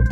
Boa 0.00 0.08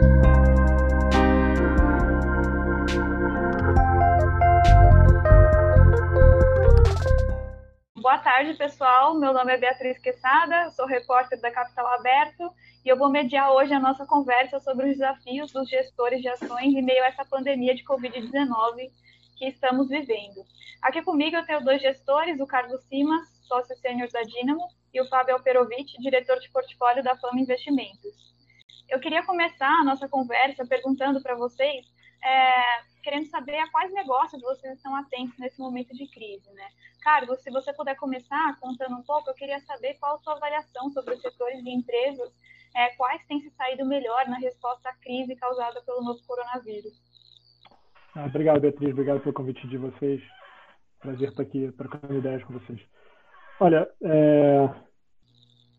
tarde, 8.18 8.52
pessoal. 8.54 9.14
Meu 9.14 9.32
nome 9.32 9.54
é 9.54 9.56
Beatriz 9.56 9.98
Quesada, 9.98 10.70
sou 10.72 10.84
repórter 10.86 11.40
da 11.40 11.50
Capital 11.50 11.86
Aberto 11.94 12.52
e 12.84 12.90
eu 12.90 12.98
vou 12.98 13.08
mediar 13.08 13.50
hoje 13.52 13.72
a 13.72 13.80
nossa 13.80 14.04
conversa 14.04 14.60
sobre 14.60 14.90
os 14.90 14.98
desafios 14.98 15.50
dos 15.52 15.70
gestores 15.70 16.20
de 16.20 16.28
ações 16.28 16.74
em 16.74 16.82
meio 16.82 17.02
a 17.04 17.06
essa 17.06 17.24
pandemia 17.24 17.74
de 17.74 17.82
Covid-19 17.84 18.90
que 19.36 19.46
estamos 19.46 19.88
vivendo. 19.88 20.44
Aqui 20.82 21.00
comigo 21.00 21.36
eu 21.36 21.46
tenho 21.46 21.64
dois 21.64 21.80
gestores, 21.80 22.38
o 22.40 22.46
Carlos 22.46 22.84
Simas, 22.84 23.26
sócio 23.42 23.74
sênior 23.78 24.10
da 24.10 24.20
Dynamo, 24.20 24.68
e 24.92 25.00
o 25.00 25.08
Fábio 25.08 25.34
Alperovic, 25.34 25.98
diretor 26.00 26.38
de 26.40 26.50
portfólio 26.50 27.02
da 27.02 27.16
Fama 27.16 27.40
Investimentos. 27.40 28.36
Eu 28.88 28.98
queria 29.00 29.22
começar 29.22 29.80
a 29.80 29.84
nossa 29.84 30.08
conversa 30.08 30.66
perguntando 30.66 31.22
para 31.22 31.34
vocês, 31.34 31.86
é, 32.24 32.82
querendo 33.02 33.26
saber 33.26 33.58
a 33.58 33.70
quais 33.70 33.92
negócios 33.92 34.40
vocês 34.40 34.76
estão 34.76 34.94
atentos 34.96 35.38
nesse 35.38 35.58
momento 35.60 35.94
de 35.94 36.06
crise, 36.06 36.50
né? 36.52 36.68
Carlos, 37.02 37.40
se 37.42 37.50
você 37.50 37.72
puder 37.72 37.96
começar 37.96 38.58
contando 38.60 38.96
um 38.96 39.02
pouco, 39.02 39.30
eu 39.30 39.34
queria 39.34 39.60
saber 39.60 39.94
qual 40.00 40.16
a 40.16 40.18
sua 40.18 40.34
avaliação 40.34 40.90
sobre 40.90 41.14
os 41.14 41.20
setores 41.20 41.62
de 41.62 41.70
empresas, 41.70 42.32
é, 42.74 42.88
quais 42.96 43.24
têm 43.26 43.40
se 43.40 43.50
saído 43.50 43.84
melhor 43.84 44.26
na 44.26 44.38
resposta 44.38 44.88
à 44.88 44.94
crise 44.94 45.36
causada 45.36 45.82
pelo 45.82 46.02
novo 46.02 46.20
coronavírus. 46.26 46.92
Ah, 48.14 48.26
obrigado, 48.26 48.60
Beatriz. 48.60 48.90
Obrigado 48.90 49.20
pelo 49.20 49.34
convite 49.34 49.66
de 49.68 49.76
vocês. 49.76 50.20
Prazer 50.98 51.28
estar 51.28 51.42
aqui 51.42 51.70
trocando 51.76 52.18
ideias 52.18 52.42
com 52.44 52.54
vocês. 52.54 52.80
Olha, 53.60 53.88
é, 54.02 54.68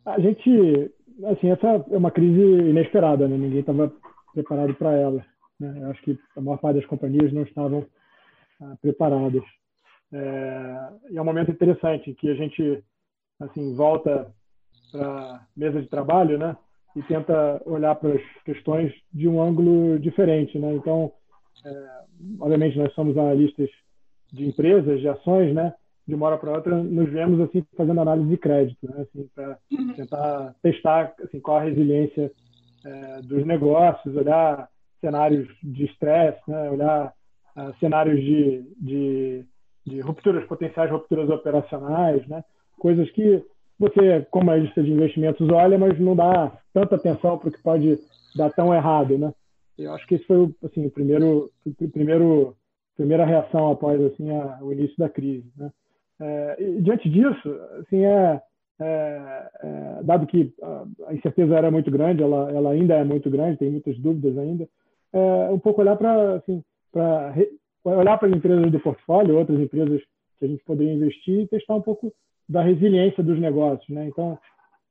a 0.06 0.20
gente, 0.20 0.92
assim, 1.26 1.50
essa 1.50 1.68
é 1.68 1.98
uma 1.98 2.12
crise 2.12 2.40
inesperada, 2.40 3.28
né? 3.28 3.38
Ninguém 3.38 3.60
estava 3.60 3.92
preparado 4.34 4.74
para 4.76 4.92
ela. 4.94 5.26
Né? 5.60 5.74
Eu 5.82 5.92
acho 5.92 6.02
que 6.04 6.18
a 6.36 6.42
maior 6.42 6.58
parte 6.58 6.78
das 6.78 6.86
companhias 6.86 7.34
não 7.34 7.44
estavam 7.44 7.86
ah, 8.62 8.76
preparadas. 8.82 9.44
É, 10.12 10.90
e 11.12 11.18
é 11.18 11.22
um 11.22 11.26
momento 11.26 11.52
interessante 11.52 12.14
que 12.16 12.30
a 12.30 12.34
gente, 12.34 12.84
assim, 13.40 13.76
volta 13.76 14.34
para 14.92 15.46
mesa 15.56 15.82
de 15.82 15.88
trabalho, 15.88 16.38
né? 16.38 16.58
E 16.96 17.04
tenta 17.04 17.62
olhar 17.66 17.94
para 17.96 18.16
as 18.16 18.22
questões 18.44 18.92
de 19.14 19.28
um 19.28 19.42
ângulo 19.42 20.00
diferente, 20.00 20.58
né? 20.58 20.74
Então, 20.74 21.12
é, 21.64 22.02
obviamente, 22.40 22.78
nós 22.78 22.94
somos 22.94 23.18
analistas 23.18 23.70
de 24.32 24.48
empresas, 24.48 25.00
de 25.00 25.08
ações, 25.08 25.54
né? 25.54 25.74
De 26.10 26.16
uma 26.16 26.26
hora 26.26 26.38
para 26.38 26.52
outra, 26.52 26.76
nos 26.76 27.08
vemos 27.10 27.40
assim 27.40 27.64
fazendo 27.78 28.02
análise 28.02 28.28
de 28.30 28.38
crédito, 28.38 28.80
né? 28.84 29.02
Assim, 29.02 29.30
para 29.36 29.60
uhum. 29.72 29.94
tentar 29.94 30.56
testar 30.62 31.14
assim 31.24 31.40
qual 31.40 31.58
a 31.58 31.64
resiliência 31.64 32.32
é, 32.84 33.22
dos 33.22 33.46
negócios, 33.46 34.16
olhar 34.16 34.68
cenários 35.00 35.48
de 35.62 35.86
estresse, 35.86 36.42
né? 36.48 36.70
Olhar 36.72 37.14
uh, 37.56 37.74
cenários 37.80 38.20
de, 38.20 38.64
de, 38.82 39.46
de 39.86 40.00
rupturas 40.02 40.46
potenciais, 40.46 40.90
rupturas 40.90 41.30
operacionais, 41.30 42.26
né? 42.28 42.44
Coisas 42.80 43.10
que 43.12 43.44
você, 43.78 44.26
como 44.32 44.52
analista 44.52 44.82
de 44.82 44.92
investimentos, 44.92 45.48
olha, 45.50 45.78
mas 45.78 46.00
não 46.00 46.16
dá 46.16 46.52
tanta 46.74 46.96
atenção 46.96 47.38
para 47.38 47.50
o 47.50 47.52
que 47.52 47.62
pode 47.62 48.00
dar 48.36 48.52
tão 48.52 48.74
errado, 48.74 49.18
né? 49.18 49.32
Eu 49.78 49.94
acho 49.94 50.06
que 50.06 50.16
esse 50.16 50.26
foi 50.26 50.54
assim, 50.64 50.86
o 50.86 50.92
primeiro, 50.92 51.50
o 51.66 51.90
primeiro, 51.90 52.56
primeira 52.98 53.26
reação 53.26 53.72
após 53.72 54.02
assim 54.02 54.30
a, 54.32 54.60
o 54.62 54.74
início 54.74 54.98
da 54.98 55.08
crise. 55.08 55.50
Né? 55.56 55.72
É, 56.20 56.56
e, 56.60 56.82
diante 56.82 57.10
disso, 57.10 57.50
assim 57.80 58.04
é, 58.06 58.42
é, 58.80 59.50
é, 59.64 60.04
dado 60.04 60.28
que 60.28 60.54
a 61.08 61.14
incerteza 61.14 61.56
era 61.56 61.72
muito 61.72 61.90
grande, 61.90 62.24
ela, 62.24 62.52
ela 62.52 62.72
ainda 62.72 62.96
é 62.96 63.04
muito 63.04 63.30
grande, 63.30 63.58
tem 63.58 63.72
muitas 63.72 63.98
dúvidas 64.00 64.38
ainda, 64.38 64.68
é, 65.14 65.50
um 65.52 65.60
pouco 65.60 65.82
olhar 65.82 65.96
para 65.96 66.36
assim, 66.36 66.64
olhar 67.84 68.18
para 68.18 68.28
as 68.28 68.36
empresas 68.36 68.72
do 68.72 68.80
portfólio, 68.80 69.38
outras 69.38 69.60
empresas 69.60 70.02
que 70.40 70.46
a 70.46 70.48
gente 70.48 70.64
poderia 70.64 70.94
investir 70.94 71.42
e 71.42 71.48
testar 71.48 71.76
um 71.76 71.82
pouco 71.82 72.14
da 72.48 72.62
resiliência 72.62 73.24
dos 73.24 73.40
negócios, 73.40 73.88
né? 73.90 74.08
Então, 74.08 74.38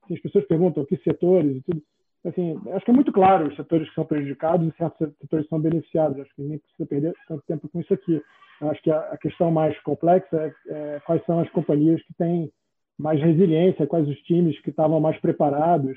assim, 0.05 0.15
as 0.15 0.21
pessoas 0.21 0.47
perguntam 0.47 0.85
que 0.85 0.97
setores 0.99 1.57
e 1.57 1.61
tudo 1.63 1.83
assim, 2.25 2.61
acho 2.73 2.85
que 2.85 2.91
é 2.91 2.95
muito 2.95 3.13
claro 3.13 3.49
os 3.49 3.57
setores 3.57 3.89
que 3.89 3.95
são 3.95 4.05
prejudicados 4.05 4.67
e 4.67 4.77
certos 4.77 5.17
setores 5.21 5.47
que 5.47 5.51
são 5.51 5.61
beneficiados. 5.61 6.19
Acho 6.21 6.35
que 6.35 6.43
nem 6.43 6.59
precisa 6.59 6.87
perder 6.87 7.15
tanto 7.27 7.43
tempo 7.47 7.69
com 7.69 7.81
isso 7.81 7.95
aqui. 7.95 8.21
Acho 8.61 8.83
que 8.83 8.91
a, 8.91 9.17
questão 9.19 9.51
mais 9.51 9.79
complexa 9.83 10.37
é, 10.37 10.53
é, 10.69 11.01
quais 11.01 11.25
são 11.25 11.41
as 11.41 11.49
companhias 11.51 12.03
que 12.03 12.15
têm 12.15 12.51
mais 12.99 13.21
resiliência, 13.21 13.87
quais 13.87 14.09
os 14.09 14.19
times 14.23 14.61
que 14.61 14.71
estavam 14.71 15.01
mais 15.01 15.19
preparados, 15.21 15.97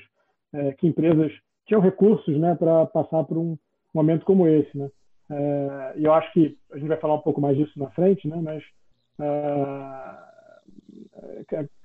é, 0.52 0.72
que 0.72 0.86
empresas 0.86 1.32
tinham 1.66 1.80
recursos 1.80 2.38
né, 2.38 2.54
para 2.54 2.86
passar 2.86 3.24
por 3.24 3.36
um 3.36 3.58
momento 3.92 4.24
como 4.24 4.46
esse. 4.46 4.76
Né? 4.76 4.88
É, 5.30 5.94
e 5.96 6.04
eu 6.04 6.12
acho 6.12 6.32
que 6.32 6.56
a 6.72 6.78
gente 6.78 6.88
vai 6.88 6.98
falar 6.98 7.14
um 7.14 7.22
pouco 7.22 7.40
mais 7.40 7.56
disso 7.56 7.76
na 7.78 7.90
frente, 7.90 8.28
né, 8.28 8.36
mas 8.40 8.62
é, 9.20 9.24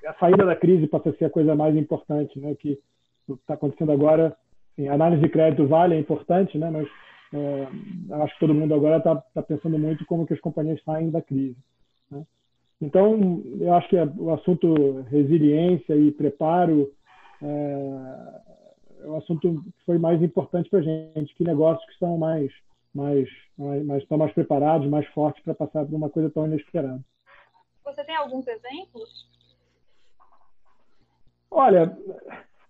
a 0.07 0.13
saída 0.19 0.45
da 0.45 0.55
crise 0.55 0.87
passa 0.87 1.09
a 1.09 1.13
ser 1.13 1.25
a 1.25 1.29
coisa 1.29 1.55
mais 1.55 1.75
importante, 1.75 2.39
né, 2.39 2.55
que 2.55 2.79
está 3.29 3.55
acontecendo 3.55 3.91
agora, 3.91 4.35
assim, 4.73 4.87
análise 4.87 5.21
de 5.21 5.29
crédito 5.29 5.67
vale, 5.67 5.95
é 5.95 5.99
importante, 5.99 6.57
né? 6.57 6.69
mas 6.69 6.87
é, 7.33 8.13
acho 8.23 8.33
que 8.33 8.39
todo 8.39 8.53
mundo 8.53 8.73
agora 8.73 8.97
está 8.97 9.15
tá 9.15 9.41
pensando 9.41 9.77
muito 9.77 10.05
como 10.05 10.25
que 10.25 10.33
as 10.33 10.39
companhias 10.39 10.81
saem 10.83 11.09
da 11.09 11.21
crise. 11.21 11.57
Né? 12.09 12.25
Então, 12.81 13.41
eu 13.59 13.73
acho 13.73 13.89
que 13.89 13.95
o 13.95 14.33
assunto 14.33 15.01
resiliência 15.09 15.95
e 15.95 16.11
preparo 16.11 16.91
é, 17.41 18.41
é 19.01 19.07
o 19.07 19.17
assunto 19.17 19.61
que 19.61 19.85
foi 19.85 19.97
mais 19.97 20.21
importante 20.21 20.69
para 20.69 20.79
a 20.79 20.83
gente, 20.83 21.35
que 21.35 21.43
negócios 21.43 21.85
que 21.85 21.93
estão 21.93 22.17
mais, 22.17 22.51
mais, 22.93 23.29
mais, 23.57 23.85
mais, 23.85 24.03
estão 24.03 24.17
mais 24.17 24.33
preparados, 24.33 24.89
mais 24.89 25.05
fortes 25.07 25.43
para 25.43 25.53
passar 25.53 25.85
por 25.85 25.95
uma 25.95 26.09
coisa 26.09 26.29
tão 26.29 26.45
inesperada. 26.45 27.01
Você 27.83 28.03
tem 28.03 28.15
alguns 28.15 28.47
exemplos? 28.47 29.27
Olha, 31.49 31.97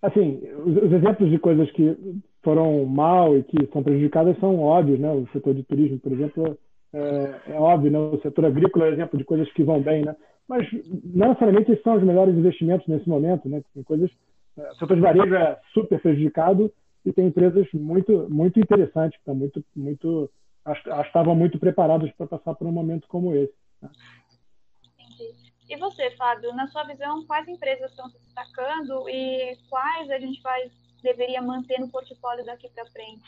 assim, 0.01 0.39
os, 0.66 0.78
os, 0.78 0.91
exemplos 0.91 1.29
de 1.29 1.39
coisas 1.39 1.69
que 1.72 1.97
foram 2.44 2.86
mal 2.86 3.38
e 3.38 3.44
que 3.44 3.68
são 3.72 3.84
prejudicadas 3.84 4.40
são 4.40 4.59
óbvios, 4.59 5.00
né? 5.00 5.12
O 5.12 5.28
setor 5.34 5.53
de 5.53 5.64
turismo, 5.64 6.00
por 6.00 6.12
exemplo, 6.12 6.58
é, 6.94 7.52
é 7.52 7.59
óbvio, 7.59 7.92
né? 7.92 8.00
O 8.00 8.20
setor 8.22 8.46
agrícola 8.46 8.88
é 8.88 8.92
exemplo 8.92 9.18
de 9.18 9.25
coisas 9.25 9.52
que 9.53 9.64
vão 9.64 9.81
bem, 9.81 10.03
né? 10.03 10.16
Mas 10.48 10.66
não 11.03 11.30
necessariamente 11.30 11.72
esses 11.72 11.84
são 11.84 11.96
os 11.96 12.03
melhores 12.03 12.36
investimentos 12.36 12.88
nesse 12.88 13.08
momento, 13.08 13.50
né? 13.50 13.62
Tem 13.74 13.84
coisas, 13.84 14.09
é, 14.58 14.72
o 14.72 14.75
setor 14.75 14.96
de 14.96 15.02
varejo 15.02 15.36
é 15.36 15.59
super 15.74 16.00
prejudicado 16.00 16.72
e 17.06 17.12
tem 17.12 17.28
empresas 17.28 17.68
muito, 17.74 18.28
muito 18.30 18.59
interessantes 18.59 19.18
que 19.18 19.22
estão 19.22 19.36
muito, 19.36 19.64
muito, 19.75 20.30
estavam 21.06 21.36
muito 21.36 21.59
preparadas 21.59 22.12
para 22.14 22.28
passar 22.28 22.56
por 22.56 22.68
um 22.68 22.72
momento 22.72 23.08
como 23.08 23.34
esse. 23.36 23.54
Né? 23.81 23.90
E 25.69 25.75
você, 25.75 26.12
Fábio, 26.12 26.54
na 26.54 26.68
sua 26.68 26.84
visão, 26.84 27.25
quais 27.25 27.46
empresas 27.48 27.92
estão 27.92 28.09
se 28.09 28.18
destacando 28.19 29.09
e 29.09 29.58
quais 29.69 30.09
a 30.09 30.18
gente 30.18 30.42
vai 30.42 30.69
deveria 31.07 31.41
manter 31.41 31.79
no 31.79 31.90
portfólio 31.90 32.45
daqui 32.45 32.69
para 32.69 32.85
frente? 32.88 33.23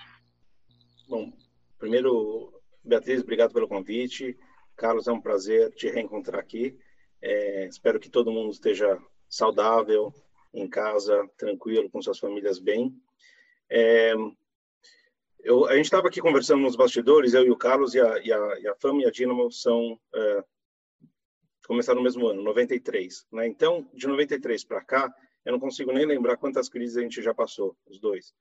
Bom, 1.07 1.31
primeiro, 1.77 2.61
Beatriz, 2.83 3.21
obrigado 3.21 3.53
pelo 3.53 3.67
convite. 3.67 4.37
Carlos, 4.75 5.07
é 5.07 5.11
um 5.11 5.21
prazer 5.21 5.71
te 5.71 5.89
reencontrar 5.89 6.39
aqui. 6.39 6.77
É, 7.21 7.65
espero 7.65 7.99
que 7.99 8.09
todo 8.09 8.31
mundo 8.31 8.51
esteja 8.51 8.97
saudável, 9.29 10.13
em 10.53 10.67
casa, 10.67 11.29
tranquilo, 11.37 11.89
com 11.89 12.01
suas 12.01 12.19
famílias 12.19 12.59
bem. 12.59 12.93
É, 13.69 14.13
eu, 15.39 15.65
a 15.65 15.75
gente 15.75 15.85
estava 15.85 16.07
aqui 16.07 16.19
conversando 16.19 16.61
nos 16.61 16.75
bastidores, 16.75 17.33
eu 17.33 17.45
e 17.45 17.51
o 17.51 17.57
Carlos, 17.57 17.93
e 17.93 18.01
a, 18.01 18.19
e 18.19 18.31
a, 18.31 18.59
e 18.59 18.67
a 18.67 18.75
FAM 18.75 18.99
e 18.99 19.05
a 19.05 19.11
Dinamo 19.11 19.51
são 19.51 19.99
é, 20.13 20.43
começaram 21.65 21.99
no 21.99 22.03
mesmo 22.03 22.27
ano, 22.27 22.41
93. 22.41 23.27
Né? 23.31 23.47
Então, 23.47 23.89
de 23.93 24.07
93 24.07 24.63
para 24.63 24.83
cá, 24.83 25.13
eu 25.45 25.51
não 25.51 25.59
consigo 25.59 25.91
nem 25.91 26.05
lembrar 26.05 26.37
quantas 26.37 26.69
crises 26.69 26.97
a 26.97 27.01
gente 27.01 27.21
já 27.21 27.33
passou, 27.33 27.75
os 27.87 27.99
dois. 27.99 28.33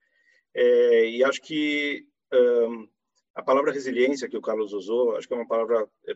É, 0.54 1.08
e 1.08 1.24
acho 1.24 1.40
que 1.42 2.06
um, 2.32 2.88
a 3.34 3.42
palavra 3.42 3.72
resiliência 3.72 4.28
que 4.28 4.36
o 4.36 4.42
Carlos 4.42 4.72
usou, 4.72 5.16
acho 5.16 5.26
que 5.26 5.34
é 5.34 5.36
uma 5.36 5.46
palavra 5.46 5.88
é, 6.06 6.14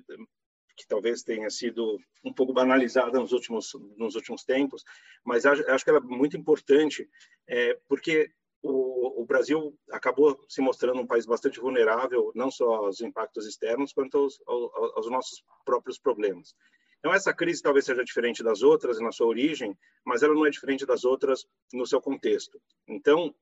que 0.77 0.87
talvez 0.87 1.23
tenha 1.23 1.49
sido 1.51 1.99
um 2.25 2.33
pouco 2.33 2.53
banalizada 2.53 3.19
nos 3.19 3.33
últimos 3.33 3.73
nos 3.97 4.15
últimos 4.15 4.45
tempos, 4.45 4.83
mas 5.25 5.47
acho, 5.47 5.69
acho 5.71 5.85
que 5.85 5.91
ela 5.91 6.01
é 6.01 6.03
muito 6.03 6.37
importante, 6.37 7.09
é, 7.47 7.79
porque 7.89 8.31
o, 8.63 9.23
o, 9.23 9.27
Brasil 9.27 9.77
acabou 9.91 10.45
se 10.49 10.61
mostrando 10.61 11.01
um 11.01 11.07
país 11.07 11.27
bastante 11.27 11.61
vulnerável, 11.61 12.33
não 12.35 12.51
só 12.51 12.75
aos 12.77 13.01
impactos 13.01 13.47
externos, 13.47 13.93
quanto 13.93 14.19
aos, 14.19 14.41
aos, 14.47 14.97
aos 14.97 15.11
nossos 15.11 15.45
próprios 15.65 15.99
problemas. 15.99 16.55
Então, 17.03 17.13
essa 17.13 17.35
crise 17.35 17.61
talvez 17.61 17.85
seja 17.85 18.05
diferente 18.05 18.45
das 18.45 18.63
outras 18.63 19.01
na 19.01 19.11
sua 19.11 19.27
origem, 19.27 19.77
mas 20.05 20.23
ela 20.23 20.35
não 20.35 20.47
é 20.47 20.51
diferente 20.51 20.87
das 20.87 21.05
outras 21.05 21.45
no 21.73 21.85
seu 21.85 22.01
contexto. 22.01 22.63
Então, 22.87 23.35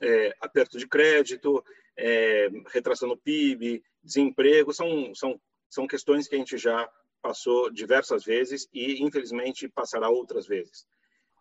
é, 0.00 0.34
aperto 0.40 0.78
de 0.78 0.88
crédito, 0.88 1.62
é, 1.94 2.48
retração 2.72 3.06
no 3.06 3.18
PIB, 3.18 3.82
desemprego, 4.02 4.72
são, 4.72 5.14
são, 5.14 5.38
são 5.68 5.86
questões 5.86 6.26
que 6.26 6.34
a 6.34 6.38
gente 6.38 6.56
já 6.56 6.90
passou 7.20 7.70
diversas 7.70 8.24
vezes 8.24 8.66
e, 8.72 9.02
infelizmente, 9.04 9.68
passará 9.68 10.08
outras 10.08 10.46
vezes. 10.46 10.86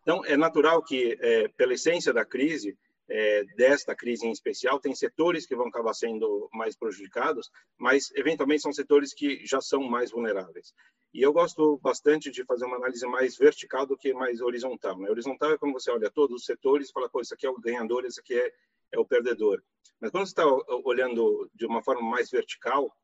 Então, 0.02 0.26
é 0.26 0.36
natural 0.36 0.84
que, 0.84 1.18
é, 1.22 1.48
pela 1.48 1.76
essência 1.76 2.12
da 2.12 2.26
crise, 2.26 2.78
é, 3.10 3.44
desta 3.56 3.96
crise 3.96 4.26
em 4.26 4.32
especial. 4.32 4.80
Tem 4.80 4.94
setores 4.94 5.46
que 5.46 5.56
vão 5.56 5.68
acabar 5.68 5.94
sendo 5.94 6.50
mais 6.54 6.76
prejudicados, 6.76 7.50
mas 7.78 8.12
eventualmente 8.16 8.62
são 8.62 8.74
setores 8.74 9.14
que 9.14 9.46
já 9.46 9.62
são 9.62 9.84
mais 9.84 10.12
vulneráveis. 10.12 10.74
E 11.14 11.22
eu 11.22 11.32
gosto 11.32 11.80
bastante 11.82 12.30
de 12.30 12.44
fazer 12.44 12.66
uma 12.66 12.78
análise 12.78 13.06
mais 13.08 13.38
vertical 13.38 13.86
do 13.86 13.98
que 13.98 14.14
mais 14.14 14.42
horizontal. 14.42 15.00
Né? 15.00 15.10
Horizontal 15.10 15.52
é 15.52 15.58
quando 15.58 15.74
você 15.74 15.90
olha 15.90 16.12
todos 16.12 16.42
os 16.42 16.46
setores 16.46 16.90
e 16.90 16.92
fala, 16.92 17.10
pô, 17.10 17.22
isso 17.22 17.34
aqui 17.34 17.46
é 17.46 17.50
o 17.50 17.60
ganhador, 17.60 18.06
isso 18.06 18.20
aqui 18.20 18.36
é, 18.36 18.54
é 18.92 19.00
o 19.00 19.06
perdedor. 19.06 19.64
Mas 20.00 20.12
quando 20.12 20.26
você 20.26 20.32
está 20.32 20.46
olhando 20.86 21.50
de 21.56 21.66
uma 21.66 21.82
forma 21.82 22.02
mais 22.02 22.30
vertical, 22.30 22.96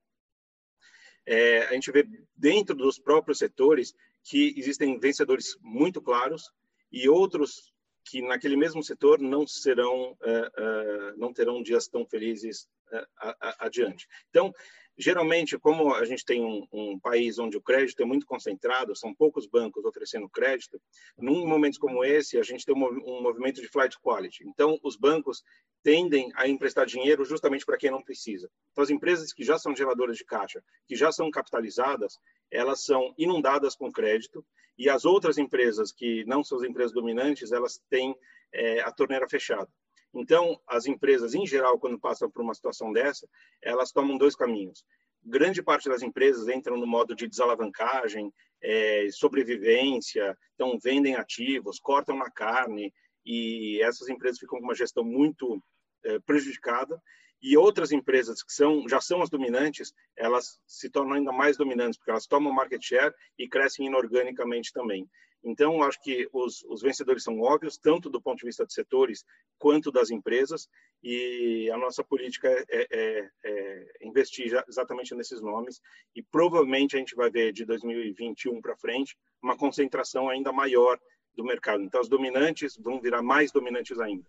é, 1.25 1.65
a 1.65 1.73
gente 1.73 1.91
vê 1.91 2.05
dentro 2.35 2.75
dos 2.75 2.99
próprios 2.99 3.39
setores 3.39 3.95
que 4.23 4.53
existem 4.57 4.99
vencedores 4.99 5.57
muito 5.61 6.01
claros 6.01 6.51
e 6.91 7.09
outros 7.09 7.72
que 8.05 8.21
naquele 8.21 8.55
mesmo 8.55 8.83
setor 8.83 9.19
não 9.19 9.47
serão, 9.47 10.11
uh, 10.11 10.15
uh, 10.15 11.17
não 11.17 11.33
terão 11.33 11.61
dias 11.63 11.87
tão 11.87 12.05
felizes 12.05 12.67
uh, 12.91 13.35
adiante. 13.59 14.07
Então, 14.29 14.53
geralmente, 14.97 15.57
como 15.57 15.93
a 15.93 16.05
gente 16.05 16.23
tem 16.25 16.43
um, 16.43 16.67
um, 16.71 16.99
país 16.99 17.39
onde 17.39 17.57
o 17.57 17.61
crédito 17.61 18.01
é 18.01 18.05
muito 18.05 18.25
concentrado, 18.25 18.95
são 18.95 19.13
poucos 19.13 19.47
bancos 19.47 19.83
oferecendo 19.85 20.29
crédito, 20.29 20.79
num 21.17 21.47
momento 21.47 21.79
como 21.79 22.03
esse, 22.03 22.37
a 22.37 22.43
gente 22.43 22.65
tem 22.65 22.75
um, 22.75 22.85
um 22.85 23.21
movimento 23.21 23.61
de 23.61 23.67
flight 23.67 23.97
quality. 23.99 24.43
Então, 24.47 24.77
os 24.83 24.95
bancos 24.95 25.43
tendem 25.83 26.31
a 26.35 26.47
emprestar 26.47 26.85
dinheiro 26.85 27.25
justamente 27.25 27.65
para 27.65 27.77
quem 27.77 27.91
não 27.91 28.01
precisa. 28.01 28.49
Então, 28.71 28.83
as 28.83 28.89
empresas 28.89 29.33
que 29.33 29.43
já 29.43 29.57
são 29.57 29.75
geradoras 29.75 30.17
de 30.17 30.25
caixa, 30.25 30.63
que 30.87 30.95
já 30.95 31.11
são 31.11 31.29
capitalizadas, 31.29 32.17
elas 32.53 32.85
são 32.85 33.13
inundadas 33.17 33.75
com 33.75 33.91
crédito 33.91 34.45
e 34.77 34.89
as 34.89 35.05
outras 35.05 35.37
empresas 35.37 35.91
que 35.91 36.23
não 36.25 36.43
são 36.43 36.59
as 36.59 36.63
empresas 36.63 36.93
dominantes, 36.93 37.51
elas 37.51 37.81
têm 37.89 38.15
é, 38.53 38.79
a 38.81 38.91
torneira 38.91 39.27
fechada. 39.27 39.67
Então, 40.13 40.59
as 40.67 40.85
empresas, 40.85 41.33
em 41.33 41.45
geral, 41.45 41.79
quando 41.79 41.99
passam 41.99 42.29
por 42.29 42.43
uma 42.43 42.53
situação 42.53 42.93
dessa, 42.93 43.27
elas 43.61 43.91
tomam 43.91 44.17
dois 44.17 44.35
caminhos. 44.35 44.85
Grande 45.23 45.63
parte 45.63 45.89
das 45.89 46.03
empresas 46.03 46.47
entram 46.47 46.77
no 46.77 46.85
modo 46.85 47.15
de 47.15 47.27
desalavancagem, 47.27 48.31
é, 48.61 49.07
sobrevivência, 49.11 50.37
então 50.53 50.77
vendem 50.81 51.15
ativos, 51.15 51.79
cortam 51.79 52.15
na 52.17 52.29
carne, 52.29 52.93
e 53.25 53.81
essas 53.81 54.09
empresas 54.09 54.37
ficam 54.37 54.59
com 54.59 54.65
uma 54.65 54.75
gestão 54.75 55.03
muito 55.03 55.63
é, 56.03 56.19
prejudicada. 56.19 57.01
E 57.43 57.57
outras 57.57 57.91
empresas 57.91 58.41
que 58.41 58.53
são, 58.53 58.87
já 58.87 59.01
são 59.01 59.21
as 59.21 59.29
dominantes, 59.29 59.93
elas 60.15 60.61
se 60.65 60.89
tornam 60.89 61.17
ainda 61.17 61.33
mais 61.33 61.57
dominantes, 61.57 61.97
porque 61.97 62.11
elas 62.11 62.25
tomam 62.25 62.53
market 62.53 62.81
share 62.81 63.13
e 63.37 63.49
crescem 63.49 63.87
inorganicamente 63.87 64.71
também. 64.71 65.05
Então, 65.43 65.83
acho 65.83 66.01
que 66.01 66.29
os, 66.31 66.63
os, 66.63 66.81
vencedores 66.81 67.21
são 67.21 67.41
óbvios, 67.41 67.77
tanto 67.77 68.09
do 68.09 68.21
ponto 68.21 68.39
de 68.39 68.45
vista 68.45 68.65
de 68.65 68.73
setores 68.73 69.25
quanto 69.59 69.91
das 69.91 70.09
empresas, 70.09 70.69
e 71.03 71.69
a 71.69 71.77
nossa 71.77 72.01
política 72.01 72.47
é, 72.47 72.65
é, 72.69 72.87
é, 72.91 73.29
é 73.43 74.07
investir 74.07 74.53
exatamente 74.69 75.13
nesses 75.13 75.41
nomes, 75.41 75.81
e 76.15 76.23
provavelmente 76.23 76.95
a 76.95 76.99
gente 76.99 77.13
vai 77.13 77.29
ver 77.29 77.51
de 77.51 77.65
2021 77.65 78.61
para 78.61 78.77
frente 78.77 79.17
uma 79.41 79.57
concentração 79.57 80.29
ainda 80.29 80.53
maior 80.53 80.97
do 81.35 81.43
mercado. 81.43 81.83
Então, 81.83 81.99
as 81.99 82.07
dominantes 82.07 82.77
vão 82.77 83.01
virar 83.01 83.21
mais 83.21 83.51
dominantes 83.51 83.99
ainda. 83.99 84.25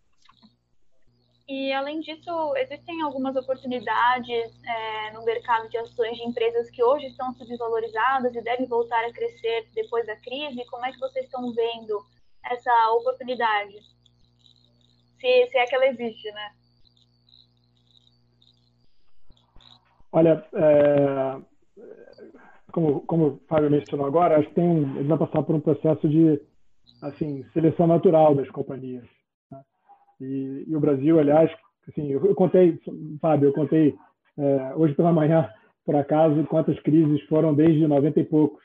E, 1.46 1.72
além 1.72 2.00
disso, 2.00 2.56
existem 2.56 3.02
algumas 3.02 3.36
oportunidades 3.36 4.50
é, 4.64 5.12
no 5.12 5.24
mercado 5.24 5.68
de 5.68 5.76
ações 5.76 6.16
de 6.16 6.24
empresas 6.24 6.70
que 6.70 6.82
hoje 6.82 7.06
estão 7.06 7.34
subvalorizadas 7.34 8.34
e 8.34 8.40
devem 8.40 8.66
voltar 8.66 9.04
a 9.04 9.12
crescer 9.12 9.68
depois 9.74 10.06
da 10.06 10.16
crise. 10.16 10.64
Como 10.70 10.86
é 10.86 10.92
que 10.92 10.98
vocês 10.98 11.26
estão 11.26 11.52
vendo 11.52 12.02
essa 12.50 12.72
oportunidade? 12.92 13.74
Se, 15.20 15.46
se 15.50 15.58
é 15.58 15.66
que 15.66 15.74
ela 15.74 15.86
existe, 15.86 16.30
né? 16.32 16.50
Olha, 20.10 20.46
é, 20.54 21.42
como, 22.72 23.00
como 23.02 23.26
o 23.26 23.40
Fábio 23.48 23.70
mencionou 23.70 24.06
agora, 24.06 24.38
acho 24.38 24.48
que 24.48 24.54
tem, 24.54 24.78
eles 24.96 25.08
vão 25.08 25.18
passar 25.18 25.42
por 25.42 25.54
um 25.54 25.60
processo 25.60 26.08
de 26.08 26.40
assim, 27.02 27.44
seleção 27.52 27.86
natural 27.86 28.34
das 28.34 28.48
companhias. 28.50 29.13
E, 30.20 30.64
e 30.66 30.76
o 30.76 30.80
Brasil, 30.80 31.18
aliás, 31.18 31.50
assim, 31.88 32.10
eu, 32.10 32.24
eu 32.24 32.34
contei, 32.34 32.78
Fábio, 33.20 33.48
eu 33.48 33.52
contei 33.52 33.94
é, 34.38 34.74
hoje 34.76 34.94
pela 34.94 35.12
manhã, 35.12 35.48
por 35.84 35.96
acaso, 35.96 36.44
quantas 36.44 36.78
crises 36.80 37.22
foram 37.22 37.54
desde 37.54 37.86
90 37.86 38.20
e 38.20 38.24
poucos. 38.24 38.62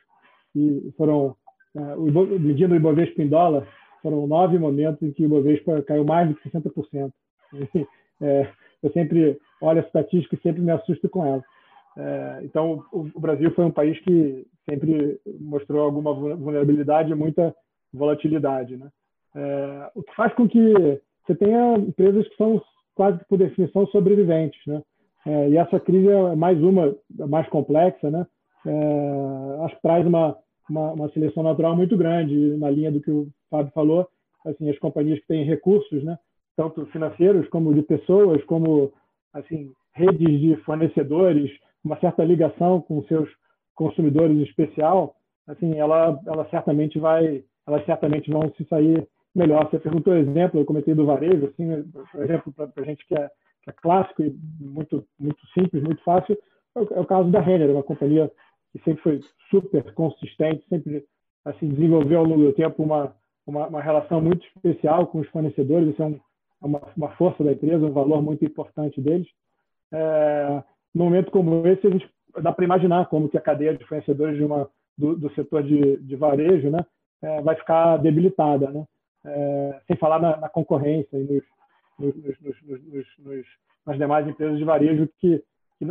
E 0.55 0.91
foram, 0.97 1.35
é, 1.75 1.95
o 1.95 2.39
medindo 2.39 2.73
o 2.73 2.77
Ibovespa 2.77 3.21
em 3.21 3.27
dólar, 3.27 3.67
foram 4.01 4.25
nove 4.25 4.57
momentos 4.57 5.01
em 5.01 5.11
que 5.11 5.23
o 5.23 5.25
Ibovespa 5.25 5.81
caiu 5.83 6.05
mais 6.05 6.29
de 6.29 6.35
60%. 6.35 7.11
E, 7.53 7.87
é, 8.21 8.51
eu 8.81 8.91
sempre 8.91 9.37
olho 9.61 9.79
a 9.79 9.83
estatística 9.83 10.35
e 10.35 10.41
sempre 10.41 10.61
me 10.61 10.71
assusto 10.71 11.09
com 11.09 11.25
ela. 11.25 11.43
É, 11.97 12.39
então, 12.43 12.83
o, 12.91 13.09
o, 13.13 13.19
Brasil 13.19 13.51
foi 13.51 13.65
um 13.65 13.71
país 13.71 13.99
que 13.99 14.45
sempre 14.69 15.19
mostrou 15.39 15.81
alguma 15.83 16.13
vulnerabilidade 16.13 17.11
e 17.11 17.15
muita 17.15 17.53
volatilidade. 17.93 18.77
Né? 18.77 18.89
É, 19.35 19.91
o 19.95 20.03
que 20.03 20.15
faz 20.15 20.33
com 20.33 20.47
que 20.47 21.01
você 21.29 21.35
tenha 21.35 21.75
empresas 21.77 22.27
que 22.27 22.35
são 22.35 22.59
quase 22.95 23.19
por 23.27 23.37
definição 23.37 23.85
sobreviventes, 23.87 24.59
né? 24.65 24.81
É, 25.27 25.49
e 25.49 25.57
essa 25.57 25.79
crise 25.79 26.07
é 26.07 26.35
mais 26.35 26.59
uma, 26.61 26.95
mais 27.27 27.47
complexa, 27.49 28.09
né? 28.09 28.25
É, 28.65 29.65
acho 29.65 29.75
que 29.75 29.81
traz 29.81 30.05
uma, 30.07 30.35
uma, 30.67 30.93
uma, 30.93 31.09
seleção 31.09 31.43
natural 31.43 31.75
muito 31.75 31.95
grande 31.95 32.57
na 32.57 32.69
linha 32.69 32.91
do 32.91 32.99
que 32.99 33.11
o 33.11 33.27
Fábio 33.49 33.71
falou, 33.73 34.07
assim, 34.45 34.69
as 34.69 34.79
companhias 34.79 35.19
que 35.19 35.27
têm 35.27 35.43
recursos, 35.43 36.03
né? 36.03 36.17
Tanto 36.57 36.85
financeiros 36.87 37.47
como 37.49 37.73
de 37.73 37.83
pessoas, 37.83 38.43
como 38.45 38.91
assim 39.33 39.71
redes 39.93 40.39
de 40.39 40.55
fornecedores, 40.63 41.51
uma 41.83 41.99
certa 41.99 42.23
ligação 42.23 42.81
com 42.81 43.03
seus 43.03 43.29
consumidores 43.75 44.35
em 44.35 44.43
especial, 44.43 45.15
assim, 45.47 45.77
ela, 45.77 46.19
ela 46.25 46.45
certamente 46.49 46.97
vai, 46.99 47.43
elas 47.67 47.85
certamente 47.85 48.31
vão 48.31 48.51
se 48.57 48.65
sair 48.65 49.07
melhor. 49.35 49.69
Você 49.69 49.79
perguntou 49.79 50.15
exemplo, 50.15 50.59
eu 50.59 50.65
comentei 50.65 50.93
do 50.93 51.05
varejo, 51.05 51.47
assim, 51.47 51.83
por 52.11 52.23
exemplo, 52.23 52.53
para 52.53 52.83
gente 52.83 53.05
que 53.05 53.15
é, 53.15 53.29
que 53.63 53.69
é, 53.69 53.73
clássico 53.73 54.23
e 54.23 54.35
muito, 54.59 55.05
muito 55.19 55.39
simples, 55.53 55.83
muito 55.83 56.03
fácil, 56.03 56.37
é 56.75 56.79
o, 56.79 56.87
é 56.95 56.99
o 56.99 57.05
caso 57.05 57.29
da 57.29 57.39
Renner, 57.39 57.71
uma 57.71 57.83
companhia 57.83 58.31
que 58.71 58.79
sempre 58.83 59.01
foi 59.01 59.21
super 59.49 59.93
consistente, 59.93 60.65
sempre 60.69 61.05
assim 61.45 61.69
desenvolveu 61.69 62.19
ao 62.19 62.25
longo 62.25 62.43
do 62.43 62.53
tempo 62.53 62.83
uma, 62.83 63.15
uma, 63.45 63.67
uma 63.67 63.81
relação 63.81 64.21
muito 64.21 64.45
especial 64.45 65.07
com 65.07 65.19
os 65.19 65.27
fornecedores, 65.29 65.89
isso 65.89 66.03
é, 66.03 66.05
um, 66.05 66.19
é 66.61 66.65
uma, 66.65 66.81
uma 66.95 67.09
força 67.15 67.43
da 67.43 67.51
empresa, 67.51 67.85
um 67.85 67.93
valor 67.93 68.21
muito 68.21 68.45
importante 68.45 69.01
deles. 69.01 69.27
É, 69.91 70.63
num 70.93 71.05
momento 71.05 71.31
como 71.31 71.65
esse, 71.67 71.87
a 71.87 71.89
gente 71.89 72.09
dá 72.41 72.51
para 72.51 72.65
imaginar 72.65 73.07
como 73.07 73.29
que 73.29 73.37
a 73.37 73.41
cadeia 73.41 73.75
de 73.75 73.85
fornecedores 73.85 74.37
de 74.37 74.43
uma, 74.43 74.69
do, 74.97 75.15
do 75.15 75.33
setor 75.33 75.63
de, 75.63 75.97
de 75.97 76.15
varejo 76.15 76.69
né, 76.69 76.85
é, 77.21 77.41
vai 77.41 77.55
ficar 77.55 77.97
debilitada. 77.97 78.69
Né? 78.69 78.85
É, 79.29 79.81
sem 79.87 79.95
falar 79.95 80.19
na, 80.19 80.37
na 80.37 80.49
concorrência 80.49 81.17
e 81.17 81.41
nos, 81.99 82.13
nos, 82.41 83.05
nos, 83.19 83.45
nas 83.85 83.97
demais 83.97 84.27
empresas 84.27 84.57
de 84.57 84.63
varejo 84.63 85.09
que, 85.19 85.43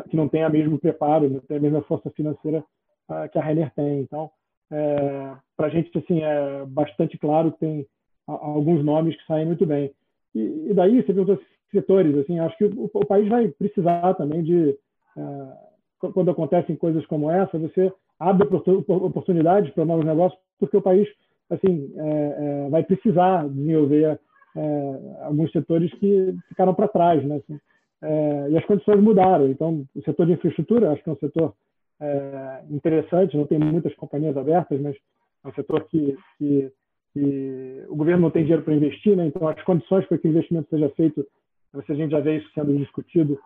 que 0.09 0.17
não 0.17 0.29
têm 0.29 0.45
o 0.45 0.51
mesmo 0.51 0.79
preparo, 0.79 1.29
não 1.29 1.41
têm 1.41 1.57
a 1.57 1.61
mesma 1.61 1.83
força 1.83 2.11
financeira 2.11 2.65
uh, 3.09 3.29
que 3.31 3.39
a 3.39 3.43
Renner 3.43 3.73
tem. 3.75 4.01
Então, 4.01 4.31
é, 4.71 5.35
para 5.57 5.67
a 5.67 5.71
gente 5.71 5.97
assim, 5.97 6.23
é 6.23 6.65
bastante 6.67 7.19
claro 7.19 7.53
que 7.53 7.59
tem 7.59 7.87
alguns 8.27 8.85
nomes 8.85 9.17
que 9.17 9.27
saem 9.27 9.47
muito 9.47 9.65
bem. 9.65 9.93
E, 10.35 10.69
e 10.71 10.75
daí, 10.75 10.97
você 10.97 11.13
perguntou 11.13 11.41
setores, 11.71 12.17
assim, 12.17 12.39
acho 12.39 12.57
que 12.57 12.65
o, 12.65 12.91
o, 12.93 13.07
país 13.07 13.29
vai 13.29 13.49
precisar 13.49 14.15
também 14.15 14.43
de, 14.43 14.79
uh, 15.17 16.13
quando 16.13 16.31
acontecem 16.31 16.77
coisas 16.77 17.05
como 17.07 17.31
essa, 17.31 17.59
você 17.59 17.93
abre 18.19 18.47
oportunidades 18.89 19.73
para 19.73 19.85
novos 19.85 20.05
negócios, 20.05 20.41
porque 20.59 20.77
o 20.77 20.83
país 20.83 21.09
assim, 21.51 21.93
é, 21.97 22.67
é, 22.67 22.69
vai 22.69 22.83
precisar 22.85 23.49
desenvolver 23.49 24.19
é, 24.57 25.23
alguns 25.23 25.51
setores 25.53 25.93
que 25.95 26.35
ficaram 26.49 26.75
para 26.75 26.89
trás, 26.89 27.25
né? 27.25 27.37
Assim, 27.37 27.59
é, 28.03 28.51
e 28.51 28.59
as 28.59 28.65
condições 28.65 29.01
mudaram. 29.01 29.49
Então, 29.49 29.85
o 29.95 30.03
setor 30.03 30.27
de 30.27 30.33
infraestrutura, 30.33 30.93
acho 30.93 31.03
que 31.03 31.11
é 31.11 31.13
um 31.13 31.19
setor 31.19 31.55
é, 32.01 32.63
interessante, 32.71 33.37
não 33.37 33.47
tem 33.47 33.59
muitas 33.59 33.95
companhias 33.95 34.37
abertas, 34.37 34.81
mas 34.81 34.97
é 35.45 35.49
um 35.49 35.53
setor 35.53 35.85
que, 35.85 36.17
que, 36.39 36.71
que 37.13 37.85
o 37.89 37.97
governo 37.97 38.23
não 38.23 38.31
tem 38.31 38.43
dinheiro 38.43 38.63
para 38.63 38.75
investir, 38.75 39.17
né? 39.17 39.27
então 39.27 39.49
as 39.49 39.61
condições 39.63 40.07
para 40.07 40.19
que 40.19 40.29
o 40.29 40.31
investimento 40.31 40.69
seja 40.69 40.89
feito, 40.91 41.27
a 41.75 41.95
gente 41.95 42.11
já 42.11 42.21
vê 42.21 42.39
isso 42.39 42.51
sendo 42.55 42.77
discutido, 42.77 43.39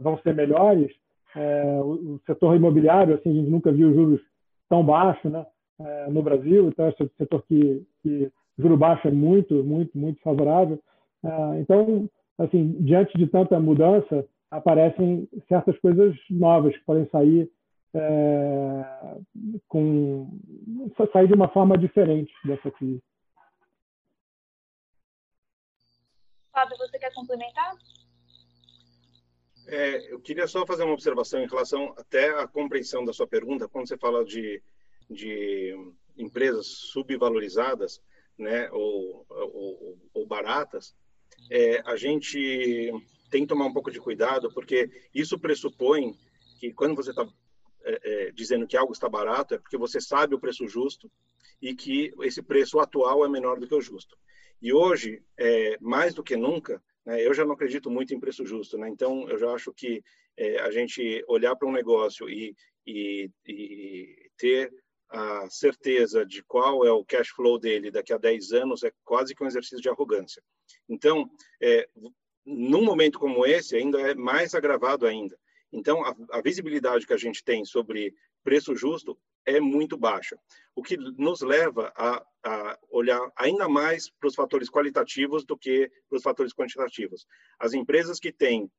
vão 0.00 0.18
ser 0.18 0.34
melhores. 0.34 0.92
o, 1.82 2.14
o 2.14 2.20
setor 2.26 2.54
imobiliário, 2.56 3.14
assim, 3.14 3.30
a 3.30 3.34
gente 3.34 3.50
nunca 3.50 3.72
viu 3.72 3.94
juros 3.94 4.20
tão 4.68 4.84
baixos, 4.84 5.30
né? 5.30 5.46
É, 5.84 6.10
no 6.10 6.22
Brasil, 6.22 6.68
então 6.68 6.86
é 6.86 6.88
um 6.88 7.08
setor 7.18 7.42
que, 7.42 7.86
que 8.02 8.30
juro 8.58 8.76
baixo 8.76 9.08
é 9.08 9.10
muito, 9.10 9.62
muito, 9.64 9.96
muito 9.96 10.20
favorável. 10.22 10.78
É, 11.24 11.60
então, 11.60 12.08
assim, 12.38 12.72
diante 12.80 13.16
de 13.16 13.26
tanta 13.26 13.58
mudança, 13.60 14.26
aparecem 14.50 15.28
certas 15.48 15.78
coisas 15.78 16.14
novas 16.30 16.76
que 16.76 16.84
podem 16.84 17.08
sair 17.10 17.50
é, 17.94 19.18
com 19.68 20.38
sair 21.12 21.28
de 21.28 21.34
uma 21.34 21.48
forma 21.48 21.76
diferente 21.76 22.32
dessa 22.44 22.70
crise. 22.70 23.02
Fábio, 26.52 26.76
você 26.76 26.98
quer 26.98 27.12
complementar? 27.14 27.74
É, 29.66 30.12
eu 30.12 30.20
queria 30.20 30.46
só 30.46 30.66
fazer 30.66 30.84
uma 30.84 30.92
observação 30.92 31.40
em 31.40 31.48
relação 31.48 31.94
até 31.96 32.28
à 32.38 32.46
compreensão 32.46 33.04
da 33.04 33.12
sua 33.12 33.26
pergunta, 33.26 33.68
quando 33.68 33.88
você 33.88 33.96
fala 33.96 34.24
de, 34.24 34.62
de 35.12 35.74
empresas 36.16 36.66
subvalorizadas, 36.66 38.00
né, 38.38 38.70
ou, 38.72 39.24
ou, 39.28 39.98
ou 40.14 40.26
baratas, 40.26 40.94
é, 41.50 41.82
a 41.84 41.96
gente 41.96 42.92
tem 43.30 43.42
que 43.42 43.48
tomar 43.48 43.66
um 43.66 43.72
pouco 43.72 43.90
de 43.90 44.00
cuidado, 44.00 44.52
porque 44.52 44.90
isso 45.14 45.38
pressupõe 45.38 46.14
que 46.58 46.72
quando 46.72 46.94
você 46.94 47.10
está 47.10 47.26
é, 47.84 48.00
é, 48.04 48.32
dizendo 48.32 48.66
que 48.66 48.76
algo 48.76 48.92
está 48.92 49.08
barato, 49.08 49.54
é 49.54 49.58
porque 49.58 49.76
você 49.76 50.00
sabe 50.00 50.34
o 50.34 50.40
preço 50.40 50.66
justo 50.68 51.10
e 51.60 51.74
que 51.74 52.12
esse 52.22 52.42
preço 52.42 52.78
atual 52.78 53.24
é 53.24 53.28
menor 53.28 53.58
do 53.58 53.66
que 53.66 53.74
o 53.74 53.80
justo. 53.80 54.16
E 54.60 54.72
hoje, 54.72 55.22
é, 55.36 55.76
mais 55.80 56.14
do 56.14 56.22
que 56.22 56.36
nunca, 56.36 56.82
né, 57.04 57.24
eu 57.26 57.34
já 57.34 57.44
não 57.44 57.54
acredito 57.54 57.90
muito 57.90 58.14
em 58.14 58.20
preço 58.20 58.46
justo, 58.46 58.78
né? 58.78 58.88
então 58.88 59.28
eu 59.28 59.36
já 59.38 59.50
acho 59.52 59.72
que 59.72 60.02
é, 60.36 60.60
a 60.60 60.70
gente 60.70 61.24
olhar 61.26 61.56
para 61.56 61.68
um 61.68 61.72
negócio 61.72 62.28
e, 62.30 62.54
e, 62.86 63.28
e 63.46 64.30
ter 64.36 64.72
a 65.12 65.48
certeza 65.50 66.24
de 66.24 66.42
qual 66.42 66.86
é 66.86 66.90
o 66.90 67.04
cash 67.04 67.28
flow 67.28 67.58
dele 67.58 67.90
daqui 67.90 68.12
a 68.12 68.18
10 68.18 68.52
anos 68.52 68.82
é 68.82 68.90
quase 69.04 69.34
que 69.34 69.44
um 69.44 69.46
exercício 69.46 69.80
de 69.80 69.88
arrogância. 69.88 70.42
Então, 70.88 71.30
é, 71.60 71.86
num 72.46 72.82
momento 72.82 73.18
como 73.18 73.44
esse, 73.44 73.76
ainda 73.76 74.00
é 74.00 74.14
mais 74.14 74.54
agravado 74.54 75.06
ainda. 75.06 75.38
Então, 75.70 76.02
a, 76.02 76.16
a, 76.32 76.40
visibilidade 76.40 77.06
que 77.06 77.12
a 77.12 77.18
gente 77.18 77.44
tem 77.44 77.62
sobre 77.64 78.14
preço 78.42 78.74
justo 78.74 79.18
é 79.44 79.60
muito 79.60 79.96
baixa, 79.96 80.38
o 80.74 80.82
que 80.82 80.96
nos 80.96 81.42
leva 81.42 81.92
a, 81.96 82.24
a 82.44 82.78
olhar 82.90 83.20
ainda 83.36 83.68
mais 83.68 84.08
para 84.08 84.28
os 84.28 84.34
fatores 84.34 84.70
qualitativos 84.70 85.44
do 85.44 85.58
que 85.58 85.90
para 86.08 86.16
os 86.16 86.22
fatores 86.22 86.54
quantitativos. 86.54 87.26
As 87.58 87.74
empresas 87.74 88.18
que 88.18 88.32
têm 88.32 88.70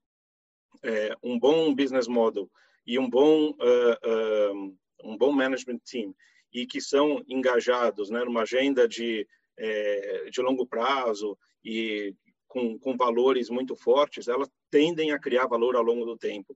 é, 0.81 1.15
um 1.21 1.37
bom 1.37 1.75
business 1.75 2.07
model 2.07 2.49
e 2.85 2.97
um 2.97 3.09
bom 3.09 3.49
uh, 3.51 4.55
uh, 4.55 4.77
um 5.03 5.17
bom 5.17 5.31
management 5.31 5.79
team 5.79 6.15
e 6.53 6.65
que 6.65 6.79
são 6.79 7.23
engajados 7.27 8.09
né, 8.09 8.23
numa 8.23 8.43
agenda 8.43 8.87
de, 8.87 9.27
é, 9.57 10.29
de 10.29 10.41
longo 10.41 10.65
prazo 10.65 11.37
e 11.63 12.15
com, 12.47 12.77
com 12.77 12.95
valores 12.95 13.49
muito 13.49 13.75
fortes, 13.75 14.27
elas 14.27 14.49
tendem 14.69 15.11
a 15.11 15.19
criar 15.19 15.47
valor 15.47 15.75
ao 15.75 15.83
longo 15.83 16.05
do 16.05 16.17
tempo. 16.17 16.55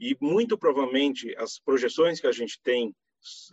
E 0.00 0.16
muito 0.20 0.56
provavelmente 0.56 1.34
as 1.36 1.58
projeções 1.58 2.20
que 2.20 2.26
a 2.26 2.32
gente 2.32 2.60
tem 2.62 2.94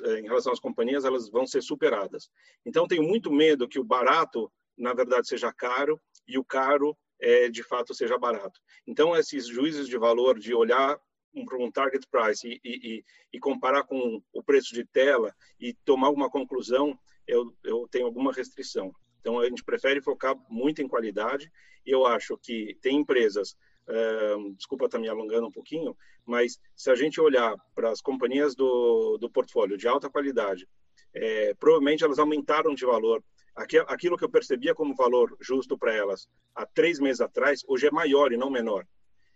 é, 0.05 0.19
em 0.19 0.23
relação 0.23 0.53
às 0.53 0.59
companhias, 0.59 1.03
elas 1.03 1.29
vão 1.29 1.45
ser 1.45 1.61
superadas. 1.61 2.29
Então, 2.65 2.87
tenho 2.87 3.03
muito 3.03 3.31
medo 3.31 3.67
que 3.67 3.79
o 3.79 3.83
barato, 3.83 4.51
na 4.77 4.93
verdade, 4.93 5.27
seja 5.27 5.51
caro 5.51 5.99
e 6.27 6.37
o 6.37 6.43
caro, 6.43 6.97
é, 7.19 7.49
de 7.49 7.63
fato, 7.63 7.93
seja 7.93 8.17
barato. 8.17 8.59
Então, 8.87 9.15
esses 9.15 9.47
juízes 9.47 9.87
de 9.87 9.97
valor, 9.97 10.37
de 10.37 10.53
olhar 10.53 10.99
um 11.35 11.71
target 11.71 12.07
price 12.09 12.47
e, 12.47 12.59
e, 12.63 13.03
e, 13.33 13.39
comparar 13.39 13.83
com 13.83 14.21
o 14.31 14.43
preço 14.43 14.73
de 14.73 14.85
tela 14.85 15.33
e 15.59 15.73
tomar 15.85 16.09
uma 16.09 16.29
conclusão, 16.29 16.97
eu, 17.27 17.53
eu 17.63 17.87
tenho 17.89 18.05
alguma 18.05 18.31
restrição. 18.31 18.93
Então, 19.19 19.39
a 19.39 19.45
gente 19.45 19.63
prefere 19.63 20.01
focar 20.01 20.35
muito 20.49 20.81
em 20.81 20.87
qualidade 20.87 21.51
e 21.85 21.91
eu 21.91 22.05
acho 22.05 22.37
que 22.37 22.77
tem 22.81 22.97
empresas, 22.97 23.55
uh, 23.87 24.53
desculpa 24.55 24.85
estar 24.85 24.99
me 24.99 25.09
alongando 25.09 25.47
um 25.47 25.51
pouquinho, 25.51 25.95
mas 26.25 26.59
se 26.75 26.89
a 26.91 26.95
gente 26.95 27.19
olhar 27.19 27.55
para 27.73 27.89
as 27.89 28.01
companhias 28.01 28.55
do, 28.55 29.17
do 29.17 29.29
portfólio 29.29 29.77
de 29.77 29.87
alta 29.87 30.09
qualidade, 30.09 30.67
é, 31.13 31.53
provavelmente 31.55 32.03
elas 32.03 32.19
aumentaram 32.19 32.73
de 32.73 32.85
valor. 32.85 33.23
Aquilo 33.55 34.17
que 34.17 34.23
eu 34.23 34.29
percebia 34.29 34.73
como 34.73 34.95
valor 34.95 35.37
justo 35.39 35.77
para 35.77 35.93
elas 35.93 36.27
há 36.55 36.65
três 36.65 36.99
meses 36.99 37.21
atrás, 37.21 37.61
hoje 37.67 37.85
é 37.85 37.91
maior 37.91 38.31
e 38.31 38.37
não 38.37 38.49
menor 38.49 38.83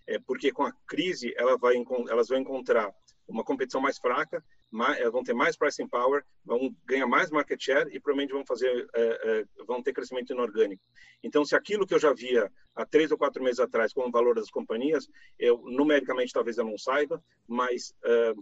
é 0.07 0.17
porque 0.19 0.51
com 0.51 0.63
a 0.63 0.71
crise 0.87 1.33
ela 1.37 1.57
vai, 1.57 1.75
elas 2.09 2.29
vão 2.29 2.39
encontrar 2.39 2.93
uma 3.27 3.43
competição 3.43 3.81
mais 3.81 3.97
fraca, 3.97 4.43
mais, 4.71 5.01
vão 5.11 5.23
ter 5.23 5.33
mais 5.33 5.57
pricing 5.57 5.87
power, 5.87 6.23
vão 6.45 6.73
ganhar 6.85 7.07
mais 7.07 7.29
market 7.29 7.61
share 7.61 7.89
e 7.93 7.99
provavelmente 7.99 8.31
vão 8.31 8.45
fazer, 8.45 8.87
é, 8.93 9.01
é, 9.01 9.63
vão 9.65 9.83
ter 9.83 9.93
crescimento 9.93 10.31
inorgânico. 10.31 10.81
Então, 11.21 11.43
se 11.43 11.55
aquilo 11.55 11.85
que 11.85 11.93
eu 11.93 11.99
já 11.99 12.13
via 12.13 12.49
há 12.73 12.85
três 12.85 13.11
ou 13.11 13.17
quatro 13.17 13.43
meses 13.43 13.59
atrás 13.59 13.91
como 13.91 14.11
valor 14.11 14.35
das 14.35 14.49
companhias, 14.49 15.09
eu 15.37 15.57
numericamente 15.65 16.31
talvez 16.33 16.57
eu 16.57 16.65
não 16.65 16.77
saiba, 16.77 17.21
mas 17.45 17.93
é, 18.03 18.33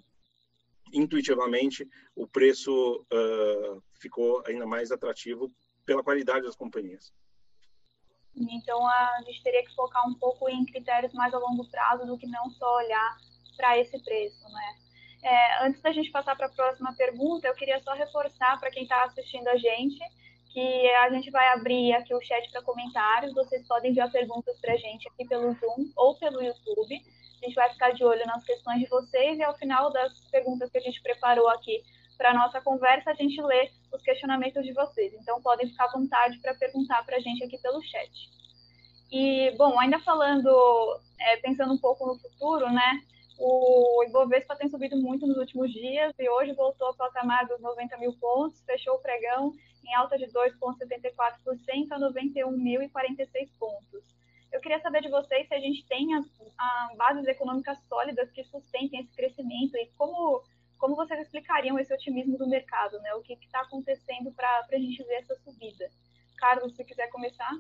intuitivamente 0.94 1.88
o 2.16 2.28
preço 2.28 3.06
é, 3.12 3.78
ficou 4.00 4.44
ainda 4.46 4.68
mais 4.68 4.92
atrativo 4.92 5.52
pela 5.84 6.04
qualidade 6.04 6.46
das 6.46 6.56
companhias. 6.56 7.12
Então, 8.38 8.86
a 8.88 9.22
gente 9.26 9.42
teria 9.42 9.64
que 9.64 9.74
focar 9.74 10.08
um 10.08 10.14
pouco 10.14 10.50
em 10.50 10.66
critérios 10.66 11.14
mais 11.14 11.34
a 11.34 11.40
longo 11.40 11.66
prazo 11.70 12.06
do 12.06 12.18
que 12.18 12.28
não 12.28 12.50
só 12.50 12.76
olhar 12.76 13.18
para 13.56 13.78
esse 13.78 13.98
preço, 14.04 14.48
né? 14.50 14.76
É, 15.24 15.66
antes 15.66 15.82
da 15.82 15.92
gente 15.92 16.12
passar 16.12 16.36
para 16.36 16.48
a 16.48 16.52
próxima 16.52 16.94
pergunta, 16.96 17.48
eu 17.48 17.56
queria 17.56 17.80
só 17.80 17.94
reforçar 17.94 18.60
para 18.60 18.70
quem 18.70 18.84
está 18.84 19.04
assistindo 19.06 19.48
a 19.48 19.58
gente 19.58 20.00
que 20.56 20.90
a 20.90 21.10
gente 21.10 21.30
vai 21.32 21.50
abrir 21.50 21.94
aqui 21.94 22.16
o 22.16 22.22
chat 22.22 22.50
para 22.50 22.62
comentários. 22.62 23.34
Vocês 23.34 23.68
podem 23.68 23.92
enviar 23.92 24.10
perguntas 24.10 24.58
para 24.62 24.72
a 24.72 24.78
gente 24.78 25.06
aqui 25.10 25.28
pelo 25.28 25.52
Zoom 25.52 25.92
ou 25.98 26.16
pelo 26.16 26.42
YouTube. 26.42 26.96
A 26.96 27.46
gente 27.46 27.56
vai 27.56 27.70
ficar 27.72 27.92
de 27.92 28.06
olho 28.06 28.26
nas 28.26 28.42
questões 28.42 28.80
de 28.80 28.88
vocês 28.88 29.38
e 29.38 29.44
ao 29.44 29.54
final 29.58 29.92
das 29.92 30.18
perguntas 30.32 30.72
que 30.72 30.78
a 30.78 30.82
gente 30.82 31.02
preparou 31.02 31.50
aqui 31.50 31.84
para 32.18 32.34
nossa 32.34 32.62
conversa, 32.62 33.12
a 33.12 33.14
gente 33.14 33.42
lê 33.42 33.70
os 33.94 34.02
questionamentos 34.02 34.64
de 34.64 34.74
vocês. 34.74 35.14
Então, 35.14 35.42
podem 35.42 35.68
ficar 35.68 35.86
à 35.86 35.92
vontade 35.92 36.40
para 36.40 36.56
perguntar 36.56 37.06
para 37.06 37.18
a 37.18 37.20
gente 37.20 37.44
aqui 37.44 37.58
pelo 37.60 37.82
chat. 37.82 38.30
E, 39.12 39.52
bom, 39.58 39.80
ainda 39.80 40.00
falando, 40.00 41.00
é, 41.20 41.38
pensando 41.38 41.74
um 41.74 41.78
pouco 41.78 42.06
no 42.06 42.20
futuro, 42.20 42.70
né? 42.72 43.02
O 43.38 44.04
Ibovespa 44.08 44.56
tem 44.56 44.70
subido 44.70 44.96
muito 44.98 45.28
nos 45.28 45.38
últimos 45.38 45.72
dias 45.72 46.14
e 46.18 46.30
hoje 46.30 46.54
voltou 46.54 46.88
ao 46.88 46.96
patamar 46.96 47.46
dos 47.46 47.60
90 47.60 47.98
mil 47.98 48.14
pontos, 48.14 48.64
fechou 48.66 48.96
o 48.96 49.00
pregão 49.00 49.54
em 49.86 49.94
alta 49.94 50.18
de 50.18 50.26
2,74% 50.28 51.92
a 51.92 52.00
91.046 52.00 53.50
pontos. 53.60 54.04
Eu 54.52 54.62
queria 54.62 54.80
saber 54.80 55.02
de 55.02 55.10
vocês 55.10 55.48
se 55.48 55.54
a 55.54 55.60
gente 55.60 55.86
tem 55.86 56.14
as, 56.16 56.26
as 56.58 56.98
bases 56.98 57.28
econômicas 57.28 57.78
sólidas 57.90 58.32
que 58.32 58.44
sustentem 58.46 59.02
esse 59.02 59.14
crescimento 59.14 59.76
e 59.76 59.92
como 59.98 60.42
como 60.78 60.96
vocês 60.96 61.20
explicariam 61.22 61.80
esse 61.80 61.94
otimismo 61.94 62.38
do 62.38 62.48
mercado, 62.48 63.00
né? 63.00 63.14
O 63.16 63.22
que 63.22 63.34
está 63.34 63.62
acontecendo 63.62 64.32
para 64.34 64.66
a 64.72 64.78
gente 64.78 65.04
ver 65.04 65.16
essa 65.16 65.36
subida? 65.36 65.86
Carlos, 66.38 66.76
se 66.76 66.84
quiser 66.84 67.10
começar. 67.10 67.52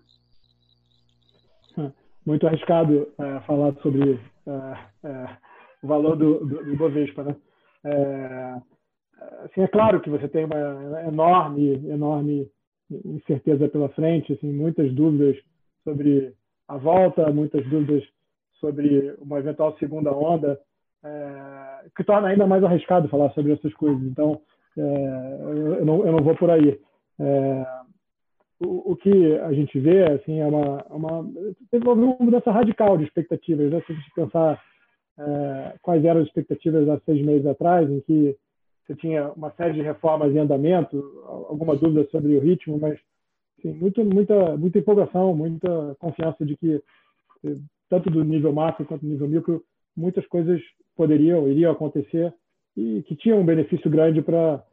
Muito 2.25 2.47
arriscado 2.47 3.13
é, 3.19 3.39
falar 3.41 3.73
sobre 3.81 4.19
é, 4.47 5.07
é, 5.07 5.37
o 5.83 5.87
valor 5.87 6.15
do, 6.15 6.45
do, 6.45 6.65
do 6.65 6.75
Bovespa, 6.77 7.23
né? 7.23 7.35
É, 7.85 8.61
assim, 9.45 9.61
é 9.61 9.67
claro 9.67 10.01
que 10.01 10.09
você 10.09 10.27
tem 10.27 10.45
uma 10.45 11.03
enorme, 11.07 11.73
enorme 11.87 12.51
incerteza 12.89 13.67
pela 13.69 13.89
frente, 13.89 14.33
assim, 14.33 14.51
muitas 14.51 14.93
dúvidas 14.93 15.37
sobre 15.83 16.33
a 16.67 16.77
volta, 16.77 17.31
muitas 17.31 17.63
dúvidas 17.67 18.03
sobre 18.59 19.15
uma 19.19 19.39
eventual 19.39 19.77
segunda 19.77 20.11
onda 20.11 20.59
é, 21.05 21.89
que 21.95 22.03
torna 22.03 22.29
ainda 22.29 22.47
mais 22.47 22.63
arriscado 22.63 23.07
falar 23.07 23.31
sobre 23.31 23.53
essas 23.53 23.73
coisas. 23.75 24.01
Então, 24.03 24.41
é, 24.77 25.37
eu, 25.79 25.85
não, 25.85 26.05
eu 26.05 26.11
não 26.11 26.23
vou 26.23 26.35
por 26.35 26.49
aí. 26.49 26.79
É, 27.19 27.65
o, 28.59 28.93
o, 28.93 28.95
que 28.95 29.35
a 29.39 29.53
gente 29.53 29.79
vê 29.79 30.03
assim, 30.11 30.39
é 30.39 30.47
uma, 30.47 30.83
uma, 30.89 31.31
teve 31.69 31.87
uma 31.87 31.95
mudança 31.95 32.51
radical 32.51 32.97
de 32.97 33.03
expectativas. 33.03 33.71
Né? 33.71 33.81
Se 33.85 33.91
a 33.91 33.95
gente 33.95 34.11
pensar 34.15 34.61
é, 35.19 35.75
quais 35.81 36.03
eram 36.03 36.21
as 36.21 36.27
expectativas 36.27 36.89
há 36.89 36.99
seis 37.01 37.23
meses 37.23 37.45
atrás, 37.45 37.89
em 37.89 38.01
que 38.01 38.35
você 38.85 38.95
tinha 38.95 39.31
uma 39.31 39.51
série 39.51 39.73
de 39.73 39.81
reformas 39.81 40.33
em 40.33 40.39
andamento, 40.39 40.97
alguma 41.25 41.75
dúvida 41.75 42.07
sobre 42.11 42.35
o 42.35 42.39
ritmo, 42.39 42.77
mas 42.79 42.99
assim, 43.57 43.73
muito, 43.73 44.03
muita, 44.05 44.57
muita 44.57 44.79
empolgação, 44.79 45.33
muita 45.33 45.95
confiança 45.99 46.45
de 46.45 46.55
que, 46.55 46.81
tanto 47.89 48.09
do 48.11 48.23
nível 48.23 48.53
macro 48.53 48.85
quanto 48.85 49.01
do 49.01 49.07
nível 49.07 49.27
micro, 49.27 49.63
muitas 49.95 50.25
coisas 50.27 50.61
poderiam, 50.95 51.47
iriam 51.47 51.71
acontecer 51.71 52.33
e 52.75 53.03
que 53.03 53.15
tinham 53.15 53.39
um 53.39 53.45
benefício 53.45 53.89
grande 53.89 54.21
para 54.21 54.63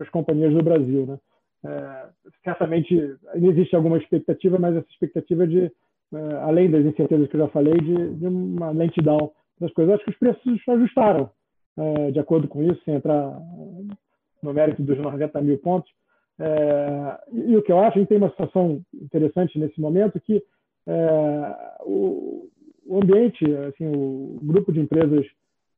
as 0.00 0.08
companhias 0.10 0.54
do 0.54 0.62
Brasil. 0.62 1.06
Né? 1.06 1.18
É, 1.64 2.06
certamente 2.44 3.16
ainda 3.34 3.48
existe 3.48 3.74
alguma 3.74 3.98
expectativa, 3.98 4.58
mas 4.58 4.76
essa 4.76 4.88
expectativa 4.90 5.44
é 5.44 5.46
de, 5.46 5.64
é, 5.64 6.34
além 6.42 6.70
das 6.70 6.84
incertezas 6.84 7.28
que 7.28 7.36
eu 7.36 7.40
já 7.40 7.48
falei, 7.48 7.74
de, 7.74 8.14
de 8.14 8.26
uma 8.26 8.70
lentidão 8.70 9.32
das 9.60 9.72
coisas. 9.72 9.94
Acho 9.94 10.04
que 10.04 10.10
os 10.10 10.18
preços 10.18 10.68
ajustaram 10.68 11.30
é, 11.76 12.10
de 12.10 12.18
acordo 12.18 12.48
com 12.48 12.62
isso, 12.62 12.80
sem 12.84 12.94
entrar 12.94 13.38
no 14.42 14.52
mérito 14.52 14.82
dos 14.82 14.98
90 14.98 15.40
mil 15.42 15.58
pontos. 15.58 15.90
É, 16.38 17.18
e, 17.32 17.52
e, 17.52 17.56
o 17.56 17.62
que 17.62 17.72
eu 17.72 17.78
acho, 17.80 17.98
a 17.98 18.00
gente 18.00 18.08
tem 18.08 18.18
uma 18.18 18.30
situação 18.30 18.80
interessante 18.94 19.58
nesse 19.58 19.80
momento 19.80 20.20
que 20.20 20.42
é, 20.86 21.56
o, 21.80 22.48
o 22.86 22.98
ambiente, 22.98 23.44
assim, 23.68 23.86
o 23.86 24.38
grupo 24.42 24.72
de 24.72 24.80
empresas 24.80 25.26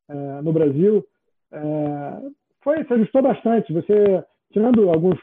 é, 0.09 0.41
no 0.41 0.51
Brasil 0.51 1.05
é, 1.51 2.29
foi 2.61 2.83
se 2.83 2.93
ajustou 2.93 3.21
bastante. 3.21 3.71
Você 3.73 4.23
tirando 4.51 4.89
alguns 4.89 5.19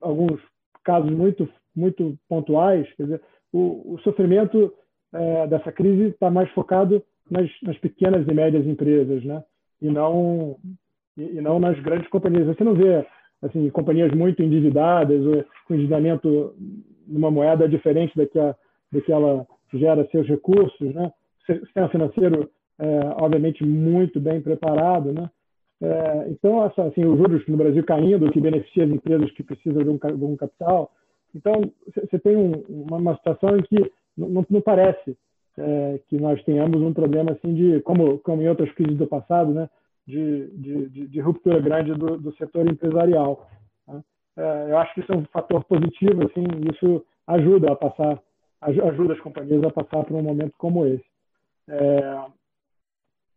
alguns 0.00 0.40
casos 0.84 1.10
muito 1.10 1.48
muito 1.74 2.18
pontuais, 2.28 2.90
quer 2.94 3.04
dizer, 3.04 3.22
o, 3.52 3.94
o 3.94 3.98
sofrimento 4.00 4.72
é, 5.12 5.46
dessa 5.46 5.70
crise 5.72 6.08
está 6.08 6.30
mais 6.30 6.50
focado 6.50 7.02
nas, 7.30 7.48
nas, 7.62 7.78
pequenas 7.78 8.26
e 8.26 8.34
médias 8.34 8.66
empresas, 8.66 9.24
né? 9.24 9.42
E 9.80 9.88
não 9.88 10.56
e, 11.16 11.22
e, 11.22 11.40
não 11.40 11.58
nas 11.58 11.78
grandes 11.80 12.08
companhias. 12.08 12.46
Você 12.46 12.64
não 12.64 12.74
vê 12.74 13.06
assim 13.42 13.70
companhias 13.70 14.12
muito 14.12 14.42
endividadas 14.42 15.24
ou 15.24 15.44
com 15.66 15.74
endividamento 15.74 16.54
numa 17.06 17.30
moeda 17.30 17.68
diferente 17.68 18.16
da 18.16 18.26
que, 18.26 19.12
ela 19.12 19.46
gera 19.72 20.08
seus 20.10 20.26
recursos, 20.26 20.94
né? 20.94 21.12
Sistema 21.46 21.88
financeiro, 21.88 22.50
é, 22.80 23.22
obviamente, 23.22 23.62
muito 23.64 24.18
bem 24.18 24.40
preparado, 24.40 25.12
né? 25.12 25.30
É, 25.82 26.28
então, 26.28 26.62
assim, 26.62 27.04
os 27.04 27.18
juros 27.18 27.46
no 27.46 27.56
Brasil 27.56 27.84
caindo, 27.84 28.30
que 28.30 28.40
beneficia 28.40 28.84
as 28.84 28.90
empresas 28.90 29.30
que 29.32 29.42
precisam 29.42 29.82
de 29.82 29.88
um, 29.90 29.96
de 29.98 30.24
um 30.24 30.36
capital. 30.36 30.90
Então, 31.34 31.52
você 31.86 32.18
tem 32.18 32.36
um, 32.36 32.52
uma, 32.68 32.96
uma, 32.96 33.16
situação 33.16 33.56
em 33.56 33.62
que 33.62 33.92
não, 34.16 34.44
não 34.48 34.60
parece 34.60 35.16
é, 35.58 36.00
que 36.08 36.18
nós 36.18 36.42
tenhamos 36.44 36.80
um 36.80 36.92
problema 36.92 37.32
assim 37.32 37.54
de, 37.54 37.80
como, 37.80 38.18
como 38.18 38.42
em 38.42 38.48
outras 38.48 38.70
crises 38.72 38.96
do 38.96 39.06
passado, 39.06 39.52
né, 39.52 39.68
de, 40.06 40.48
de, 40.48 40.88
de, 40.88 41.06
de 41.06 41.20
ruptura 41.20 41.60
grande 41.60 41.92
do, 41.94 42.18
do 42.18 42.34
setor 42.36 42.66
empresarial. 42.66 43.46
Né? 43.86 44.02
É, 44.36 44.70
eu 44.70 44.78
acho 44.78 44.94
que 44.94 45.00
isso 45.00 45.12
é 45.12 45.16
um 45.16 45.24
fator 45.26 45.64
positivo, 45.64 46.24
assim, 46.24 46.44
isso 46.74 47.04
ajuda 47.26 47.72
a 47.72 47.76
passar, 47.76 48.20
ajuda 48.60 49.14
as 49.14 49.20
companhias 49.20 49.62
a 49.64 49.70
passar 49.70 50.04
por 50.04 50.16
um 50.16 50.22
momento 50.22 50.52
como 50.58 50.86
esse. 50.86 51.04
É, 51.68 52.20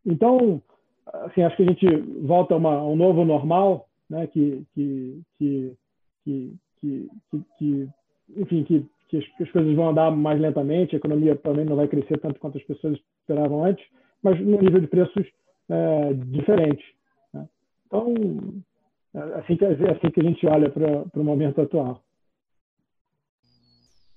então, 0.06 0.62
assim, 1.06 1.44
acho 1.44 1.56
que 1.58 1.64
a 1.64 1.68
gente 1.68 1.88
volta 2.26 2.54
a, 2.54 2.58
uma, 2.58 2.76
a 2.76 2.86
um 2.86 2.96
novo 2.96 3.24
normal, 3.26 3.88
né, 4.10 4.28
que, 4.28 4.66
que, 4.74 5.22
que, 5.38 5.78
que, 6.24 6.60
que, 6.80 7.10
que 7.58 7.90
enfim, 8.36 8.64
que, 8.64 8.86
que 9.10 9.18
as, 9.18 9.28
que 9.38 9.44
as, 9.44 9.52
coisas 9.52 9.76
vão 9.76 9.90
andar 9.90 10.12
mais 10.12 10.40
lentamente, 10.40 10.96
a 10.96 10.98
economia 10.98 11.36
também 11.36 11.66
não 11.66 11.76
vai 11.76 11.88
crescer 11.88 12.20
tanto 12.20 12.40
quanto 12.40 12.58
as 12.58 12.64
pessoas 12.64 13.00
esperavam 13.20 13.64
antes, 13.64 13.86
mas 14.22 14.40
no 14.40 14.62
nível 14.62 14.82
de 14.82 14.88
preços 14.88 15.28
é, 15.70 16.14
diferentes. 16.14 16.86
Né? 17.34 17.48
Então, 17.88 18.14
é 19.14 19.20
assim 19.40 19.56
que, 19.56 19.66
é 19.66 19.92
assim 19.92 20.12
que 20.12 20.20
a 20.20 20.24
gente 20.24 20.48
olha 20.48 20.70
para 20.70 21.22
o 21.22 21.24
momento 21.24 21.62
atual. 21.62 22.04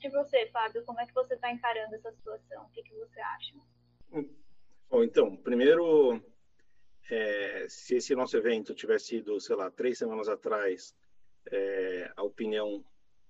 E 0.03 0.09
você, 0.09 0.47
Fábio, 0.47 0.85
como 0.85 1.01
é 1.01 1.07
que 1.07 1.15
você 1.15 1.35
está 1.35 1.51
encarando 1.51 1.95
essa 1.95 2.13
situação? 2.13 2.65
O 2.65 2.71
que, 2.71 2.83
que 2.83 2.95
você 2.95 3.21
acha? 3.21 3.55
Bom, 4.89 5.03
então, 5.03 5.37
primeiro, 5.37 6.23
é, 7.11 7.67
se 7.69 7.97
esse 7.97 8.15
nosso 8.15 8.37
evento 8.37 8.75
tivesse 8.75 9.07
sido, 9.07 9.41
sei 9.41 9.57
lá, 9.57 9.71
três 9.71 9.99
semanas 9.99 10.29
atrás, 10.29 10.95
é, 11.51 12.13
a 12.17 12.23
opinião, 12.23 12.85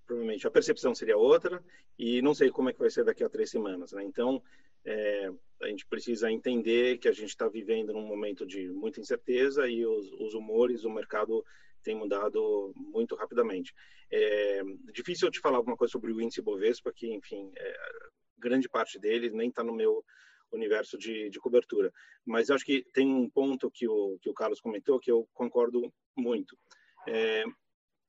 provavelmente 0.05 0.45
a 0.45 0.51
percepção 0.51 0.93
seria 0.93 1.17
outra, 1.17 1.63
e 1.97 2.21
não 2.21 2.33
sei 2.33 2.51
como 2.51 2.69
é 2.69 2.73
que 2.73 2.79
vai 2.79 2.91
ser 2.91 3.03
daqui 3.03 3.23
a 3.23 3.29
três 3.29 3.49
semanas, 3.49 3.91
né? 3.91 4.03
Então, 4.03 4.41
é, 4.85 5.31
a 5.63 5.67
gente 5.67 5.85
precisa 5.87 6.31
entender 6.31 6.99
que 6.99 7.07
a 7.07 7.11
gente 7.11 7.29
está 7.29 7.47
vivendo 7.47 7.91
num 7.91 8.05
momento 8.05 8.45
de 8.45 8.69
muita 8.69 8.99
incerteza 8.99 9.67
e 9.67 9.83
os, 9.85 10.11
os 10.13 10.35
humores, 10.35 10.83
o 10.83 10.91
mercado 10.91 11.43
tem 11.81 11.95
mudado 11.95 12.71
muito 12.75 13.15
rapidamente. 13.15 13.73
É 14.11 14.61
difícil 14.93 15.27
eu 15.27 15.31
te 15.31 15.39
falar 15.39 15.57
alguma 15.57 15.75
coisa 15.75 15.91
sobre 15.91 16.11
o 16.11 16.21
índice 16.21 16.41
Bovespa, 16.41 16.93
que, 16.93 17.11
enfim, 17.11 17.51
é, 17.57 17.77
grande 18.37 18.69
parte 18.69 18.99
dele 18.99 19.31
nem 19.31 19.49
está 19.49 19.63
no 19.63 19.73
meu 19.73 20.05
universo 20.51 20.97
de, 20.97 21.29
de 21.29 21.39
cobertura. 21.39 21.91
Mas 22.25 22.49
acho 22.49 22.65
que 22.65 22.85
tem 22.93 23.13
um 23.13 23.29
ponto 23.29 23.71
que 23.71 23.87
o, 23.87 24.17
que 24.21 24.29
o 24.29 24.33
Carlos 24.33 24.61
comentou 24.61 24.99
que 24.99 25.11
eu 25.11 25.27
concordo 25.33 25.91
muito. 26.15 26.57
É, 27.07 27.43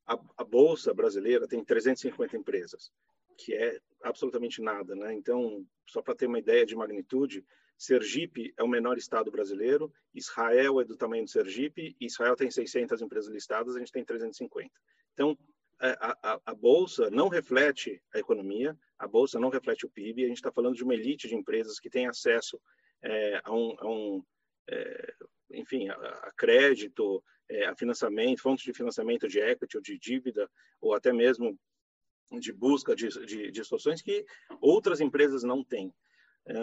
a, 0.06 0.18
a, 0.36 0.44
Bolsa 0.44 0.92
brasileira 0.94 1.46
tem 1.46 1.64
350 1.64 2.36
empresas, 2.36 2.90
que 3.36 3.54
é 3.54 3.78
absolutamente 4.02 4.60
nada. 4.60 4.94
Né? 4.94 5.14
Então, 5.14 5.64
só 5.86 6.02
para 6.02 6.14
ter 6.14 6.26
uma 6.26 6.38
ideia 6.38 6.64
de 6.64 6.74
magnitude, 6.74 7.44
Sergipe 7.76 8.52
é 8.56 8.62
o 8.64 8.68
menor 8.68 8.98
estado 8.98 9.30
brasileiro, 9.30 9.92
Israel 10.12 10.80
é 10.80 10.84
do 10.84 10.96
tamanho 10.96 11.24
de 11.24 11.30
Sergipe, 11.30 11.96
Israel 12.00 12.34
tem 12.34 12.50
600 12.50 13.00
empresas 13.00 13.32
listadas, 13.32 13.76
a 13.76 13.78
gente 13.78 13.92
tem 13.92 14.04
350. 14.04 14.68
Então, 15.12 15.38
a, 15.80 16.32
a, 16.32 16.40
a, 16.46 16.54
bolsa 16.54 17.10
não 17.10 17.28
reflete 17.28 18.02
a 18.14 18.18
economia, 18.18 18.76
a 18.98 19.06
bolsa 19.06 19.38
não 19.38 19.48
reflete 19.48 19.86
o 19.86 19.90
PIB. 19.90 20.24
A 20.24 20.28
gente 20.28 20.38
está 20.38 20.50
falando 20.50 20.74
de 20.74 20.82
uma 20.82 20.94
elite 20.94 21.28
de 21.28 21.34
empresas 21.34 21.78
que 21.78 21.90
tem 21.90 22.06
acesso 22.06 22.60
é, 23.02 23.40
a 23.44 23.52
um, 23.52 23.76
a 23.78 23.86
um 23.86 24.24
é, 24.68 25.14
enfim, 25.52 25.88
a 25.88 26.32
crédito, 26.36 27.22
é, 27.48 27.66
a 27.66 27.74
financiamento, 27.74 28.42
fontes 28.42 28.64
de 28.64 28.72
financiamento 28.72 29.28
de 29.28 29.40
equity 29.40 29.76
ou 29.76 29.82
de 29.82 29.98
dívida, 29.98 30.50
ou 30.80 30.94
até 30.94 31.12
mesmo 31.12 31.58
de 32.40 32.52
busca 32.52 32.94
de, 32.94 33.08
de, 33.24 33.50
de 33.50 33.64
soluções 33.64 34.02
que 34.02 34.24
outras 34.60 35.00
empresas 35.00 35.42
não 35.42 35.64
têm. 35.64 35.94
É, 36.46 36.54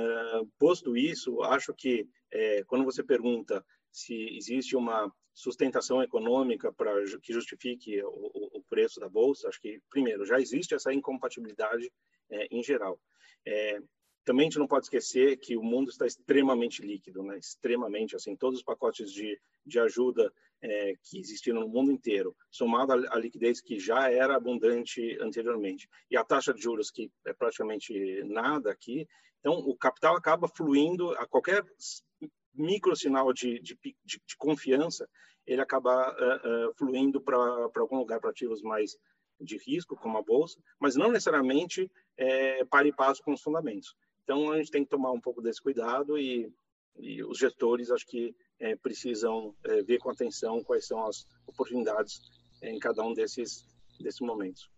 posto 0.59 0.95
isso, 0.95 1.41
acho 1.43 1.73
que 1.73 2.07
é, 2.31 2.63
quando 2.65 2.85
você 2.85 3.03
pergunta 3.03 3.65
se 3.91 4.13
existe 4.35 4.75
uma 4.75 5.11
sustentação 5.35 6.01
econômica 6.01 6.71
para 6.71 6.91
que 7.21 7.33
justifique 7.33 8.01
o, 8.03 8.57
o, 8.57 8.63
preço 8.69 9.01
da 9.01 9.09
bolsa, 9.09 9.49
acho 9.49 9.59
que 9.59 9.81
primeiro 9.89 10.25
já 10.25 10.39
existe 10.39 10.73
essa 10.73 10.93
incompatibilidade 10.93 11.91
é, 12.31 12.47
em 12.49 12.63
geral. 12.63 12.97
É, 13.45 13.79
também 14.23 14.45
a 14.45 14.49
gente 14.49 14.59
não 14.59 14.67
pode 14.67 14.85
esquecer 14.85 15.37
que 15.37 15.57
o 15.57 15.61
mundo 15.61 15.89
está 15.89 16.07
extremamente 16.07 16.81
líquido, 16.81 17.21
né? 17.21 17.37
extremamente, 17.37 18.15
assim, 18.15 18.35
todos 18.35 18.59
os 18.59 18.65
pacotes 18.65 19.11
de, 19.11 19.39
de 19.63 19.79
ajuda 19.79 20.33
é, 20.61 20.93
que 21.03 21.19
existiram 21.19 21.59
no 21.59 21.67
mundo 21.67 21.91
inteiro, 21.91 22.35
somado 22.49 22.93
à, 22.93 22.95
à, 23.15 23.19
liquidez 23.19 23.61
que 23.61 23.77
já 23.77 24.09
era 24.09 24.35
abundante 24.35 25.17
anteriormente, 25.21 25.87
e 26.09 26.17
a 26.17 26.23
taxa 26.23 26.53
de 26.53 26.61
juros 26.61 26.89
que 26.89 27.11
é 27.25 27.33
praticamente 27.33 28.23
nada 28.23 28.71
aqui, 28.71 29.05
então 29.41 29.59
o 29.59 29.75
capital 29.75 30.15
acaba 30.15 30.47
fluindo 30.47 31.11
a 31.11 31.27
qualquer 31.27 31.63
micro 32.55 32.95
sinal 32.95 33.31
de, 33.33 33.59
de, 33.59 33.77
de, 33.83 34.21
de 34.25 34.37
confiança, 34.37 35.07
ele 35.45 35.61
acaba 35.61 36.11
uh, 36.11 36.69
uh, 36.69 36.73
fluindo 36.75 37.21
para 37.21 37.37
algum 37.77 37.97
lugar 37.97 38.19
para 38.19 38.31
ativos 38.31 38.61
mais 38.61 38.97
de 39.39 39.57
risco, 39.57 39.95
como 39.95 40.17
a 40.17 40.23
bolsa, 40.23 40.59
mas 40.79 40.95
não 40.95 41.11
necessariamente 41.11 41.91
é, 42.17 42.63
para 42.65 42.87
e 42.87 42.93
passo 42.93 43.21
com 43.21 43.33
os 43.33 43.41
fundamentos. 43.41 43.95
Então, 44.23 44.51
a 44.51 44.57
gente 44.57 44.71
tem 44.71 44.83
que 44.83 44.89
tomar 44.89 45.11
um 45.11 45.19
pouco 45.19 45.41
desse 45.41 45.61
cuidado 45.61 46.17
e, 46.17 46.51
e 46.97 47.23
os 47.23 47.37
gestores, 47.37 47.91
acho 47.91 48.07
que 48.07 48.35
é, 48.59 48.75
precisam 48.75 49.53
é, 49.65 49.83
ver 49.83 49.99
com 49.99 50.09
atenção 50.09 50.63
quais 50.63 50.87
são 50.87 51.05
as 51.05 51.25
oportunidades 51.45 52.21
em 52.63 52.79
cada 52.79 53.03
um 53.03 53.13
desses, 53.13 53.65
desses 53.99 54.21
momentos. 54.21 54.69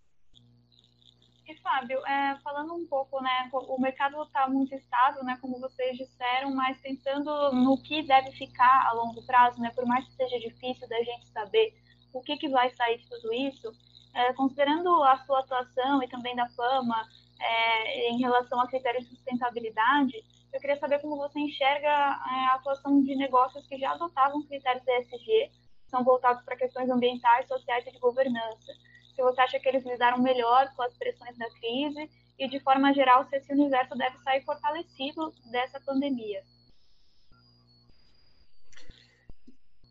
E 1.48 1.56
Fábio, 1.62 2.06
é, 2.06 2.38
falando 2.44 2.76
um 2.76 2.86
pouco, 2.86 3.22
né, 3.22 3.50
o 3.54 3.80
mercado 3.80 4.22
está 4.22 4.50
muito 4.50 4.76
estável, 4.76 5.24
né, 5.24 5.38
como 5.40 5.58
vocês 5.62 5.98
disseram, 5.98 6.54
mas 6.54 6.78
pensando 6.82 7.54
no 7.54 7.82
que 7.82 8.04
deve 8.04 8.34
ficar 8.34 8.86
a 8.86 8.92
longo 8.92 9.26
prazo, 9.26 9.62
né, 9.62 9.72
por 9.74 9.86
mais 9.86 10.06
que 10.06 10.12
seja 10.12 10.38
difícil 10.40 10.86
da 10.90 11.02
gente 11.02 11.30
saber 11.30 11.74
o 12.12 12.22
que, 12.22 12.36
que 12.36 12.50
vai 12.50 12.70
sair 12.72 12.98
de 12.98 13.08
tudo 13.08 13.34
isso, 13.34 13.72
é, 14.14 14.34
considerando 14.34 15.02
a 15.04 15.16
sua 15.20 15.40
atuação 15.40 16.04
e 16.04 16.10
também 16.10 16.36
da 16.36 16.50
fama 16.50 17.08
é, 17.40 18.10
em 18.10 18.20
relação 18.20 18.60
a 18.60 18.68
critérios 18.68 19.06
de 19.06 19.16
sustentabilidade, 19.16 20.22
eu 20.52 20.60
queria 20.60 20.76
saber 20.76 21.00
como 21.00 21.16
você 21.16 21.40
enxerga 21.40 21.88
é, 21.88 22.46
a 22.48 22.56
atuação 22.56 23.02
de 23.02 23.16
negócios 23.16 23.66
que 23.68 23.78
já 23.78 23.92
adotavam 23.92 24.44
critérios 24.44 24.86
ESG, 24.86 25.50
são 25.86 26.04
voltados 26.04 26.44
para 26.44 26.58
questões 26.58 26.90
ambientais, 26.90 27.48
sociais 27.48 27.88
e 27.88 27.92
de 27.92 28.00
governança 28.00 28.74
se 29.18 29.24
você 29.24 29.42
acha 29.42 29.60
que 29.60 29.68
eles 29.68 29.84
lidaram 29.84 30.22
melhor 30.22 30.72
com 30.76 30.84
as 30.84 30.96
pressões 30.96 31.36
da 31.40 31.50
crise 31.50 32.08
e, 32.38 32.48
de 32.48 32.60
forma 32.60 32.94
geral, 32.94 33.28
se 33.28 33.36
esse 33.36 33.52
universo 33.52 33.96
deve 33.96 34.16
sair 34.20 34.46
fortalecido 34.46 35.34
dessa 35.52 35.82
pandemia. 35.82 36.44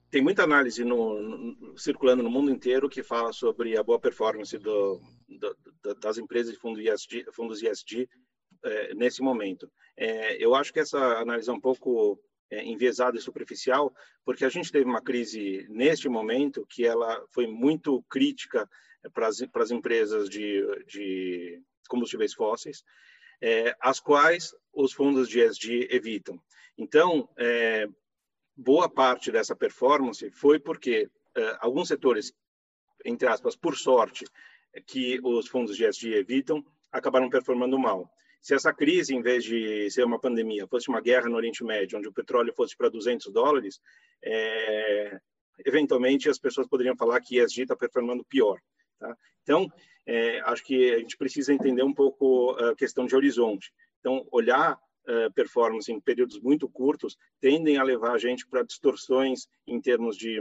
Tem 0.09 0.23
muita 0.23 0.45
análise 0.45 0.85
no, 0.85 1.21
no, 1.21 1.77
circulando 1.77 2.23
no 2.23 2.31
mundo 2.31 2.53
inteiro 2.53 2.89
que 2.89 3.03
fala 3.03 3.33
sobre 3.33 3.77
a 3.77 3.83
boa 3.83 3.99
performance 3.99 4.57
do, 4.57 5.01
do, 5.29 5.95
das 5.97 6.19
empresas 6.19 6.53
de 6.53 6.61
fundo 6.61 6.81
fundos 7.35 7.61
ESG 7.61 8.09
é, 8.65 8.95
nesse 8.95 9.21
momento. 9.21 9.69
É, 9.97 10.37
eu 10.43 10.55
acho 10.55 10.73
que 10.73 10.79
essa 10.79 10.99
análise 11.19 11.51
é 11.51 11.53
um 11.53 11.61
pouco 11.61 12.17
é, 12.49 12.65
enviesada 12.65 13.19
e 13.19 13.21
superficial, 13.21 13.93
porque 14.25 14.45
a 14.45 14.49
gente 14.49 14.71
teve 14.71 14.85
uma 14.85 15.03
crise 15.03 15.67
neste 15.69 16.09
momento 16.09 16.65
que 16.71 16.87
ela 16.87 17.27
foi 17.35 17.49
muito 17.49 18.05
crítica 18.09 18.69
para 19.13 19.29
as, 19.29 19.41
para 19.47 19.63
as 19.63 19.71
empresas 19.71 20.29
de, 20.29 20.63
de 20.87 21.63
combustíveis 21.89 22.35
fósseis, 22.35 22.83
é, 23.41 23.75
as 23.81 24.01
quais 24.01 24.55
os 24.73 24.93
fundos 24.93 25.29
de 25.29 25.41
ESG 25.41 25.89
evitam. 25.91 26.41
Então, 26.77 27.29
é, 27.37 27.87
boa 28.57 28.89
parte 28.89 29.31
dessa 29.31 29.55
performance 29.55 30.31
foi 30.31 30.59
porque 30.59 31.09
é, 31.35 31.57
alguns 31.61 31.89
setores, 31.89 32.33
entre 33.05 33.29
aspas, 33.29 33.57
por 33.57 33.77
sorte, 33.77 34.25
que 34.87 35.19
os 35.23 35.49
fundos 35.49 35.77
de 35.77 35.85
ESG 35.85 36.15
evitam, 36.15 36.65
acabaram 36.93 37.31
performando 37.31 37.79
mal. 37.79 38.11
Se 38.41 38.55
essa 38.55 38.73
crise, 38.73 39.15
em 39.15 39.23
vez 39.23 39.45
de 39.45 39.91
ser 39.91 40.05
uma 40.05 40.21
pandemia, 40.21 40.69
fosse 40.69 40.89
uma 40.89 41.01
guerra 41.01 41.29
no 41.29 41.37
Oriente 41.37 41.65
Médio, 41.65 41.99
onde 41.99 42.09
o 42.09 42.13
petróleo 42.13 42.55
fosse 42.55 42.77
para 42.77 42.89
200 42.89 43.33
dólares, 43.33 43.81
eventualmente 45.65 46.29
as 46.29 46.39
pessoas 46.39 46.69
poderiam 46.69 46.97
falar 46.97 47.21
que 47.21 47.41
ESG 47.41 47.63
está 47.63 47.75
performando 47.75 48.25
pior. 48.25 48.61
Tá? 48.99 49.17
Então, 49.43 49.71
é, 50.07 50.41
acho 50.41 50.65
que 50.65 50.95
a 50.95 50.99
gente 50.99 51.17
precisa 51.17 51.53
entender 51.53 51.83
um 51.83 51.95
pouco 51.95 52.51
a 52.53 52.75
questão 52.75 53.07
de 53.07 53.17
horizonte. 53.17 53.73
Então, 54.01 54.27
olhar 54.31 54.75
uh, 54.77 55.33
performance 55.35 55.91
em 55.91 56.01
períodos 56.01 56.39
muito 56.41 56.69
curtos 56.69 57.17
tendem 57.41 57.77
a 57.77 57.83
levar 57.83 58.13
a 58.13 58.19
gente 58.19 58.47
para 58.47 58.63
distorções 58.63 59.49
em 59.67 59.81
termos 59.81 60.17
de 60.17 60.41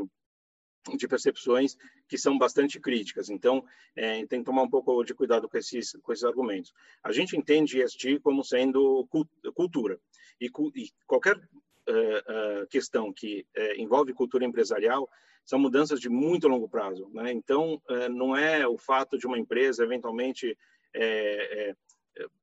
de 0.96 1.08
percepções 1.08 1.76
que 2.08 2.18
são 2.18 2.38
bastante 2.38 2.80
críticas. 2.80 3.30
Então, 3.30 3.66
é, 3.96 4.26
tem 4.28 4.40
que 4.40 4.46
tomar 4.46 4.64
um 4.64 4.70
pouco 4.70 5.04
de 5.04 5.14
cuidado 5.14 5.50
com 5.50 5.58
esses, 5.58 5.94
com 6.04 6.12
esses 6.14 6.24
argumentos. 6.24 6.74
A 7.04 7.12
gente 7.12 7.36
entende 7.36 7.82
ESG 7.82 8.20
como 8.20 8.44
sendo 8.44 9.08
cultura. 9.54 10.00
E, 10.40 10.48
e 10.76 10.90
qualquer 11.08 11.38
uh, 11.38 12.62
uh, 12.64 12.68
questão 12.70 13.12
que 13.12 13.46
uh, 13.58 13.82
envolve 13.82 14.14
cultura 14.14 14.46
empresarial 14.46 15.10
são 15.46 15.60
mudanças 15.60 16.00
de 16.00 16.10
muito 16.10 16.48
longo 16.48 16.68
prazo. 16.68 17.10
Né? 17.14 17.32
Então, 17.32 17.82
não 18.12 18.36
é 18.36 18.68
o 18.68 18.78
fato 18.78 19.18
de 19.18 19.28
uma 19.28 19.38
empresa 19.38 19.84
eventualmente 19.84 20.58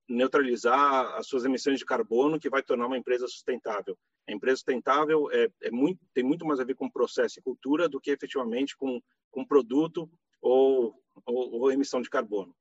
neutralizar 0.08 1.14
as 1.16 1.26
suas 1.26 1.44
emissões 1.44 1.78
de 1.78 1.84
carbono 1.84 2.38
que 2.38 2.50
vai 2.50 2.62
tornar 2.62 2.86
uma 2.86 2.98
empresa 2.98 3.26
sustentável. 3.26 3.96
A 4.28 4.32
empresa 4.32 4.56
sustentável 4.56 5.30
é, 5.32 5.48
é 5.62 5.70
muito, 5.70 6.00
tem 6.14 6.22
muito 6.22 6.44
mais 6.44 6.60
a 6.60 6.64
ver 6.64 6.74
com 6.74 6.90
processo 6.90 7.38
e 7.38 7.42
cultura 7.42 7.88
do 7.88 8.00
que 8.00 8.10
efetivamente 8.10 8.76
com, 8.76 9.00
com 9.30 9.44
produto 9.44 10.10
ou, 10.40 10.94
ou, 11.24 11.60
ou 11.60 11.72
emissão 11.72 12.00
de 12.00 12.10
carbono. 12.10 12.54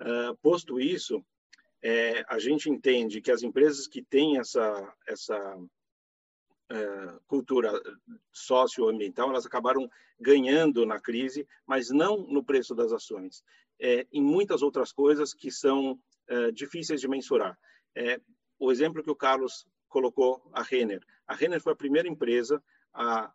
Uh, 0.00 0.36
posto 0.42 0.80
isso, 0.80 1.24
é, 1.82 2.24
a 2.28 2.38
gente 2.38 2.70
entende 2.70 3.20
que 3.20 3.30
as 3.30 3.42
empresas 3.42 3.86
que 3.86 4.02
têm 4.02 4.38
essa, 4.38 4.94
essa 5.06 5.58
cultura 7.26 7.70
socioambiental, 8.32 9.28
elas 9.28 9.46
acabaram 9.46 9.88
ganhando 10.18 10.86
na 10.86 11.00
crise, 11.00 11.46
mas 11.66 11.90
não 11.90 12.26
no 12.26 12.44
preço 12.44 12.74
das 12.74 12.92
ações, 12.92 13.42
é, 13.80 14.06
em 14.12 14.22
muitas 14.22 14.62
outras 14.62 14.92
coisas 14.92 15.34
que 15.34 15.50
são 15.50 15.92
uh, 16.30 16.52
difíceis 16.52 17.00
de 17.00 17.08
mensurar. 17.08 17.58
É, 17.94 18.20
o 18.58 18.70
exemplo 18.70 19.02
que 19.02 19.10
o 19.10 19.16
Carlos 19.16 19.66
colocou 19.88 20.42
a 20.52 20.62
Renner. 20.62 21.04
A 21.26 21.34
Renner 21.34 21.60
foi 21.60 21.72
a 21.72 21.76
primeira 21.76 22.08
empresa 22.08 22.62
a 22.92 23.32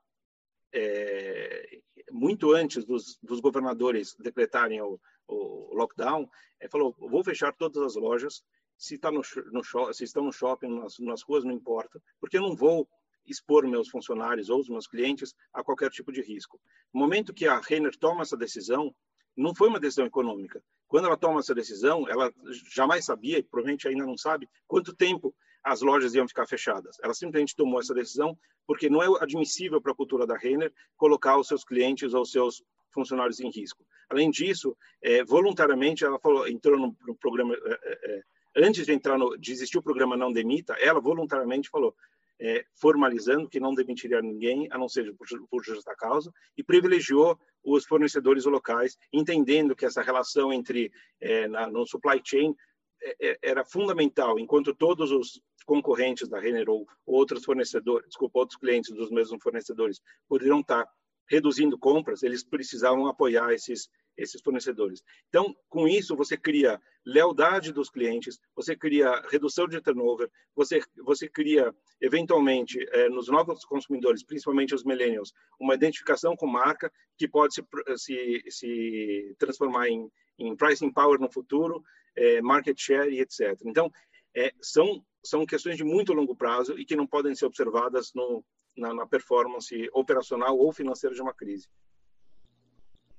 é, 0.71 1.79
muito 2.11 2.53
antes 2.53 2.85
dos, 2.85 3.17
dos, 3.23 3.39
governadores 3.39 4.15
decretarem 4.19 4.79
o, 4.81 4.99
o 5.27 5.73
lockdown, 5.73 6.29
é, 6.59 6.67
falou: 6.69 6.95
vou 6.97 7.23
fechar 7.23 7.53
todas 7.53 7.81
as 7.81 7.95
lojas. 7.95 8.43
Se, 8.77 8.97
tá 8.97 9.11
no, 9.11 9.21
no, 9.51 9.93
se 9.93 10.05
estão 10.05 10.23
no 10.23 10.31
shopping, 10.31 10.79
nas, 10.79 10.99
nas 10.99 11.21
ruas, 11.21 11.43
não 11.43 11.51
importa, 11.51 12.01
porque 12.17 12.37
eu 12.37 12.41
não 12.41 12.55
vou 12.55 12.87
expor 13.25 13.67
meus 13.67 13.89
funcionários 13.89 14.49
ou 14.49 14.59
os 14.59 14.69
meus 14.69 14.87
clientes 14.87 15.33
a 15.53 15.63
qualquer 15.63 15.89
tipo 15.89 16.11
de 16.11 16.21
risco. 16.21 16.59
No 16.93 16.99
momento 16.99 17.33
que 17.33 17.47
a 17.47 17.59
Renner 17.59 17.95
toma 17.97 18.21
essa 18.21 18.37
decisão, 18.37 18.93
não 19.35 19.53
foi 19.55 19.69
uma 19.69 19.79
decisão 19.79 20.05
econômica. 20.05 20.61
Quando 20.87 21.05
ela 21.05 21.17
toma 21.17 21.39
essa 21.39 21.53
decisão, 21.53 22.07
ela 22.09 22.33
jamais 22.73 23.05
sabia, 23.05 23.37
e 23.37 23.43
provavelmente 23.43 23.87
ainda 23.87 24.05
não 24.05 24.17
sabe, 24.17 24.49
quanto 24.67 24.95
tempo 24.95 25.33
as 25.63 25.81
lojas 25.81 26.15
iam 26.15 26.27
ficar 26.27 26.47
fechadas. 26.47 26.97
Ela 27.03 27.13
simplesmente 27.13 27.55
tomou 27.55 27.79
essa 27.79 27.93
decisão 27.93 28.37
porque 28.65 28.89
não 28.89 29.01
é 29.01 29.23
admissível 29.23 29.81
para 29.81 29.91
a 29.91 29.95
cultura 29.95 30.25
da 30.25 30.37
Renner 30.37 30.73
colocar 30.97 31.37
os 31.37 31.47
seus 31.47 31.63
clientes 31.63 32.13
ou 32.13 32.21
os 32.21 32.31
seus 32.31 32.63
funcionários 32.91 33.39
em 33.39 33.49
risco. 33.49 33.85
Além 34.09 34.31
disso, 34.31 34.75
é, 35.01 35.23
voluntariamente, 35.23 36.03
ela 36.03 36.19
falou, 36.19 36.47
entrou 36.47 36.77
no, 36.77 36.95
no 37.05 37.15
programa, 37.15 37.53
é, 37.53 37.79
é, 37.83 38.17
é, 38.17 38.23
antes 38.65 38.85
de 38.85 38.91
entrar 38.91 39.17
no, 39.17 39.37
de 39.37 39.51
existir 39.51 39.77
o 39.77 39.83
programa 39.83 40.17
Não 40.17 40.31
Demita, 40.31 40.73
ela 40.73 40.99
voluntariamente 40.99 41.69
falou, 41.69 41.95
é, 42.39 42.63
formalizando 42.79 43.49
que 43.49 43.59
não 43.59 43.73
demitiria 43.73 44.21
ninguém, 44.21 44.67
a 44.71 44.77
não 44.77 44.87
ser 44.87 45.13
por, 45.15 45.27
por 45.49 45.63
justa 45.63 45.95
causa, 45.95 46.31
e 46.57 46.63
privilegiou 46.63 47.37
os 47.63 47.85
fornecedores 47.85 48.45
locais, 48.45 48.97
entendendo 49.11 49.75
que 49.75 49.85
essa 49.85 50.01
relação 50.01 50.53
entre 50.53 50.91
é, 51.19 51.47
na, 51.47 51.67
no 51.67 51.85
supply 51.85 52.21
chain 52.23 52.55
é, 53.01 53.29
é, 53.29 53.39
era 53.41 53.65
fundamental, 53.65 54.39
enquanto 54.39 54.73
todos 54.73 55.11
os 55.11 55.41
concorrentes 55.65 56.27
da 56.27 56.39
Renner 56.39 56.69
ou 56.69 56.87
outros 57.05 57.45
fornecedores, 57.45 58.07
desculpa, 58.07 58.39
outros 58.39 58.59
clientes 58.59 58.93
dos 58.93 59.11
mesmos 59.11 59.41
fornecedores 59.41 60.01
poderiam 60.27 60.61
estar 60.61 60.85
reduzindo 61.29 61.77
compras, 61.77 62.23
eles 62.23 62.43
precisavam 62.43 63.05
apoiar 63.05 63.53
esses 63.53 63.87
esses 64.21 64.41
fornecedores. 64.41 65.03
Então, 65.29 65.55
com 65.67 65.87
isso 65.87 66.15
você 66.15 66.37
cria 66.37 66.79
lealdade 67.05 67.71
dos 67.71 67.89
clientes, 67.89 68.39
você 68.55 68.75
cria 68.75 69.21
redução 69.29 69.67
de 69.67 69.81
turnover, 69.81 70.29
você 70.55 70.81
você 71.03 71.27
cria 71.27 71.73
eventualmente 72.01 72.77
eh, 72.91 73.09
nos 73.09 73.27
novos 73.27 73.65
consumidores, 73.65 74.23
principalmente 74.23 74.75
os 74.75 74.83
millennials, 74.83 75.33
uma 75.59 75.75
identificação 75.75 76.35
com 76.35 76.47
marca 76.47 76.91
que 77.17 77.27
pode 77.27 77.53
se 77.53 77.63
se, 77.95 78.43
se 78.49 79.35
transformar 79.39 79.89
em, 79.89 80.11
em 80.37 80.55
pricing 80.55 80.91
power 80.91 81.19
no 81.19 81.31
futuro 81.31 81.83
é, 82.15 82.41
market 82.41 82.77
share 82.79 83.09
e 83.09 83.21
etc. 83.21 83.57
Então, 83.65 83.91
é, 84.35 84.51
são, 84.61 85.03
são 85.23 85.45
questões 85.45 85.77
de 85.77 85.83
muito 85.83 86.13
longo 86.13 86.35
prazo 86.35 86.77
e 86.77 86.85
que 86.85 86.95
não 86.95 87.07
podem 87.07 87.33
ser 87.33 87.45
observadas 87.45 88.11
no, 88.13 88.43
na, 88.77 88.93
na 88.93 89.07
performance 89.07 89.89
operacional 89.93 90.57
ou 90.57 90.71
financeira 90.71 91.15
de 91.15 91.21
uma 91.21 91.33
crise. 91.33 91.67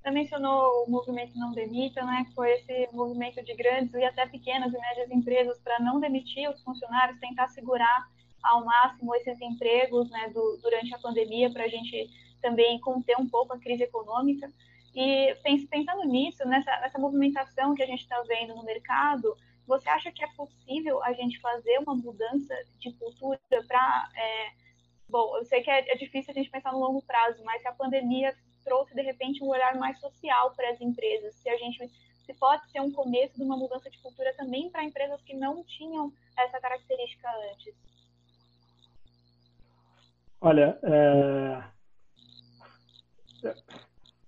Você 0.00 0.10
mencionou 0.10 0.84
o 0.86 0.90
movimento 0.90 1.38
Não 1.38 1.52
Demita, 1.52 2.02
né, 2.04 2.24
que 2.26 2.34
foi 2.34 2.52
esse 2.52 2.88
movimento 2.92 3.44
de 3.44 3.54
grandes 3.54 3.92
e 3.92 4.02
até 4.02 4.26
pequenas 4.26 4.72
e 4.72 4.78
médias 4.78 5.10
empresas 5.10 5.60
para 5.60 5.78
não 5.78 6.00
demitir 6.00 6.48
os 6.48 6.62
funcionários, 6.62 7.20
tentar 7.20 7.48
segurar 7.48 8.08
ao 8.42 8.64
máximo 8.64 9.14
esses 9.16 9.38
empregos 9.42 10.08
né, 10.10 10.30
do, 10.30 10.58
durante 10.62 10.94
a 10.94 10.98
pandemia, 10.98 11.52
para 11.52 11.64
a 11.64 11.68
gente 11.68 12.08
também 12.40 12.80
conter 12.80 13.16
um 13.18 13.28
pouco 13.28 13.52
a 13.52 13.58
crise 13.58 13.82
econômica. 13.82 14.50
E 14.94 15.36
pensando 15.70 16.04
nisso, 16.04 16.44
nessa, 16.46 16.74
nessa 16.80 16.98
movimentação 16.98 17.74
que 17.74 17.82
a 17.82 17.86
gente 17.86 18.00
está 18.00 18.20
vendo 18.22 18.54
no 18.54 18.64
mercado, 18.64 19.36
você 19.66 19.88
acha 19.88 20.10
que 20.10 20.24
é 20.24 20.28
possível 20.28 21.02
a 21.04 21.12
gente 21.12 21.38
fazer 21.40 21.78
uma 21.78 21.94
mudança 21.94 22.54
de 22.78 22.92
cultura 22.94 23.38
para. 23.68 24.08
É, 24.16 24.50
bom, 25.08 25.36
eu 25.36 25.44
sei 25.44 25.62
que 25.62 25.70
é, 25.70 25.92
é, 25.92 25.96
difícil 25.96 26.32
a 26.32 26.34
gente 26.34 26.50
pensar 26.50 26.72
no 26.72 26.80
longo 26.80 27.02
prazo, 27.02 27.44
mas 27.44 27.62
se 27.62 27.68
a 27.68 27.72
pandemia 27.72 28.34
trouxe 28.64 28.94
de 28.94 29.02
repente 29.02 29.42
um 29.42 29.48
olhar 29.48 29.76
mais 29.76 29.98
social 29.98 30.52
para 30.54 30.70
as 30.70 30.80
empresas, 30.80 31.34
se 31.34 31.48
a 31.48 31.56
gente 31.56 31.88
se 32.24 32.34
pode 32.34 32.70
ser 32.70 32.80
um 32.80 32.92
começo 32.92 33.36
de 33.36 33.42
uma 33.42 33.56
mudança 33.56 33.90
de 33.90 33.98
cultura 33.98 34.32
também 34.36 34.70
para 34.70 34.84
empresas 34.84 35.20
que 35.22 35.34
não 35.34 35.64
tinham 35.64 36.12
essa 36.38 36.60
característica 36.60 37.28
antes. 37.52 37.74
Olha, 40.40 40.78
é 40.82 41.80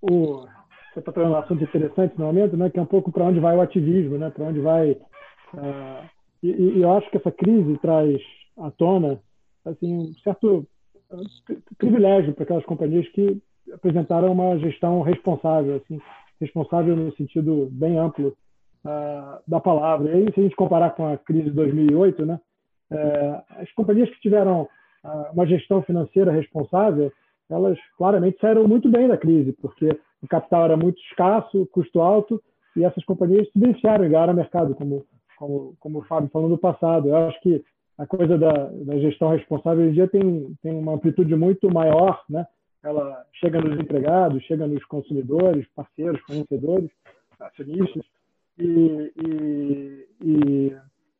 o, 0.03 0.45
você 0.93 0.99
está 0.99 1.13
trazendo 1.13 1.35
um 1.35 1.39
assunto 1.39 1.65
interessante 1.65 2.19
no 2.19 2.27
momento, 2.27 2.57
né, 2.57 2.71
que 2.71 2.79
é 2.79 2.83
um 2.83 2.87
pouco 2.87 3.13
para 3.13 3.25
onde 3.25 3.41
vai 3.41 3.57
o 3.57 3.61
ativismo, 3.61 4.19
né, 4.19 4.31
para 4.31 4.47
onde 4.47 4.61
vai. 4.61 4.93
Uh, 4.93 6.09
e, 6.43 6.51
e, 6.51 6.83
eu 6.83 6.93
acho 6.93 7.09
que 7.11 7.17
essa 7.17 7.31
crise 7.31 7.79
traz 7.79 8.21
à 8.59 8.71
tona 8.73 9.21
assim, 9.65 9.97
um 9.97 10.15
certo 10.25 10.67
privilégio 11.79 12.35
para 12.35 12.45
aquelas 12.45 12.65
companhias 12.65 13.07
que 13.11 13.41
apresentaram 13.73 14.33
uma 14.33 14.59
gestão 14.59 15.03
responsável, 15.03 15.77
assim, 15.77 16.01
responsável 16.41 16.97
no 16.97 17.15
sentido 17.17 17.69
bem 17.71 17.99
amplo 17.99 18.29
uh, 18.85 19.41
da 19.47 19.61
palavra. 19.61 20.11
E 20.11 20.15
aí, 20.15 20.33
se 20.33 20.41
a 20.41 20.43
gente 20.43 20.57
comparar 20.57 20.91
com 20.91 21.07
a 21.07 21.17
crise 21.17 21.45
de 21.45 21.53
2008, 21.53 22.27
né, 22.27 22.41
uh, 22.91 23.43
as 23.61 23.71
companhias 23.73 24.11
que 24.11 24.21
tiveram 24.21 24.63
uh, 24.63 25.33
uma 25.33 25.47
gestão 25.47 25.83
financeira 25.83 26.33
responsável 26.33 27.13
elas 27.53 27.79
claramente 27.97 28.39
saíram 28.41 28.67
muito 28.67 28.89
bem 28.89 29.07
da 29.09 29.17
crise, 29.17 29.53
porque 29.61 29.89
o 30.23 30.29
capital 30.29 30.65
era 30.65 30.77
muito 30.77 31.01
escasso, 31.03 31.69
custo 31.73 32.01
alto, 32.01 32.43
e 32.77 32.85
essas 32.85 33.05
companhias 33.05 33.47
se 33.53 33.59
beneficiaram 33.59 34.05
e 34.05 34.09
ganharam 34.09 34.35
mercado, 34.35 34.75
como, 34.75 35.05
como, 35.37 35.77
como 35.79 35.99
o 35.99 36.05
Fábio 36.05 36.31
falou 36.31 36.49
no 36.49 36.59
passado. 36.59 37.09
Eu 37.09 37.17
acho 37.17 37.41
que 37.43 37.63
a 37.99 38.07
coisa 38.07 38.39
da, 38.39 38.53
da 38.53 38.99
gestão 38.99 39.29
responsável 39.31 39.83
hoje 39.83 39.91
em 39.91 39.95
dia 39.95 40.09
tem, 40.09 40.55
tem 40.63 40.75
uma 40.75 40.95
amplitude 40.95 41.35
muito 41.37 41.73
maior, 41.73 42.23
né? 42.29 42.47
Ela 42.83 43.25
chega 43.35 43.61
nos 43.61 43.79
empregados, 43.79 44.43
chega 44.45 44.67
nos 44.67 44.85
consumidores, 44.87 45.67
parceiros, 45.75 46.21
fornecedores, 46.23 46.91
acionistas, 47.39 48.05
e, 48.59 49.13
e, 49.17 50.07
e, 50.25 50.77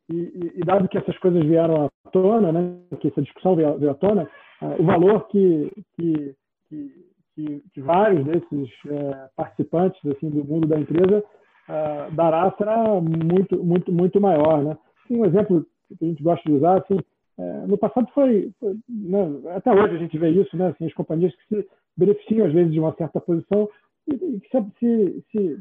e, 0.09 0.65
dado 0.65 0.87
que 0.87 0.97
essas 0.97 1.17
coisas 1.17 1.43
vieram 1.43 1.85
à 1.85 2.09
tona, 2.11 2.51
né? 2.51 2.77
que 2.99 3.07
essa 3.07 3.21
discussão 3.21 3.55
veio, 3.55 3.77
veio 3.77 3.91
à 3.91 3.95
tona, 3.95 4.29
uh, 4.61 4.81
o 4.81 4.83
valor 4.83 5.27
que, 5.27 5.71
que, 5.95 6.35
que, 6.69 7.63
que 7.73 7.81
vários 7.81 8.25
desses 8.25 8.69
uh, 8.85 9.29
participantes 9.35 9.99
assim 10.05 10.29
do 10.29 10.43
mundo 10.43 10.67
da 10.67 10.79
empresa 10.79 11.23
uh, 11.69 12.15
dará 12.15 12.53
será 12.57 13.01
muito 13.01 13.63
muito 13.63 13.91
muito 13.91 14.21
maior, 14.21 14.63
né? 14.63 14.77
Assim, 15.03 15.19
um 15.19 15.25
exemplo 15.25 15.65
que 15.97 16.05
a 16.05 16.07
gente 16.07 16.23
gosta 16.23 16.47
de 16.47 16.55
usar, 16.55 16.77
assim, 16.79 16.99
é, 17.43 17.67
no 17.67 17.77
passado 17.77 18.07
foi, 18.13 18.51
foi 18.59 18.75
né, 18.87 19.27
até 19.55 19.71
hoje 19.71 19.95
a 19.95 19.99
gente 19.99 20.17
vê 20.17 20.29
isso, 20.29 20.55
né? 20.55 20.67
Assim, 20.67 20.85
as 20.85 20.93
companhias 20.93 21.33
que 21.35 21.55
se 21.55 21.67
beneficiam 21.97 22.47
às 22.47 22.53
vezes 22.53 22.71
de 22.71 22.79
uma 22.79 22.93
certa 22.95 23.19
posição 23.19 23.69
e, 24.07 24.13
e 24.13 24.39
que 24.39 24.49
se, 24.49 25.23
se, 25.31 25.59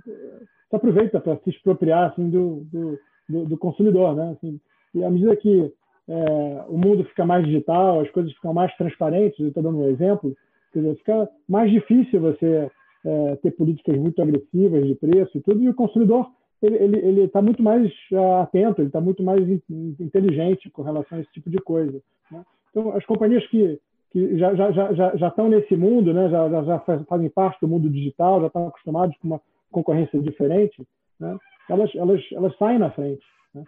se, 0.71 0.77
aproveita 0.77 1.21
para 1.21 1.37
se 1.39 1.51
expropriar 1.51 2.11
assim 2.11 2.31
do, 2.31 2.65
do, 2.73 3.45
do 3.47 3.59
consumidor, 3.59 4.15
né? 4.15 4.35
Assim, 4.37 4.61
e 4.95 5.05
à 5.05 5.11
medida 5.11 5.37
que 5.37 5.73
é, 6.09 6.65
o 6.69 6.79
mundo 6.79 7.05
fica 7.05 7.25
mais 7.25 7.45
digital, 7.45 8.01
as 8.01 8.11
coisas 8.11 8.33
ficam 8.33 8.53
mais 8.55 8.75
transparentes, 8.77 9.39
eu 9.41 9.49
estou 9.49 9.63
dando 9.63 9.79
um 9.79 9.89
exemplo, 9.89 10.35
quer 10.73 10.81
dizer, 10.81 10.97
fica 10.97 11.29
mais 11.49 11.71
difícil 11.71 12.21
você 12.21 12.71
é, 13.05 13.37
ter 13.37 13.51
políticas 13.53 13.97
muito 13.99 14.21
agressivas 14.23 14.87
de 14.87 14.95
preço 14.95 15.37
e 15.37 15.41
tudo, 15.41 15.63
e 15.63 15.69
o 15.69 15.75
consumidor 15.75 16.27
ele 16.67 17.23
está 17.23 17.43
muito 17.43 17.63
mais 17.63 17.93
uh, 18.13 18.43
atento, 18.43 18.81
ele 18.81 18.89
está 18.89 19.01
muito 19.01 19.23
mais 19.23 19.41
in, 19.49 19.61
inteligente 19.99 20.71
com 20.71 20.83
relação 20.83 21.19
a 21.19 21.21
esse 21.21 21.33
tipo 21.33 21.51
de 21.51 21.59
coisa. 21.59 22.01
Né? 22.31 22.45
Então, 22.71 22.97
as 22.97 23.05
companhias 23.05 23.47
que, 23.49 23.81
que 24.11 24.39
já, 24.39 24.55
já, 24.55 24.71
já, 24.71 25.17
já 25.17 25.29
estão 25.29 25.49
nesse 25.49 25.77
mundo, 25.77 26.15
né? 26.15 26.29
já, 26.29 26.49
já, 26.49 26.65
já 26.65 26.79
fazem 27.05 27.29
parte 27.31 27.61
do 27.61 27.69
mundo 27.69 27.91
digital, 27.91 28.41
já 28.41 28.47
estão 28.47 28.69
acostumados 28.69 29.17
com 29.19 29.27
uma 29.29 29.41
concorrência 29.71 30.21
diferente, 30.21 30.87
né? 31.19 31.37
elas, 31.69 31.93
elas, 31.97 32.21
elas 32.33 32.57
saem 32.57 32.79
na 32.79 32.91
frente. 32.91 33.25
Né? 33.55 33.65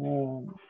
É... 0.00 0.66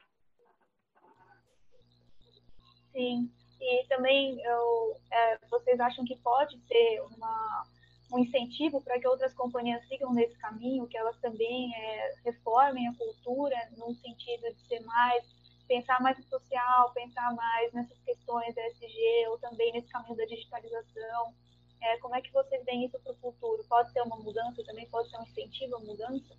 Sim, 2.92 3.28
e 3.60 3.86
também 3.88 4.40
eu, 4.42 4.96
é, 5.12 5.38
vocês 5.50 5.80
acham 5.80 6.04
que 6.04 6.16
pode 6.18 6.56
ter 6.68 7.02
uma, 7.16 7.64
um 8.12 8.18
incentivo 8.18 8.80
para 8.80 8.98
que 9.00 9.08
outras 9.08 9.34
companhias 9.34 9.86
sigam 9.88 10.12
nesse 10.12 10.36
caminho, 10.38 10.86
que 10.86 10.96
elas 10.96 11.18
também 11.18 11.74
é, 11.74 12.14
reformem 12.24 12.88
a 12.88 12.94
cultura 12.94 13.56
no 13.76 13.94
sentido 13.96 14.42
de 14.54 14.60
ser 14.68 14.80
mais 14.80 15.24
pensar 15.66 16.00
mais 16.00 16.16
no 16.16 16.24
social, 16.24 16.92
pensar 16.92 17.34
mais 17.34 17.72
nessas 17.72 17.98
questões 18.04 18.56
ESG 18.56 19.26
ou 19.28 19.38
também 19.38 19.72
nesse 19.72 19.88
caminho 19.88 20.16
da 20.16 20.24
digitalização. 20.24 21.34
É, 21.82 21.98
como 21.98 22.14
é 22.14 22.20
que 22.20 22.32
vocês 22.32 22.64
veem 22.64 22.86
isso 22.86 22.98
para 23.00 23.12
o 23.12 23.16
futuro? 23.16 23.64
Pode 23.68 23.92
ser 23.92 24.02
uma 24.02 24.16
mudança 24.16 24.62
também? 24.64 24.88
Pode 24.88 25.10
ser 25.10 25.18
um 25.18 25.22
incentivo 25.22 25.76
à 25.76 25.80
mudança? 25.80 26.34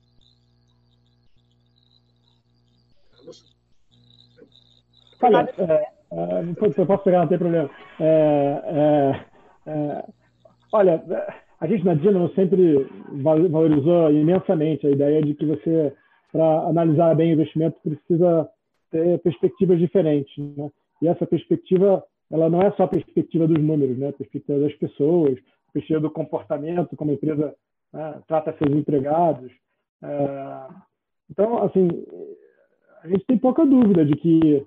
Olha, 5.22 5.54
é, 5.58 5.92
é, 6.12 6.86
posso 6.86 7.04
pegar, 7.04 7.20
não 7.20 7.28
tem 7.28 7.38
problema. 7.38 7.70
É, 8.00 9.26
é, 9.66 9.72
é 9.72 10.06
olha, 10.72 11.04
a 11.60 11.68
gente 11.68 11.84
na 11.84 11.96
Dynamo 11.96 12.30
sempre 12.36 12.88
valorizou 13.22 14.12
imensamente 14.12 14.86
a 14.86 14.92
ideia 14.92 15.22
de 15.22 15.34
que 15.34 15.46
você, 15.46 15.94
para 16.32 16.68
analisar 16.68 17.16
bem 17.16 17.32
o 17.32 17.34
investimento, 17.34 17.80
precisa 17.82 18.48
ter 18.92 19.20
perspectivas 19.20 19.80
diferentes. 19.80 20.38
Né? 20.38 20.70
E 21.02 21.08
essa 21.08 21.26
perspectiva, 21.26 22.04
ela 22.32 22.50
não 22.50 22.62
é 22.62 22.72
só 22.74 22.84
a 22.84 22.88
perspectiva 22.88 23.48
dos 23.48 23.62
números, 23.62 23.98
né? 23.98 24.10
a 24.10 24.14
perspectiva 24.14 24.60
das 24.60 24.74
pessoas, 24.74 25.34
a 25.70 25.72
perspectiva 25.74 26.00
do 26.00 26.12
comportamento, 26.12 26.96
como 26.96 27.12
a 27.12 27.16
empresa 27.16 27.56
né, 27.92 28.22
trata 28.28 28.56
seus 28.58 28.76
empregados. 28.76 29.52
É... 30.04 30.68
Então, 31.30 31.64
assim, 31.64 31.88
a 33.04 33.08
gente 33.08 33.26
tem 33.26 33.38
pouca 33.38 33.66
dúvida 33.66 34.06
de 34.06 34.16
que 34.16 34.66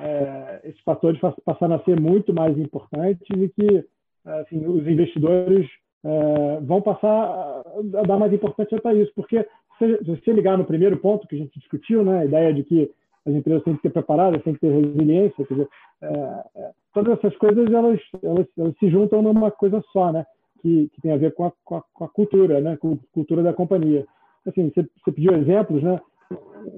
é, 0.00 0.60
esses 0.64 0.80
fatores 0.80 1.20
passaram 1.44 1.76
a 1.76 1.84
ser 1.84 2.00
muito 2.00 2.32
mais 2.34 2.58
importantes 2.58 3.28
e 3.30 3.48
que 3.48 3.84
assim, 4.24 4.66
os 4.66 4.86
investidores 4.88 5.68
é, 6.04 6.60
vão 6.60 6.82
passar 6.82 7.62
a 7.94 8.02
dar 8.06 8.18
mais 8.18 8.32
importância 8.32 8.80
para 8.80 8.94
isso, 8.94 9.10
porque 9.14 9.46
se 9.78 10.04
você 10.04 10.32
ligar 10.32 10.58
no 10.58 10.64
primeiro 10.64 10.96
ponto 10.98 11.26
que 11.26 11.34
a 11.34 11.38
gente 11.38 11.58
discutiu, 11.58 12.04
né, 12.04 12.20
a 12.20 12.24
ideia 12.24 12.52
de 12.52 12.62
que 12.62 12.90
as 13.26 13.34
empresas 13.34 13.62
têm 13.64 13.74
que 13.76 13.82
ter 13.82 13.90
preparadas, 13.90 14.42
têm 14.42 14.54
que 14.54 14.60
ter 14.60 14.70
resiliência, 14.70 15.44
quer 15.46 15.54
dizer, 15.54 15.68
é, 16.02 16.08
é, 16.56 16.70
todas 16.92 17.18
essas 17.18 17.36
coisas 17.38 17.72
elas, 17.72 17.98
elas, 18.22 18.46
elas, 18.58 18.74
se 18.78 18.90
juntam 18.90 19.22
numa 19.22 19.50
coisa 19.50 19.82
só, 19.92 20.12
né, 20.12 20.26
que, 20.60 20.90
que 20.94 21.00
tem 21.00 21.12
a 21.12 21.16
ver 21.16 21.32
com 21.32 21.46
a, 21.46 21.52
com 21.64 21.76
a, 21.76 21.82
com 21.92 22.04
a 22.04 22.08
cultura, 22.08 22.60
né, 22.60 22.76
com 22.76 22.92
a 22.92 22.96
cultura 23.12 23.42
da 23.42 23.52
companhia. 23.52 24.06
Assim, 24.46 24.70
você, 24.70 24.82
você 24.82 25.12
pediu 25.12 25.34
exemplos, 25.34 25.82
né, 25.82 25.98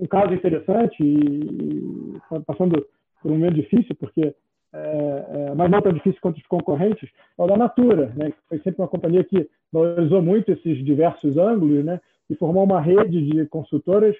um 0.00 0.06
caso 0.06 0.32
interessante 0.32 1.02
e, 1.02 2.16
e 2.24 2.40
passando 2.46 2.86
por 3.22 3.30
um 3.30 3.34
momento 3.34 3.54
difícil, 3.54 3.96
porque 3.98 4.34
é, 4.76 5.48
é, 5.50 5.54
mas 5.54 5.70
não 5.70 5.80
tão 5.80 5.92
difícil 5.92 6.20
quanto 6.20 6.36
os 6.36 6.46
concorrentes, 6.46 7.08
é 7.38 7.42
o 7.42 7.46
da 7.46 7.56
Natura, 7.56 8.12
né? 8.14 8.30
que 8.30 8.36
foi 8.48 8.58
sempre 8.58 8.82
uma 8.82 8.88
companhia 8.88 9.24
que 9.24 9.48
valorizou 9.72 10.20
muito 10.20 10.52
esses 10.52 10.84
diversos 10.84 11.38
ângulos 11.38 11.82
né? 11.82 11.98
e 12.28 12.34
formou 12.34 12.64
uma 12.64 12.80
rede 12.80 13.22
de 13.22 13.46
consultoras 13.46 14.14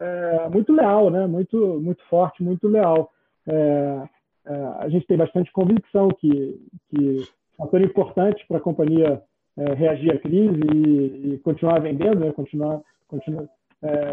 é, 0.00 0.48
muito 0.48 0.72
leal, 0.72 1.10
né? 1.10 1.26
muito, 1.26 1.80
muito 1.80 2.02
forte, 2.08 2.42
muito 2.42 2.66
leal. 2.66 3.12
É, 3.46 4.02
é, 4.46 4.54
a 4.80 4.88
gente 4.88 5.06
tem 5.06 5.16
bastante 5.16 5.52
convicção 5.52 6.08
que, 6.08 6.60
que 6.88 7.28
fator 7.56 7.80
importante 7.80 8.44
para 8.48 8.56
a 8.56 8.62
companhia 8.62 9.22
é, 9.56 9.74
reagir 9.74 10.12
à 10.12 10.18
crise 10.18 10.60
e, 10.74 11.34
e, 11.34 11.38
continuar 11.38 11.80
vendendo, 11.80 12.18
né? 12.20 12.32
continuar, 12.32 12.80
continuar 13.06 13.48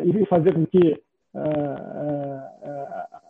e 0.06 0.26
fazer 0.28 0.54
com 0.54 0.66
que 0.66 1.02
a, 1.36 1.42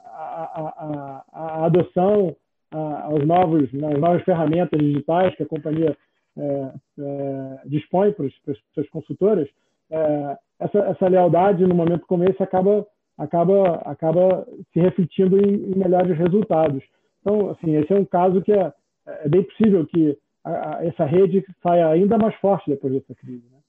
a, 0.04 0.76
a, 0.84 1.24
a 1.34 1.66
adoção 1.66 2.36
aos 2.72 3.26
novos, 3.26 3.72
nas 3.74 3.94
né, 3.94 3.98
novas 3.98 4.24
ferramentas 4.24 4.80
digitais 4.80 5.36
que 5.36 5.44
a 5.44 5.48
companhia 5.48 5.98
é, 6.38 6.74
é, 7.00 7.62
dispõe 7.66 8.12
para, 8.12 8.28
para 8.44 8.54
as 8.54 8.60
suas 8.74 8.90
consultoras, 8.90 9.50
é, 9.90 10.38
essa, 10.60 10.80
essa, 10.80 11.08
lealdade 11.08 11.66
no 11.66 11.74
momento 11.74 12.06
como 12.08 12.24
esse 12.24 12.42
acaba 12.44 12.86
acaba 13.18 13.76
acaba 13.86 14.46
se 14.74 14.80
refletindo 14.80 15.38
em, 15.38 15.72
em, 15.72 15.78
melhores 15.78 16.18
resultados. 16.18 16.84
Então, 17.22 17.50
assim, 17.52 17.76
esse 17.76 17.92
é 17.92 17.96
um 17.96 18.06
caso 18.06 18.42
que 18.42 18.52
é, 18.52 18.74
é 19.06 19.30
bem 19.30 19.44
possível 19.44 19.86
que 19.88 20.18
a, 20.44 20.78
a, 20.78 20.86
essa 20.86 21.06
rede 21.06 21.44
saia 21.64 21.88
ainda 21.88 22.18
mais 22.18 22.36
forte 22.36 22.70
depois 22.70 22.94
dessa 22.94 23.16
crise. 23.16 23.46
Né? 23.50 23.60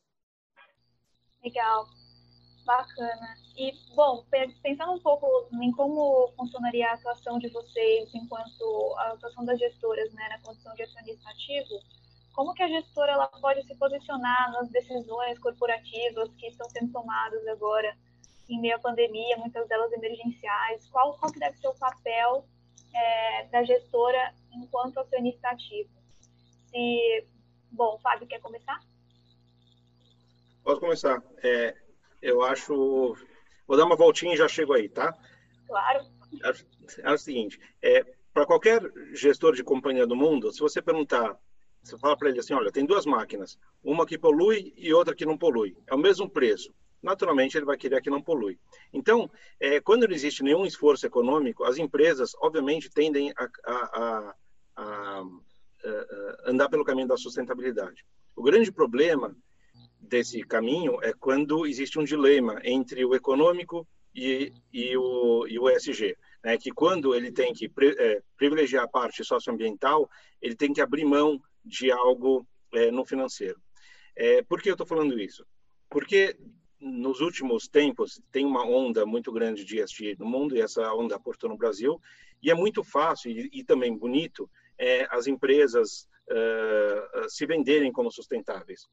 Legal. 1.45 1.87
Bacana. 2.67 3.48
E, 3.59 3.73
bom, 3.97 4.25
pensando 4.63 4.93
um 4.93 5.01
pouco 5.01 5.49
em 5.61 5.73
como 5.73 6.33
funcionaria 6.37 6.91
a 6.91 6.95
atuação 6.95 7.41
de 7.41 7.49
vocês 7.49 8.09
enquanto 8.15 8.95
a 8.99 9.09
atuação 9.15 9.45
das 9.45 9.59
gestoras 9.59 10.13
né, 10.13 10.29
na 10.29 10.39
condição 10.43 10.73
de 10.77 10.85
acionista 10.85 11.29
ativo, 11.29 11.81
como 12.33 12.55
que 12.55 12.63
a 12.63 12.69
gestora 12.69 13.11
ela 13.11 13.27
pode 13.27 13.67
se 13.67 13.75
posicionar 13.75 14.53
nas 14.53 14.69
decisões 14.69 15.41
corporativas 15.41 16.33
que 16.37 16.47
estão 16.47 16.71
sendo 16.71 16.93
tomadas 16.93 17.45
agora 17.49 17.99
em 18.49 18.61
meio 18.61 18.77
à 18.77 18.79
pandemia, 18.79 19.37
muitas 19.39 19.67
delas 19.67 19.93
emergenciais? 19.93 20.89
Qual, 20.91 21.19
qual 21.19 21.33
que 21.33 21.41
deve 21.41 21.59
ser 21.59 21.67
o 21.67 21.75
papel 21.75 22.45
é, 22.95 23.45
da 23.47 23.65
gestora 23.65 24.35
enquanto 24.53 25.01
acionista 25.01 25.49
ativo? 25.49 25.91
Se, 26.71 27.27
bom, 27.73 27.99
Fábio, 27.99 28.29
quer 28.29 28.41
começar? 28.41 28.79
Posso 30.63 30.79
começar. 30.79 31.21
É, 31.43 31.75
eu 32.23 32.41
acho. 32.43 33.17
Vou 33.69 33.77
dar 33.77 33.85
uma 33.85 33.95
voltinha 33.97 34.33
e 34.33 34.37
já 34.37 34.49
chego 34.49 34.73
aí, 34.73 34.89
tá? 34.89 35.15
Claro. 35.67 36.07
É, 36.43 37.11
é 37.11 37.13
o 37.13 37.19
seguinte: 37.19 37.61
é, 37.83 38.03
para 38.33 38.47
qualquer 38.47 38.81
gestor 39.13 39.55
de 39.55 39.63
companhia 39.63 40.07
do 40.07 40.17
mundo, 40.17 40.51
se 40.51 40.59
você 40.59 40.81
perguntar, 40.81 41.39
você 41.83 41.99
fala 41.99 42.17
para 42.17 42.31
ele 42.31 42.41
assim: 42.41 42.55
olha, 42.55 42.73
tem 42.73 42.87
duas 42.87 43.05
máquinas, 43.05 43.59
uma 43.85 44.07
que 44.07 44.17
polui 44.17 44.73
e 44.75 44.93
outra 44.95 45.15
que 45.15 45.27
não 45.27 45.37
polui, 45.37 45.77
é 45.87 45.95
o 45.95 45.99
mesmo 45.99 46.31
preço. 46.31 46.75
Naturalmente, 47.01 47.57
ele 47.57 47.67
vai 47.67 47.77
querer 47.77 47.97
a 47.97 48.01
que 48.01 48.11
não 48.11 48.21
polui. 48.21 48.59
Então, 48.93 49.31
é, 49.61 49.81
quando 49.81 50.09
não 50.09 50.15
existe 50.15 50.43
nenhum 50.43 50.67
esforço 50.67 51.07
econômico, 51.07 51.63
as 51.63 51.79
empresas, 51.79 52.33
obviamente, 52.41 52.91
tendem 52.91 53.33
a, 53.37 53.49
a, 53.65 53.75
a, 54.03 54.35
a 54.77 55.25
andar 56.47 56.69
pelo 56.69 56.85
caminho 56.85 57.07
da 57.07 57.17
sustentabilidade. 57.17 58.05
O 58.35 58.43
grande 58.43 58.73
problema 58.73 59.37
desse 60.09 60.43
caminho 60.43 60.99
é 61.03 61.13
quando 61.13 61.67
existe 61.67 61.99
um 61.99 62.05
dilema 62.05 62.61
entre 62.65 63.05
o 63.05 63.15
econômico 63.15 63.87
e, 64.15 64.53
e, 64.73 64.97
o, 64.97 65.47
e 65.47 65.59
o 65.59 65.71
ESG. 65.71 66.17
Né? 66.43 66.59
Que 66.59 66.71
quando 66.71 67.15
ele 67.15 67.31
tem 67.31 67.53
que 67.53 67.71
é, 67.99 68.23
privilegiar 68.37 68.85
a 68.85 68.89
parte 68.89 69.25
socioambiental, 69.25 70.09
ele 70.41 70.57
tem 70.57 70.73
que 70.73 70.81
abrir 70.81 71.05
mão 71.05 71.41
de 71.65 71.91
algo 71.91 72.47
é, 72.73 72.91
no 72.91 73.05
financeiro. 73.05 73.61
É, 74.17 74.43
por 74.43 74.61
que 74.61 74.71
eu 74.71 74.75
estou 74.75 74.87
falando 74.87 75.21
isso? 75.21 75.47
Porque 75.89 76.37
nos 76.81 77.21
últimos 77.21 77.69
tempos 77.69 78.21
tem 78.33 78.45
uma 78.45 78.65
onda 78.65 79.05
muito 79.05 79.33
grande 79.33 79.65
de 79.65 79.81
ESG 79.81 80.17
no 80.19 80.27
mundo 80.27 80.57
e 80.57 80.61
essa 80.61 80.93
onda 80.95 81.17
aportou 81.17 81.51
no 81.51 81.57
Brasil 81.57 82.01
e 82.43 82.51
é 82.51 82.55
muito 82.55 82.85
fácil 82.85 83.31
e, 83.31 83.51
e 83.53 83.65
também 83.65 83.97
bonito 83.97 84.49
é, 84.79 85.07
as 85.11 85.27
empresas 85.27 86.09
se 87.31 87.47
venderem 87.47 87.91
como 87.91 88.13
sustentáveis. 88.13 88.87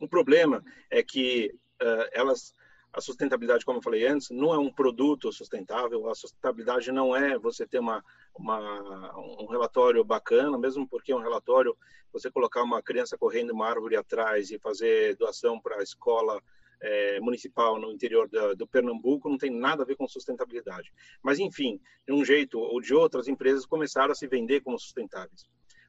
O 0.00 0.08
problema 0.08 0.62
é 0.90 1.02
que 1.02 1.52
uh, 1.82 2.08
elas, 2.12 2.54
a 2.92 3.00
sustentabilidade, 3.00 3.64
como 3.64 3.78
eu 3.78 3.82
falei 3.82 4.06
antes, 4.06 4.30
não 4.30 4.52
é 4.54 4.58
um 4.58 4.72
produto 4.72 5.32
sustentável. 5.32 6.08
A 6.08 6.14
sustentabilidade 6.14 6.90
não 6.92 7.14
é 7.14 7.38
você 7.38 7.66
ter 7.66 7.78
uma, 7.78 8.04
uma 8.34 9.16
um 9.18 9.46
relatório 9.46 10.04
bacana, 10.04 10.58
mesmo 10.58 10.88
porque 10.88 11.12
um 11.14 11.20
relatório, 11.20 11.76
você 12.12 12.30
colocar 12.30 12.62
uma 12.62 12.82
criança 12.82 13.18
correndo 13.18 13.52
uma 13.52 13.68
árvore 13.68 13.96
atrás 13.96 14.50
e 14.50 14.58
fazer 14.58 15.16
doação 15.16 15.60
para 15.60 15.76
a 15.76 15.82
escola 15.82 16.40
é, 16.80 17.20
municipal 17.20 17.80
no 17.80 17.90
interior 17.90 18.28
da, 18.28 18.54
do 18.54 18.66
Pernambuco 18.66 19.28
não 19.28 19.38
tem 19.38 19.50
nada 19.50 19.82
a 19.82 19.86
ver 19.86 19.96
com 19.96 20.06
sustentabilidade. 20.06 20.92
Mas, 21.22 21.38
enfim, 21.38 21.80
de 22.06 22.12
um 22.12 22.24
jeito 22.24 22.58
ou 22.58 22.80
de 22.80 22.94
outro, 22.94 23.20
as 23.20 23.28
empresas 23.28 23.66
começaram 23.66 24.12
a 24.12 24.14
se 24.14 24.26
vender 24.26 24.60
como 24.60 24.78
sustentáveis. 24.78 25.44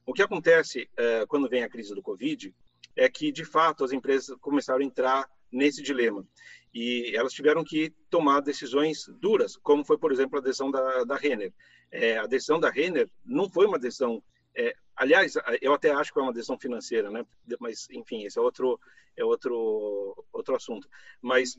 O 0.06 0.12
que 0.12 0.22
acontece 0.22 0.88
é, 0.96 1.24
quando 1.26 1.48
vem 1.48 1.62
a 1.62 1.68
crise 1.68 1.94
do 1.94 2.02
Covid 2.02 2.52
é 2.96 3.08
que, 3.08 3.32
de 3.32 3.44
fato, 3.44 3.84
as 3.84 3.92
empresas 3.92 4.36
começaram 4.40 4.80
a 4.80 4.84
entrar 4.84 5.30
nesse 5.50 5.82
dilema. 5.82 6.26
E 6.72 7.12
elas 7.14 7.32
tiveram 7.32 7.64
que 7.64 7.90
tomar 8.08 8.40
decisões 8.40 9.06
duras, 9.20 9.56
como 9.56 9.84
foi, 9.84 9.98
por 9.98 10.12
exemplo, 10.12 10.38
a 10.38 10.42
decisão 10.42 10.70
da, 10.70 11.04
da 11.04 11.16
Renner. 11.16 11.52
É, 11.90 12.18
a 12.18 12.26
decisão 12.26 12.60
da 12.60 12.70
Renner 12.70 13.10
não 13.24 13.50
foi 13.50 13.66
uma 13.66 13.78
decisão 13.78 14.22
é, 14.56 14.74
Aliás, 15.00 15.32
eu 15.62 15.72
até 15.72 15.90
acho 15.92 16.12
que 16.12 16.18
é 16.18 16.22
uma 16.22 16.32
decisão 16.32 16.58
financeira, 16.58 17.10
né? 17.10 17.24
Mas, 17.58 17.88
enfim, 17.90 18.24
esse 18.26 18.38
é 18.38 18.42
outro, 18.42 18.78
é 19.16 19.24
outro, 19.24 20.26
outro 20.30 20.54
assunto. 20.54 20.86
Mas 21.22 21.58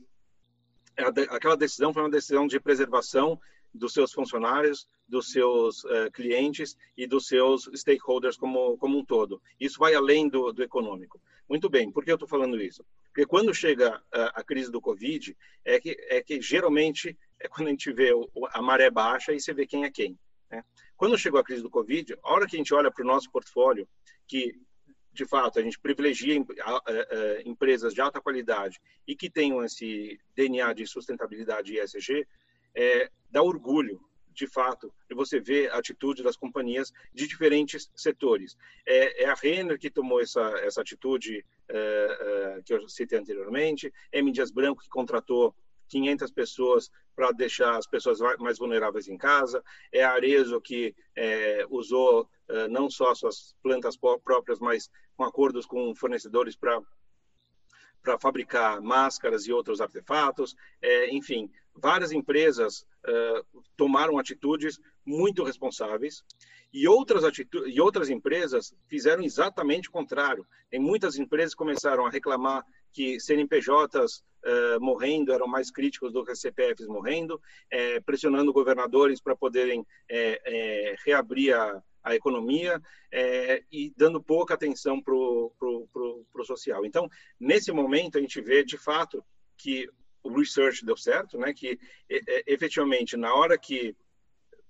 aquela 1.28 1.56
decisão 1.56 1.92
foi 1.92 2.04
uma 2.04 2.10
decisão 2.10 2.46
de 2.46 2.60
preservação 2.60 3.40
dos 3.74 3.92
seus 3.92 4.12
funcionários, 4.12 4.86
dos 5.08 5.30
seus 5.30 5.84
uh, 5.84 6.10
clientes 6.12 6.76
e 6.96 7.06
dos 7.06 7.26
seus 7.26 7.68
stakeholders 7.74 8.36
como, 8.36 8.76
como 8.78 8.98
um 8.98 9.04
todo. 9.04 9.40
Isso 9.58 9.78
vai 9.78 9.94
além 9.94 10.28
do, 10.28 10.52
do 10.52 10.62
econômico. 10.62 11.20
Muito 11.48 11.68
bem, 11.68 11.90
por 11.90 12.04
que 12.04 12.10
eu 12.10 12.16
estou 12.16 12.28
falando 12.28 12.60
isso? 12.60 12.84
Porque 13.06 13.26
quando 13.26 13.54
chega 13.54 14.02
a, 14.12 14.40
a, 14.40 14.44
crise 14.44 14.70
do 14.70 14.80
Covid, 14.80 15.36
é 15.64 15.78
que, 15.78 15.96
é 16.08 16.22
que 16.22 16.40
geralmente 16.40 17.16
é 17.38 17.48
quando 17.48 17.68
a 17.68 17.70
gente 17.70 17.92
vê 17.92 18.12
o, 18.12 18.28
a 18.52 18.62
maré 18.62 18.90
baixa 18.90 19.32
e 19.32 19.40
você 19.40 19.52
vê 19.52 19.66
quem 19.66 19.84
é 19.84 19.90
quem. 19.90 20.18
Né? 20.50 20.64
Quando 20.96 21.18
chegou 21.18 21.40
a 21.40 21.44
crise 21.44 21.62
do 21.62 21.70
Covid, 21.70 22.16
a 22.22 22.32
hora 22.32 22.46
que 22.46 22.56
a 22.56 22.58
gente 22.58 22.72
olha 22.72 22.90
para 22.90 23.02
o 23.02 23.06
nosso 23.06 23.30
portfólio, 23.30 23.88
que 24.26 24.54
de 25.12 25.26
fato 25.26 25.58
a 25.58 25.62
gente 25.62 25.78
privilegia 25.78 26.42
empresas 27.44 27.92
de 27.92 28.00
alta 28.00 28.20
qualidade 28.20 28.80
e 29.06 29.14
que 29.14 29.28
tenham 29.28 29.62
esse 29.62 30.18
DNA 30.34 30.72
de 30.72 30.86
sustentabilidade 30.86 31.74
e 31.74 31.80
ESG, 31.80 32.26
é, 32.74 33.10
dá 33.30 33.42
orgulho 33.42 34.00
de 34.34 34.46
fato, 34.46 34.92
de 35.08 35.14
você 35.14 35.38
ver 35.38 35.70
a 35.70 35.78
atitude 35.78 36.22
das 36.22 36.36
companhias 36.36 36.92
de 37.12 37.26
diferentes 37.26 37.90
setores. 37.94 38.56
É, 38.86 39.24
é 39.24 39.28
a 39.28 39.34
Renner 39.34 39.78
que 39.78 39.90
tomou 39.90 40.20
essa, 40.20 40.40
essa 40.62 40.80
atitude 40.80 41.44
é, 41.68 41.76
é, 42.58 42.62
que 42.64 42.72
eu 42.72 42.88
citei 42.88 43.18
anteriormente, 43.18 43.92
é 44.10 44.18
M. 44.18 44.32
Dias 44.32 44.50
Branco 44.50 44.82
que 44.82 44.88
contratou 44.88 45.54
500 45.88 46.30
pessoas 46.30 46.90
para 47.14 47.30
deixar 47.32 47.76
as 47.76 47.86
pessoas 47.86 48.18
mais 48.38 48.58
vulneráveis 48.58 49.08
em 49.08 49.18
casa, 49.18 49.62
é 49.92 50.02
a 50.02 50.12
Arezo 50.12 50.60
que 50.60 50.94
é, 51.14 51.66
usou 51.68 52.26
é, 52.48 52.68
não 52.68 52.88
só 52.88 53.14
suas 53.14 53.54
plantas 53.62 53.96
próprias, 54.24 54.58
mas 54.58 54.88
com 55.14 55.24
acordos 55.24 55.66
com 55.66 55.94
fornecedores 55.94 56.56
para 56.56 56.80
para 58.02 58.18
fabricar 58.18 58.80
máscaras 58.80 59.46
e 59.46 59.52
outros 59.52 59.80
artefatos. 59.80 60.54
É, 60.80 61.14
enfim, 61.14 61.50
várias 61.74 62.12
empresas 62.12 62.86
uh, 63.06 63.62
tomaram 63.76 64.18
atitudes 64.18 64.80
muito 65.04 65.42
responsáveis 65.44 66.24
e 66.72 66.88
outras, 66.88 67.22
atitudes, 67.22 67.74
e 67.74 67.80
outras 67.80 68.08
empresas 68.08 68.74
fizeram 68.88 69.22
exatamente 69.22 69.88
o 69.88 69.92
contrário. 69.92 70.46
Em 70.72 70.80
muitas 70.80 71.18
empresas 71.18 71.54
começaram 71.54 72.06
a 72.06 72.10
reclamar 72.10 72.64
que 72.92 73.20
CNPJs 73.20 74.18
uh, 74.18 74.80
morrendo 74.80 75.32
eram 75.32 75.46
mais 75.46 75.70
críticos 75.70 76.12
do 76.12 76.24
que 76.24 76.34
CPFs 76.34 76.86
morrendo, 76.86 77.40
é, 77.70 78.00
pressionando 78.00 78.52
governadores 78.52 79.20
para 79.20 79.36
poderem 79.36 79.86
é, 80.08 80.40
é, 80.44 80.96
reabrir 81.04 81.54
a, 81.54 81.82
a 82.02 82.14
economia 82.14 82.80
é, 83.10 83.62
e 83.70 83.92
dando 83.96 84.22
pouca 84.22 84.54
atenção 84.54 85.00
para 85.00 85.14
o 85.14 86.44
social. 86.44 86.84
Então, 86.84 87.08
nesse 87.38 87.70
momento, 87.72 88.18
a 88.18 88.20
gente 88.20 88.40
vê, 88.40 88.64
de 88.64 88.76
fato, 88.76 89.24
que 89.56 89.88
o 90.22 90.30
research 90.36 90.84
deu 90.84 90.96
certo, 90.96 91.38
né? 91.38 91.52
que 91.52 91.78
efetivamente, 92.46 93.16
na 93.16 93.34
hora 93.34 93.58
que 93.58 93.96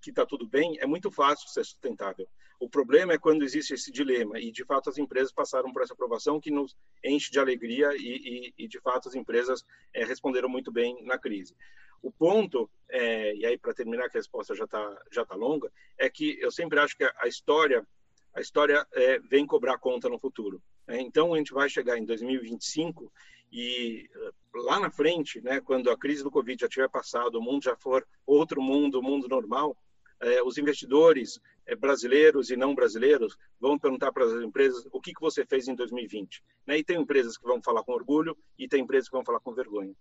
que 0.03 0.11
está 0.11 0.27
tudo 0.27 0.45
bem, 0.45 0.77
é 0.81 0.87
muito 0.87 1.13
fácil 1.13 1.49
ser 1.49 1.65
sustentável. 1.65 2.29
O 2.59 2.69
problema 2.69 3.13
é 3.13 3.19
quando 3.19 3.45
existe 3.45 3.73
esse 3.73 3.91
dilema, 3.91 4.39
e 4.39 4.51
de 4.51 4.65
fato 4.65 4.91
as 4.91 4.99
empresas 4.99 5.33
passaram 5.33 5.73
por 5.73 5.83
essa 5.83 5.95
aprovação 5.95 6.41
que 6.41 6.51
nos 6.51 6.77
enche 7.05 7.31
de 7.31 7.39
alegria, 7.39 7.91
e, 7.97 8.53
e, 8.59 8.65
e 8.65 8.69
de 8.69 8.81
fato 8.81 9.09
as 9.09 9.15
empresas 9.15 9.65
é, 9.95 10.05
responderam 10.05 10.49
muito 10.49 10.73
bem 10.73 11.03
na 11.05 11.17
crise. 11.17 11.57
O 12.03 12.11
ponto, 12.11 12.69
é, 12.91 13.35
e 13.35 13.47
aí 13.47 13.57
para 13.57 13.73
terminar 13.73 14.11
que 14.11 14.19
a 14.19 14.21
resposta 14.21 14.55
já 14.55 14.65
está 14.65 15.03
já 15.11 15.25
tá 15.25 15.35
longa, 15.37 15.73
é 15.97 16.11
que 16.11 16.39
eu 16.41 16.51
sempre 16.51 16.81
acho 16.81 16.97
que 16.97 17.05
a 17.05 17.29
história 17.29 17.87
a 18.35 18.41
história 18.41 18.87
é, 18.93 19.19
vem 19.21 19.47
cobrar 19.47 19.79
conta 19.79 20.09
no 20.09 20.19
futuro. 20.19 20.61
Né? 20.87 21.01
Então 21.01 21.35
a 21.35 21.39
gente 21.39 21.53
vai 21.53 21.69
chegar 21.69 21.99
em 21.99 22.05
2025 22.05 23.13
e 23.53 24.09
eh, 24.15 24.31
lá 24.55 24.81
na 24.81 24.91
frente, 24.91 25.39
né, 25.43 25.61
quando 25.61 25.91
a 25.91 25.99
crise 25.99 26.23
do 26.23 26.31
Covid 26.31 26.59
já 26.59 26.69
tiver 26.69 26.89
passado, 26.89 27.35
o 27.35 27.43
mundo 27.43 27.65
já 27.65 27.77
for 27.77 28.07
outro 28.27 28.63
mundo, 28.63 28.99
o 28.99 29.03
mundo 29.03 29.29
normal, 29.29 29.77
é, 30.21 30.43
os 30.43 30.57
investidores 30.57 31.39
é, 31.67 31.77
brasileiros 31.77 32.51
e 32.51 32.57
não 32.57 32.75
brasileiros 32.75 33.37
vão 33.61 33.79
perguntar 33.79 34.11
para 34.11 34.25
as 34.25 34.43
empresas 34.43 34.89
o 34.91 35.01
que, 35.01 35.13
que 35.13 35.21
você 35.21 35.45
fez 35.45 35.69
em 35.69 35.75
2020. 35.75 36.43
Né? 36.67 36.79
E 36.79 36.85
tem 36.85 36.99
empresas 36.99 37.37
que 37.37 37.45
vão 37.45 37.61
falar 37.63 37.83
com 37.83 37.93
orgulho 37.93 38.37
e 38.59 38.67
tem 38.67 38.83
empresas 38.83 39.09
que 39.09 39.17
vão 39.17 39.25
falar 39.25 39.41
com 39.41 39.53
vergonha 39.53 39.95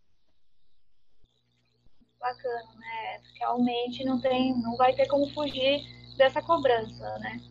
bacana, 2.22 2.70
né? 2.78 3.20
Realmente 3.40 4.06
não 4.06 4.22
tem, 4.22 4.56
não 4.62 4.78
vai 4.78 4.94
ter 4.94 5.08
como 5.08 5.28
fugir 5.34 5.82
dessa 6.16 6.42
cobrança, 6.42 7.18
né? 7.20 7.42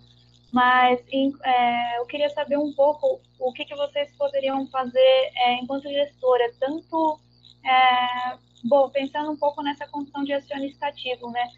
Mas 0.52 1.00
em, 1.11 1.33
é, 1.44 1.98
eu 1.98 2.06
queria 2.06 2.30
saber 2.30 2.56
um 2.56 2.72
pouco 2.72 3.20
o 3.38 3.52
que, 3.52 3.64
que 3.64 3.74
vocês 3.74 4.11
poderiam 4.16 4.66
fazer 4.68 5.30
é, 5.37 5.54
enquanto 5.54 5.88
gestora, 5.88 6.52
tanto, 6.59 7.20
é, 7.64 8.38
bom, 8.64 8.88
pensando 8.90 9.30
um 9.30 9.37
pouco 9.37 9.62
nessa 9.62 9.87
condição 9.88 10.24
de 10.24 10.33
acionista 10.33 10.87
ativo, 10.87 11.30
né? 11.30 11.50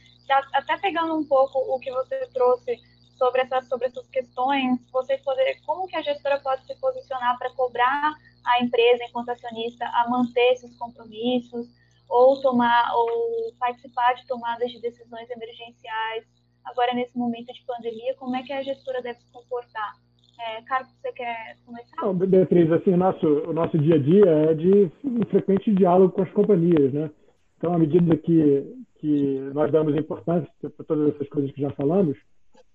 Até 0.54 0.78
pegando 0.78 1.14
um 1.14 1.24
pouco 1.24 1.58
o 1.58 1.78
que 1.78 1.90
você 1.90 2.26
trouxe 2.32 2.80
sobre 3.18 3.42
essas, 3.42 3.68
sobre 3.68 3.86
essas 3.86 4.06
questões, 4.08 4.78
vocês 4.90 5.20
poderiam, 5.22 5.56
como 5.66 5.86
que 5.86 5.96
a 5.96 6.02
gestora 6.02 6.40
pode 6.40 6.64
se 6.66 6.74
posicionar 6.76 7.38
para 7.38 7.50
cobrar 7.50 8.14
a 8.44 8.62
empresa 8.62 9.04
enquanto 9.04 9.28
acionista 9.28 9.86
a 9.86 10.08
manter 10.08 10.52
esses 10.52 10.74
compromissos, 10.76 11.68
ou 12.12 12.38
tomar 12.42 12.92
ou 12.94 13.52
participar 13.58 14.12
de 14.12 14.26
tomadas 14.26 14.70
de 14.70 14.80
decisões 14.82 15.28
emergenciais 15.30 16.26
agora 16.64 16.94
nesse 16.94 17.16
momento 17.16 17.52
de 17.52 17.64
pandemia, 17.66 18.14
como 18.16 18.36
é 18.36 18.42
que 18.42 18.52
a 18.52 18.62
gestora 18.62 19.00
deve 19.02 19.18
se 19.18 19.32
comportar? 19.32 19.94
É, 20.38 20.62
Carlos, 20.62 20.92
você 21.00 21.12
quer 21.12 21.56
começar? 21.64 22.02
Não, 22.02 22.14
Beatriz, 22.14 22.70
assim, 22.70 22.92
o 22.92 22.96
nosso, 22.96 23.26
o 23.26 23.52
nosso 23.52 23.78
dia 23.78 23.94
a 23.94 23.98
dia 23.98 24.26
é 24.26 24.54
de 24.54 24.90
frequente 25.30 25.72
diálogo 25.72 26.12
com 26.12 26.22
as 26.22 26.30
companhias, 26.32 26.92
né? 26.92 27.10
Então, 27.56 27.72
à 27.72 27.78
medida 27.78 28.16
que, 28.16 28.74
que 28.98 29.38
nós 29.54 29.70
damos 29.72 29.96
importância 29.96 30.50
para 30.60 30.84
todas 30.84 31.14
essas 31.14 31.28
coisas 31.28 31.50
que 31.52 31.60
já 31.60 31.70
falamos, 31.70 32.18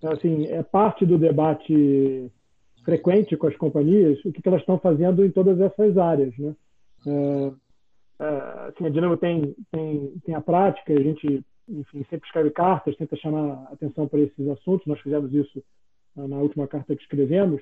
assim, 0.04 0.48
é 0.48 0.64
parte 0.64 1.06
do 1.06 1.18
debate 1.18 2.32
frequente 2.84 3.36
com 3.36 3.48
as 3.48 3.58
companhias 3.58 4.18
o 4.24 4.32
que, 4.32 4.42
que 4.42 4.48
elas 4.48 4.62
estão 4.62 4.80
fazendo 4.80 5.26
em 5.26 5.32
todas 5.32 5.60
essas 5.60 5.98
áreas, 5.98 6.36
né? 6.38 6.56
É, 7.06 7.52
assim, 8.20 8.86
a 8.86 8.90
Dinamo 8.90 9.18
tem, 9.18 9.56
tem, 9.72 10.14
tem 10.26 10.36
a 10.36 10.42
prática, 10.42 10.94
a 10.94 11.02
gente 11.02 11.44
enfim, 11.70 12.06
sempre 12.10 12.26
escreve 12.26 12.50
cartas, 12.52 12.96
tenta 12.96 13.16
chamar 13.18 13.68
atenção 13.72 14.08
para 14.08 14.20
esses 14.20 14.48
assuntos. 14.50 14.88
Nós 14.88 15.00
fizemos 15.02 15.34
isso 15.34 15.62
uh, 16.16 16.28
na 16.28 16.38
última 16.38 16.68
carta 16.68 16.96
que 16.96 17.02
escrevemos. 17.02 17.62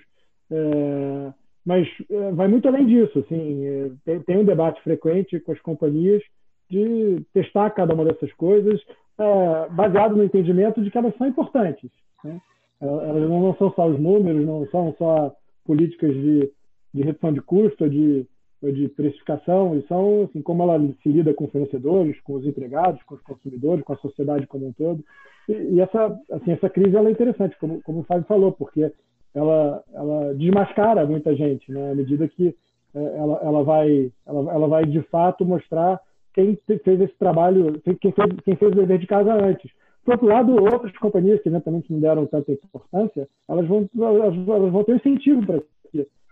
Uh, 0.52 1.34
mas 1.66 1.88
vai 2.36 2.48
muito 2.48 2.68
além 2.68 2.86
disso. 2.86 3.18
Assim, 3.18 3.98
tem, 4.06 4.20
tem, 4.22 4.38
um 4.38 4.46
debate 4.46 4.80
frequente 4.84 5.40
com 5.40 5.52
as 5.52 5.60
companhias 5.62 6.22
de 6.70 7.26
testar 7.34 7.72
cada 7.72 7.96
uma 7.96 8.06
dessas 8.06 8.32
coisas 8.34 8.80
baseado 9.72 10.16
no 10.16 10.24
entendimento 10.24 10.84
de 10.84 10.92
que 10.92 10.98
elas 10.98 11.16
são 11.18 11.26
importantes. 11.26 11.90
Né? 12.24 12.40
Elas 12.80 13.28
não 13.28 13.56
são 13.56 13.72
só 13.72 13.88
os 13.88 14.00
números, 14.00 14.46
não 14.46 14.68
são 14.68 14.94
só 14.96 15.36
políticas 15.66 16.14
de, 16.14 16.52
de 16.94 17.02
redução 17.02 17.34
de 17.34 17.42
custo, 17.42 17.90
de 17.90 18.28
de 18.72 18.88
precificação 18.90 19.78
e 19.78 19.82
são 19.88 20.24
assim 20.24 20.42
como 20.42 20.64
ela 20.64 20.80
se 21.02 21.10
lida 21.10 21.34
com 21.34 21.48
fornecedores, 21.48 22.20
com 22.22 22.34
os 22.34 22.46
empregados, 22.46 23.02
com 23.04 23.16
os 23.16 23.22
consumidores, 23.22 23.84
com 23.84 23.94
a 23.94 23.98
sociedade 23.98 24.48
como 24.48 24.68
um 24.68 24.74
todo. 24.74 25.04
E, 25.48 25.54
e 25.54 25.82
essa 25.82 26.18
assim 26.32 26.52
essa 26.52 26.70
crise 26.70 26.96
ela 26.96 27.10
é 27.10 27.12
interessante, 27.12 27.58
como 27.60 27.82
como 27.84 28.00
o 28.00 28.04
Fábio 28.04 28.26
falou, 28.26 28.52
porque 28.52 28.92
ela 29.34 29.84
ela 29.94 30.34
desmascara 30.36 31.06
muita 31.06 31.36
gente, 31.36 31.72
né? 31.72 31.92
À 31.92 31.96
medida 31.96 32.28
que 32.28 32.56
é, 32.94 33.18
ela 33.18 33.40
ela 33.44 33.64
vai 33.64 34.12
ela, 34.26 34.54
ela 34.54 34.68
vai 34.68 34.86
de 34.86 35.02
fato 35.04 35.46
mostrar 35.46 36.00
quem 36.34 36.58
fez 36.66 37.02
esse 37.02 37.18
trabalho, 37.18 37.82
quem 37.82 38.12
fez 38.12 38.14
quem 38.44 38.56
fez 38.56 38.72
o 38.72 38.76
dever 38.76 39.00
de 39.00 39.08
casa 39.08 39.34
antes. 39.34 39.72
Por 40.04 40.14
outro 40.14 40.28
lado, 40.28 40.52
outras 40.64 40.96
companhias 40.98 41.42
que 41.42 41.50
eventualmente 41.50 41.92
não 41.92 42.00
deram 42.00 42.28
tanta 42.28 42.52
importância, 42.52 43.28
elas 43.50 43.68
vão 43.68 43.90
elas, 43.98 44.36
vão 44.72 44.84
ter 44.84 44.96
incentivo 44.98 45.46
para 45.46 45.62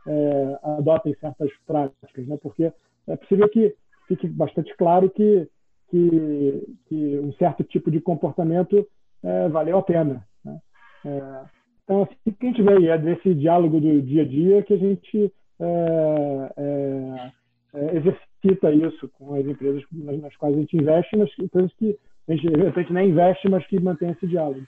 é, 0.08 0.60
adotem 0.64 1.16
certas 1.16 1.52
práticas, 1.66 2.28
né? 2.28 2.38
porque 2.42 2.72
é 3.08 3.16
possível 3.16 3.50
que 3.50 3.76
fique 4.08 4.28
bastante 4.28 4.76
claro 4.76 5.10
que, 5.10 5.48
que, 5.90 6.76
que 6.88 7.20
um 7.20 7.34
certo 7.34 7.64
tipo 7.64 7.90
de 7.90 8.02
comportamento 8.02 8.88
é, 9.24 9.48
valeu 9.50 9.78
a 9.78 9.84
pena. 9.84 10.26
Né? 10.44 10.60
É, 11.06 11.46
então, 11.84 12.04
assim, 12.04 12.36
quem 12.40 12.54
tiver 12.54 12.78
aí 12.78 12.88
é 12.88 12.98
desse 12.98 13.34
diálogo 13.34 13.80
do 13.80 14.02
dia 14.02 14.24
a 14.24 14.26
dia 14.26 14.64
que 14.64 14.74
a 14.74 14.78
gente 14.78 15.32
é, 15.60 16.54
é, 16.58 17.32
é, 17.76 17.98
exercita 17.98 18.72
isso 18.72 19.10
com 19.10 19.34
as 19.36 19.46
empresas 19.46 19.84
nas, 19.92 20.36
quais 20.38 20.56
a 20.56 20.60
gente 20.60 20.78
investe, 20.78 21.16
nas 21.18 21.30
empresas 21.40 21.74
que 21.74 21.98
a 22.28 22.36
gente, 22.36 22.48
a 22.48 22.80
gente 22.80 22.94
nem 22.94 23.10
investe, 23.10 23.50
mas 23.50 23.66
que 23.68 23.80
mantém 23.80 24.12
esse 24.12 24.28
diálogo 24.28 24.62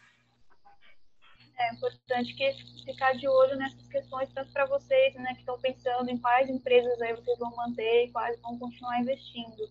é 1.58 1.74
importante 1.74 2.34
que 2.36 2.54
ficar 2.84 3.14
de 3.14 3.28
olho 3.28 3.56
nessas 3.58 3.88
questões, 3.88 4.32
tanto 4.34 4.52
para 4.52 4.66
vocês, 4.66 5.14
né, 5.16 5.34
que 5.34 5.40
estão 5.40 5.60
pensando 5.60 6.10
em 6.10 6.18
quais 6.18 6.50
empresas 6.50 7.02
aí 7.02 7.14
vocês 7.14 7.38
vão 7.40 7.56
manter 7.56 8.06
e 8.06 8.12
quais 8.12 8.40
vão 8.42 8.58
continuar 8.60 9.00
investindo. 9.00 9.70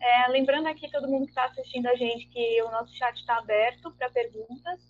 É, 0.00 0.28
lembrando 0.28 0.68
aqui 0.68 0.90
todo 0.90 1.08
mundo 1.08 1.24
que 1.24 1.30
está 1.30 1.46
assistindo 1.46 1.86
a 1.86 1.96
gente 1.96 2.26
que 2.28 2.62
o 2.62 2.70
nosso 2.70 2.94
chat 2.96 3.16
está 3.16 3.38
aberto 3.38 3.90
para 3.92 4.10
perguntas. 4.10 4.80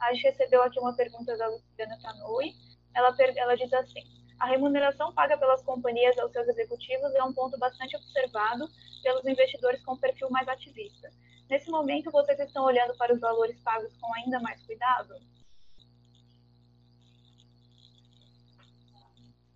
A 0.00 0.12
gente 0.12 0.24
recebeu 0.24 0.62
aqui 0.62 0.78
uma 0.78 0.94
pergunta 0.94 1.36
da 1.36 1.48
Luciana 1.48 1.98
Tanui. 2.02 2.52
Ela, 2.94 3.14
ela 3.36 3.56
diz 3.56 3.72
assim: 3.72 4.02
a 4.38 4.46
remuneração 4.46 5.12
paga 5.12 5.36
pelas 5.38 5.62
companhias 5.62 6.18
aos 6.18 6.32
seus 6.32 6.46
executivos 6.48 7.14
é 7.14 7.24
um 7.24 7.32
ponto 7.32 7.58
bastante 7.58 7.96
observado 7.96 8.68
pelos 9.02 9.24
investidores 9.26 9.82
com 9.82 9.96
perfil 9.96 10.30
mais 10.30 10.46
ativista. 10.46 11.10
Nesse 11.48 11.70
momento, 11.70 12.10
vocês 12.10 12.38
estão 12.38 12.64
olhando 12.64 12.96
para 12.96 13.12
os 13.14 13.20
valores 13.20 13.58
pagos 13.62 13.96
com 13.96 14.14
ainda 14.14 14.38
mais 14.40 14.64
cuidado? 14.66 15.14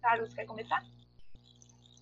Carlos, 0.04 0.34
quer 0.34 0.44
começar? 0.44 0.82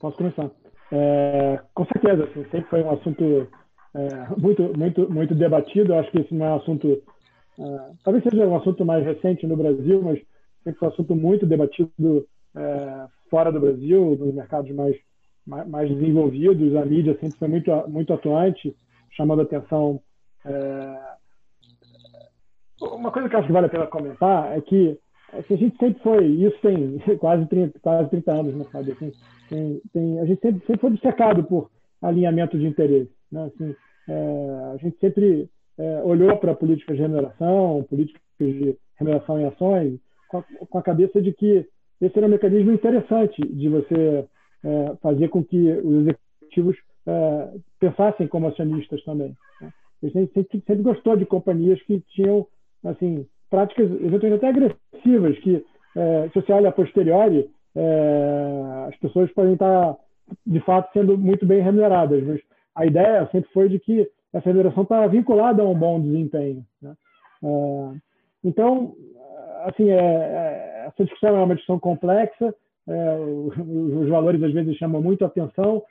Posso 0.01 0.17
começar. 0.17 0.51
É, 0.91 1.61
com 1.73 1.87
certeza, 1.87 2.25
assim, 2.25 2.43
sempre 2.51 2.69
foi 2.69 2.83
um 2.83 2.91
assunto 2.91 3.49
é, 3.95 4.41
muito, 4.41 4.77
muito, 4.77 5.09
muito 5.09 5.35
debatido. 5.37 5.93
Eu 5.93 6.01
acho 6.01 6.11
que 6.11 6.19
esse 6.19 6.35
não 6.35 6.47
é 6.47 6.51
um 6.51 6.57
assunto, 6.57 7.01
é, 7.61 7.93
talvez 8.03 8.25
seja 8.25 8.45
um 8.45 8.57
assunto 8.57 8.85
mais 8.85 9.05
recente 9.05 9.47
no 9.47 9.57
Brasil, 9.57 10.03
mas 10.03 10.21
sempre 10.65 10.81
foi 10.81 10.89
um 10.89 10.91
assunto 10.91 11.15
muito 11.15 11.47
debatido 11.47 12.27
é, 12.57 13.07
fora 13.31 13.53
do 13.53 13.61
Brasil, 13.61 14.17
nos 14.19 14.35
mercados 14.35 14.75
mais, 14.75 14.97
mais, 15.47 15.69
mais, 15.69 15.89
desenvolvidos. 15.89 16.75
A 16.75 16.85
mídia 16.85 17.17
sempre 17.21 17.39
foi 17.39 17.47
muito, 17.47 17.71
muito 17.89 18.13
atuante, 18.13 18.77
chamando 19.13 19.43
atenção. 19.43 20.03
É... 20.45 20.99
Uma 22.81 23.13
coisa 23.13 23.29
que 23.29 23.37
acho 23.37 23.47
que 23.47 23.53
vale 23.53 23.67
a 23.67 23.71
pena 23.71 23.87
comentar 23.87 24.59
é 24.59 24.61
que 24.61 24.99
a 25.33 25.57
gente 25.57 25.77
sempre 25.79 26.03
foi, 26.03 26.27
isso 26.27 26.59
tem 26.61 26.99
quase 27.19 27.47
30, 27.47 27.79
quase 27.81 28.11
30 28.11 28.33
anos, 28.33 28.55
né, 28.55 28.67
sabe? 28.71 28.93
Assim, 28.93 29.13
tem, 29.49 29.81
tem, 29.93 30.21
a 30.21 30.25
gente 30.27 30.41
sempre, 30.41 30.61
sempre 30.67 30.81
foi 30.81 30.91
destacado 30.91 31.45
por 31.45 31.71
alinhamento 32.03 32.59
de 32.59 32.67
interesse. 32.67 33.11
Né? 33.31 33.45
Assim, 33.45 33.75
é, 34.09 34.73
a 34.75 34.77
gente 34.77 34.99
sempre 34.99 35.49
é, 35.79 36.03
olhou 36.03 36.37
para 36.37 36.55
políticas 36.55 36.97
de 36.97 37.03
remuneração, 37.03 37.85
políticas 37.89 38.23
de 38.39 38.77
remuneração 38.97 39.41
em 39.41 39.47
ações, 39.47 39.99
com 40.29 40.39
a, 40.39 40.43
com 40.43 40.79
a 40.79 40.83
cabeça 40.83 41.21
de 41.21 41.33
que 41.33 41.67
esse 42.01 42.19
era 42.19 42.27
um 42.27 42.31
mecanismo 42.31 42.73
interessante 42.73 43.41
de 43.41 43.69
você 43.69 44.27
é, 44.65 44.97
fazer 45.01 45.29
com 45.29 45.45
que 45.45 45.71
os 45.73 46.07
executivos 46.07 46.77
é, 47.07 47.55
pensassem 47.79 48.27
como 48.27 48.49
acionistas 48.49 49.03
também. 49.05 49.37
Né? 49.61 49.73
A 50.03 50.07
gente 50.07 50.33
sempre, 50.33 50.63
sempre, 50.67 50.83
gostou 50.83 51.17
de 51.17 51.25
companhias 51.25 51.81
que 51.83 52.01
tinham 52.09 52.47
assim 52.85 53.27
práticas 53.53 53.91
eventualmente 53.91 54.35
até 54.37 54.49
agressivas, 54.49 55.39
que 55.41 55.63
é, 55.95 56.29
se 56.33 56.41
você 56.41 56.53
olha 56.53 56.71
a 56.71 56.73
posteriori, 56.73 57.51
é, 57.77 58.87
as 58.89 58.97
pessoas 58.97 59.31
podem 59.33 59.53
estar 59.53 59.95
de 60.47 60.61
fato 60.61 60.91
sendo 60.95 61.19
muito 61.19 61.45
bem 61.45 61.61
remuneradas, 61.61 62.25
mas 62.25 62.41
a 62.75 62.87
ideia 62.87 63.29
sempre 63.31 63.51
foi 63.53 63.69
de 63.69 63.79
que 63.79 64.09
essa 64.33 64.47
remuneração 64.47 64.85
está 64.85 65.07
vinculada 65.07 65.63
a 65.63 65.69
um 65.69 65.75
bom 65.75 66.01
desempenho. 66.01 66.65
Né? 66.81 66.95
É, 67.45 67.99
então, 68.43 68.95
assim, 69.67 69.91
é, 69.91 69.97
é, 69.97 70.85
essa 70.87 71.05
discussão 71.05 71.37
é 71.37 71.45
uma 71.45 71.55
discussão 71.55 71.79
complexa, 71.79 72.55
é, 72.89 73.17
os, 73.19 74.09
valores 74.09 74.43
às 74.43 74.53
vezes 74.53 74.77
chamam 74.79 75.03
muito 75.03 75.25
a 75.25 75.29
atenção, 75.29 75.83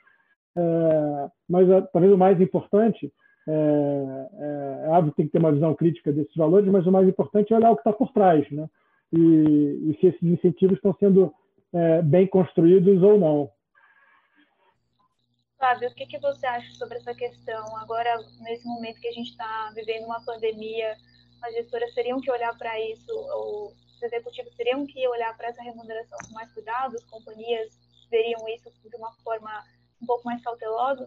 mas 1.48 1.66
talvez 1.92 2.12
o 2.12 2.18
mais 2.18 2.38
importante, 2.40 3.10
é, 3.48 3.52
é, 3.52 4.86
é, 4.86 4.88
óbvio 4.88 5.10
que 5.12 5.16
tem 5.16 5.26
que 5.26 5.32
ter 5.32 5.38
uma 5.38 5.52
visão 5.52 5.74
crítica 5.74 6.12
desses 6.12 6.34
valores, 6.34 6.70
mas 6.70 6.86
o 6.86 6.92
mais 6.92 7.08
importante 7.08 7.52
é 7.52 7.56
olhar 7.56 7.70
o 7.70 7.76
que 7.76 7.80
está 7.80 7.92
por 7.92 8.12
trás, 8.12 8.48
né? 8.50 8.68
E, 9.12 9.18
e, 9.18 9.98
se 10.00 10.06
esses 10.06 10.22
incentivos 10.22 10.76
estão 10.76 10.94
sendo 10.98 11.32
bem 12.04 12.26
construídos 12.26 13.02
ou 13.02 13.18
não. 13.18 13.50
Fábio, 15.58 15.88
o 15.88 15.94
que, 15.94 16.04
que 16.04 16.18
você 16.18 16.46
acha 16.46 16.70
sobre 16.74 16.98
essa 16.98 17.14
questão? 17.14 17.76
Agora, 17.78 18.18
nesse 18.40 18.66
momento 18.66 19.00
que 19.00 19.08
a 19.08 19.12
gente 19.12 19.30
está 19.30 19.72
vivendo 19.74 20.04
uma 20.04 20.22
pandemia, 20.22 20.94
as 21.42 21.54
gestoras 21.54 21.94
teriam 21.94 22.20
que 22.20 22.30
olhar 22.30 22.56
para 22.58 22.78
isso, 22.90 23.10
ou 23.10 23.68
os 23.68 24.02
executivos 24.02 24.54
teriam 24.54 24.86
que 24.86 25.06
olhar 25.08 25.34
para 25.36 25.48
essa 25.48 25.62
remuneração 25.62 26.18
com 26.26 26.34
mais 26.34 26.52
cuidado, 26.52 26.96
as 26.96 27.04
companhias 27.04 27.68
veriam 28.10 28.46
isso 28.48 28.70
de 28.90 28.96
uma 28.96 29.12
forma 29.24 29.50
um 30.02 30.06
pouco 30.06 30.24
mais 30.26 30.42
cautelosa? 30.42 31.06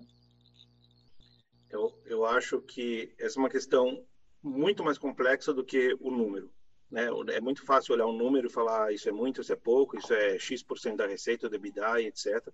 Eu, 1.69 2.01
eu 2.05 2.25
acho 2.25 2.61
que 2.61 3.13
essa 3.17 3.39
é 3.39 3.41
uma 3.41 3.49
questão 3.49 4.05
muito 4.41 4.83
mais 4.83 4.97
complexa 4.97 5.53
do 5.53 5.63
que 5.63 5.95
o 5.99 6.11
número. 6.11 6.51
Né? 6.89 7.07
É 7.33 7.41
muito 7.41 7.65
fácil 7.65 7.93
olhar 7.93 8.05
um 8.05 8.15
número 8.15 8.47
e 8.47 8.51
falar 8.51 8.85
ah, 8.85 8.91
isso 8.91 9.09
é 9.09 9.11
muito, 9.11 9.41
isso 9.41 9.51
é 9.51 9.55
pouco, 9.55 9.97
isso 9.97 10.13
é 10.13 10.37
X% 10.37 10.95
da 10.95 11.07
receita, 11.07 11.49
do 11.49 11.55
EBITDA, 11.55 12.01
etc., 12.01 12.47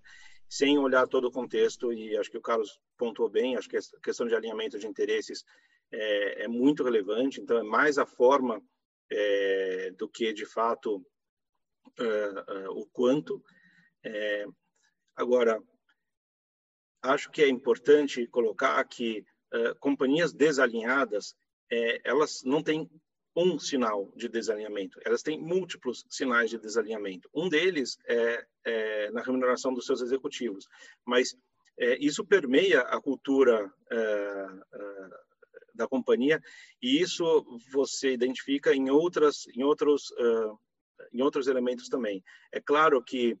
sem 0.48 0.78
olhar 0.78 1.06
todo 1.06 1.28
o 1.28 1.32
contexto, 1.32 1.92
e 1.92 2.16
acho 2.16 2.30
que 2.30 2.36
o 2.36 2.42
Carlos 2.42 2.78
pontuou 2.98 3.28
bem, 3.30 3.56
acho 3.56 3.68
que 3.68 3.76
a 3.76 3.80
questão 4.02 4.26
de 4.26 4.34
alinhamento 4.34 4.78
de 4.78 4.86
interesses 4.86 5.44
é, 5.90 6.44
é 6.44 6.48
muito 6.48 6.82
relevante, 6.82 7.40
então 7.40 7.56
é 7.56 7.62
mais 7.62 7.96
a 7.96 8.04
forma 8.04 8.62
é, 9.10 9.92
do 9.96 10.08
que 10.08 10.32
de 10.32 10.44
fato 10.44 11.04
é, 11.98 12.68
o 12.68 12.86
quanto. 12.92 13.42
Agora, 15.16 15.62
acho 17.02 17.30
que 17.30 17.42
é 17.42 17.48
importante 17.48 18.26
colocar 18.26 18.82
que 18.84 19.24
companhias 19.80 20.32
desalinhadas 20.32 21.36
elas 22.04 22.42
não 22.42 22.62
têm 22.62 22.88
um 23.36 23.58
sinal 23.58 24.12
de 24.14 24.28
desalinhamento, 24.28 24.98
elas 25.04 25.22
têm 25.22 25.40
múltiplos 25.40 26.04
sinais 26.08 26.50
de 26.50 26.58
desalinhamento. 26.58 27.28
Um 27.34 27.48
deles 27.48 27.98
é, 28.06 28.46
é 28.64 29.10
na 29.10 29.22
remuneração 29.22 29.72
dos 29.72 29.86
seus 29.86 30.02
executivos, 30.02 30.68
mas 31.04 31.34
é, 31.78 31.96
isso 31.98 32.24
permeia 32.24 32.80
a 32.80 33.00
cultura 33.00 33.72
é, 33.90 34.46
da 35.74 35.88
companhia 35.88 36.40
e 36.80 37.00
isso 37.00 37.24
você 37.72 38.12
identifica 38.12 38.74
em 38.74 38.90
outras 38.90 39.46
em 39.56 39.62
outros 39.62 40.10
uh, 40.12 40.58
em 41.12 41.22
outros 41.22 41.46
elementos 41.46 41.88
também 41.88 42.22
é 42.52 42.60
claro 42.60 43.02
que 43.02 43.38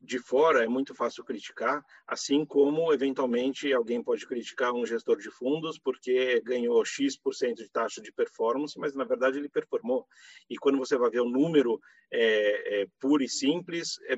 de 0.00 0.18
fora 0.18 0.64
é 0.64 0.68
muito 0.68 0.94
fácil 0.94 1.22
criticar, 1.22 1.84
assim 2.06 2.44
como 2.44 2.92
eventualmente 2.92 3.70
alguém 3.72 4.02
pode 4.02 4.26
criticar 4.26 4.72
um 4.72 4.86
gestor 4.86 5.18
de 5.18 5.30
fundos 5.30 5.78
porque 5.78 6.40
ganhou 6.40 6.82
X% 6.84 7.54
de 7.54 7.68
taxa 7.68 8.00
de 8.00 8.10
performance, 8.10 8.78
mas 8.78 8.94
na 8.94 9.04
verdade 9.04 9.38
ele 9.38 9.48
performou. 9.48 10.06
E 10.48 10.56
quando 10.56 10.78
você 10.78 10.96
vai 10.96 11.10
ver 11.10 11.20
o 11.20 11.28
número 11.28 11.78
é, 12.10 12.82
é, 12.82 12.86
puro 12.98 13.22
e 13.22 13.28
simples, 13.28 14.00
é, 14.08 14.16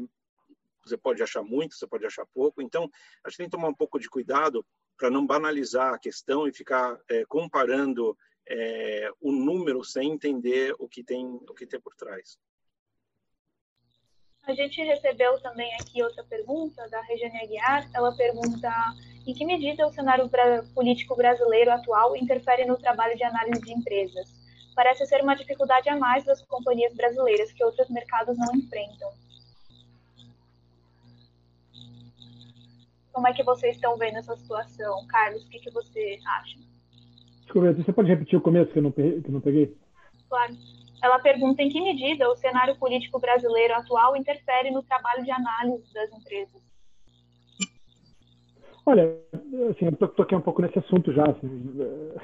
você 0.85 0.97
pode 0.97 1.23
achar 1.23 1.43
muito, 1.43 1.75
você 1.75 1.87
pode 1.87 2.07
achar 2.07 2.27
pouco. 2.33 2.63
Então, 2.63 2.89
a 3.25 3.29
gente 3.29 3.39
tem 3.39 3.47
que 3.47 3.53
tomar 3.53 3.69
um 3.69 3.75
pouco 3.75 3.99
de 3.99 4.09
cuidado 4.09 4.65
para 4.97 5.11
não 5.11 5.27
banalizar 5.27 5.95
a 5.95 5.99
questão 5.99 6.47
e 6.47 6.53
ficar 6.53 6.97
é, 7.09 7.25
comparando 7.25 8.17
é, 8.49 9.11
o 9.21 9.33
número 9.33 9.85
sem 9.85 10.13
entender 10.13 10.75
o 10.79 10.89
que 10.89 11.03
tem 11.03 11.27
o 11.27 11.55
que 11.55 11.67
tem 11.67 11.81
por 11.81 11.95
trás. 11.95 12.39
A 14.45 14.55
gente 14.55 14.83
recebeu 14.83 15.41
também 15.41 15.73
aqui 15.75 16.03
outra 16.03 16.25
pergunta 16.25 16.89
da 16.89 17.01
Regiane 17.03 17.39
Aguiar. 17.43 17.89
Ela 17.95 18.13
pergunta 18.17 18.71
em 19.25 19.33
que 19.33 19.45
medida 19.45 19.87
o 19.87 19.93
cenário 19.93 20.29
político 20.75 21.15
brasileiro 21.15 21.71
atual 21.71 22.17
interfere 22.17 22.65
no 22.65 22.77
trabalho 22.77 23.17
de 23.17 23.23
análise 23.23 23.61
de 23.61 23.73
empresas. 23.73 24.29
Parece 24.75 25.07
ser 25.07 25.23
uma 25.23 25.37
dificuldade 25.37 25.89
a 25.89 25.97
mais 25.97 26.25
das 26.25 26.43
companhias 26.43 26.93
brasileiras 26.95 27.53
que 27.53 27.63
outros 27.65 27.89
mercados 27.89 28.37
não 28.37 28.53
enfrentam. 28.57 29.11
Como 33.13 33.29
é 33.29 33.33
que 33.33 33.45
vocês 33.45 33.77
estão 33.77 33.97
vendo 33.97 34.19
essa 34.19 34.37
situação? 34.37 35.07
Carlos, 35.07 35.45
o 35.45 35.49
que, 35.51 35.61
que 35.61 35.71
você 35.71 36.19
acha? 36.27 36.59
Desculpa, 37.43 37.73
você 37.75 37.93
pode 37.93 38.09
repetir 38.09 38.39
o 38.39 38.43
começo 38.43 38.73
que 38.73 38.79
eu 38.79 38.83
não, 38.83 38.91
que 38.91 39.03
eu 39.03 39.31
não 39.31 39.41
peguei? 39.41 39.77
Claro. 40.29 40.57
Ela 41.03 41.19
pergunta 41.19 41.63
em 41.63 41.69
que 41.69 41.81
medida 41.81 42.31
o 42.31 42.37
cenário 42.37 42.77
político 42.79 43.19
brasileiro 43.19 43.75
atual 43.75 44.17
interfere 44.17 44.71
no 44.71 44.83
trabalho 44.83 45.25
de 45.25 45.31
análise 45.31 45.93
das 45.93 46.13
empresas. 46.13 46.63
Olha, 48.87 49.17
assim, 49.71 49.87
eu 49.87 50.09
toquei 50.09 50.37
um 50.37 50.41
pouco 50.43 50.63
nesse 50.63 50.79
assunto 50.79 51.13
já. 51.13 51.25
Assim, 51.25 51.75
é, 51.81 52.21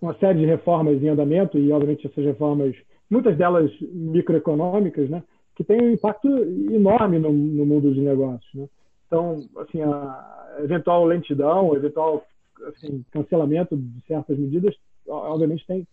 uma 0.00 0.14
série 0.18 0.38
de 0.38 0.46
reformas 0.46 1.02
em 1.02 1.08
andamento, 1.08 1.58
e 1.58 1.70
obviamente 1.72 2.06
essas 2.06 2.24
reformas, 2.24 2.74
muitas 3.10 3.36
delas 3.36 3.70
microeconômicas, 3.80 5.10
né, 5.10 5.22
que 5.54 5.64
têm 5.64 5.80
um 5.82 5.90
impacto 5.90 6.28
enorme 6.72 7.18
no, 7.18 7.32
no 7.32 7.66
mundo 7.66 7.90
dos 7.90 7.98
negócios. 7.98 8.54
Né? 8.54 8.68
Então, 9.06 9.40
assim, 9.58 9.82
a 9.82 10.56
eventual 10.60 11.04
lentidão, 11.04 11.74
eventual 11.74 12.24
assim, 12.68 13.04
cancelamento 13.10 13.76
de 13.76 14.00
certas 14.06 14.38
medidas, 14.38 14.74
obviamente 15.06 15.66
tem, 15.66 15.86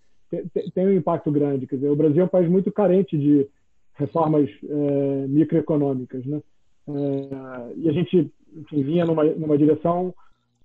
tem, 0.73 0.88
um 0.88 0.91
impacto 0.91 1.32
grande. 1.32 1.67
Quer 1.67 1.75
dizer, 1.75 1.89
o 1.89 1.95
Brasil 1.95 2.21
é 2.21 2.25
um 2.25 2.30
país 2.30 2.49
muito 2.49 2.71
carente 2.71 3.17
de 3.17 3.47
reformas 3.95 4.49
é, 4.63 5.28
microeconômicas, 5.28 6.25
né? 6.25 6.41
É, 6.89 7.73
e 7.75 7.89
a 7.89 7.91
gente 7.91 8.32
enfim, 8.55 8.84
vinha 8.84 9.05
numa, 9.05 9.23
numa 9.23 9.57
direção 9.57 10.13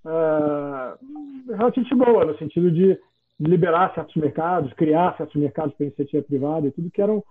é, 0.05 1.55
relativamente 1.55 1.95
boa, 1.95 2.25
no 2.25 2.37
sentido 2.37 2.71
de 2.71 2.97
liberar 3.39 3.93
certos 3.93 4.15
mercados, 4.15 4.71
criar 4.73 5.17
certos 5.17 5.35
mercados 5.35 5.73
para 5.75 5.85
iniciativa 5.85 6.23
privada 6.23 6.67
e 6.67 6.71
tudo 6.71 6.91
que 6.91 7.01
eram, 7.01 7.23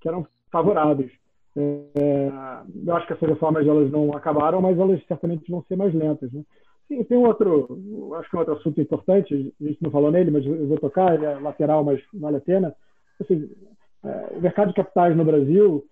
que 0.00 0.08
eram 0.08 0.26
favoráveis. 0.50 1.10
É, 1.56 2.30
eu 2.86 2.94
acho 2.94 3.06
que 3.06 3.12
essas 3.14 3.28
reformas 3.28 3.66
elas 3.66 3.90
não 3.90 4.12
acabaram, 4.12 4.60
mas 4.60 4.78
elas 4.78 5.04
certamente 5.06 5.50
vão 5.50 5.62
ser 5.64 5.76
mais 5.76 5.92
lentas. 5.92 6.32
Né? 6.32 6.42
Sim, 6.88 7.04
tem 7.04 7.18
outro, 7.18 8.14
acho 8.18 8.30
que 8.30 8.36
é 8.36 8.38
outro 8.38 8.54
assunto 8.54 8.80
importante, 8.80 9.54
a 9.60 9.64
gente 9.64 9.82
não 9.82 9.90
falou 9.90 10.10
nele, 10.10 10.30
mas 10.30 10.44
eu 10.46 10.66
vou 10.66 10.78
tocar, 10.78 11.14
ele 11.14 11.26
é 11.26 11.38
lateral, 11.38 11.84
mas 11.84 12.00
vale 12.14 12.38
a 12.38 12.40
pena. 12.40 12.74
Assim, 13.20 13.46
é, 14.02 14.36
o 14.38 14.40
mercado 14.40 14.68
de 14.68 14.74
capitais 14.74 15.14
no 15.14 15.24
Brasil 15.24 15.84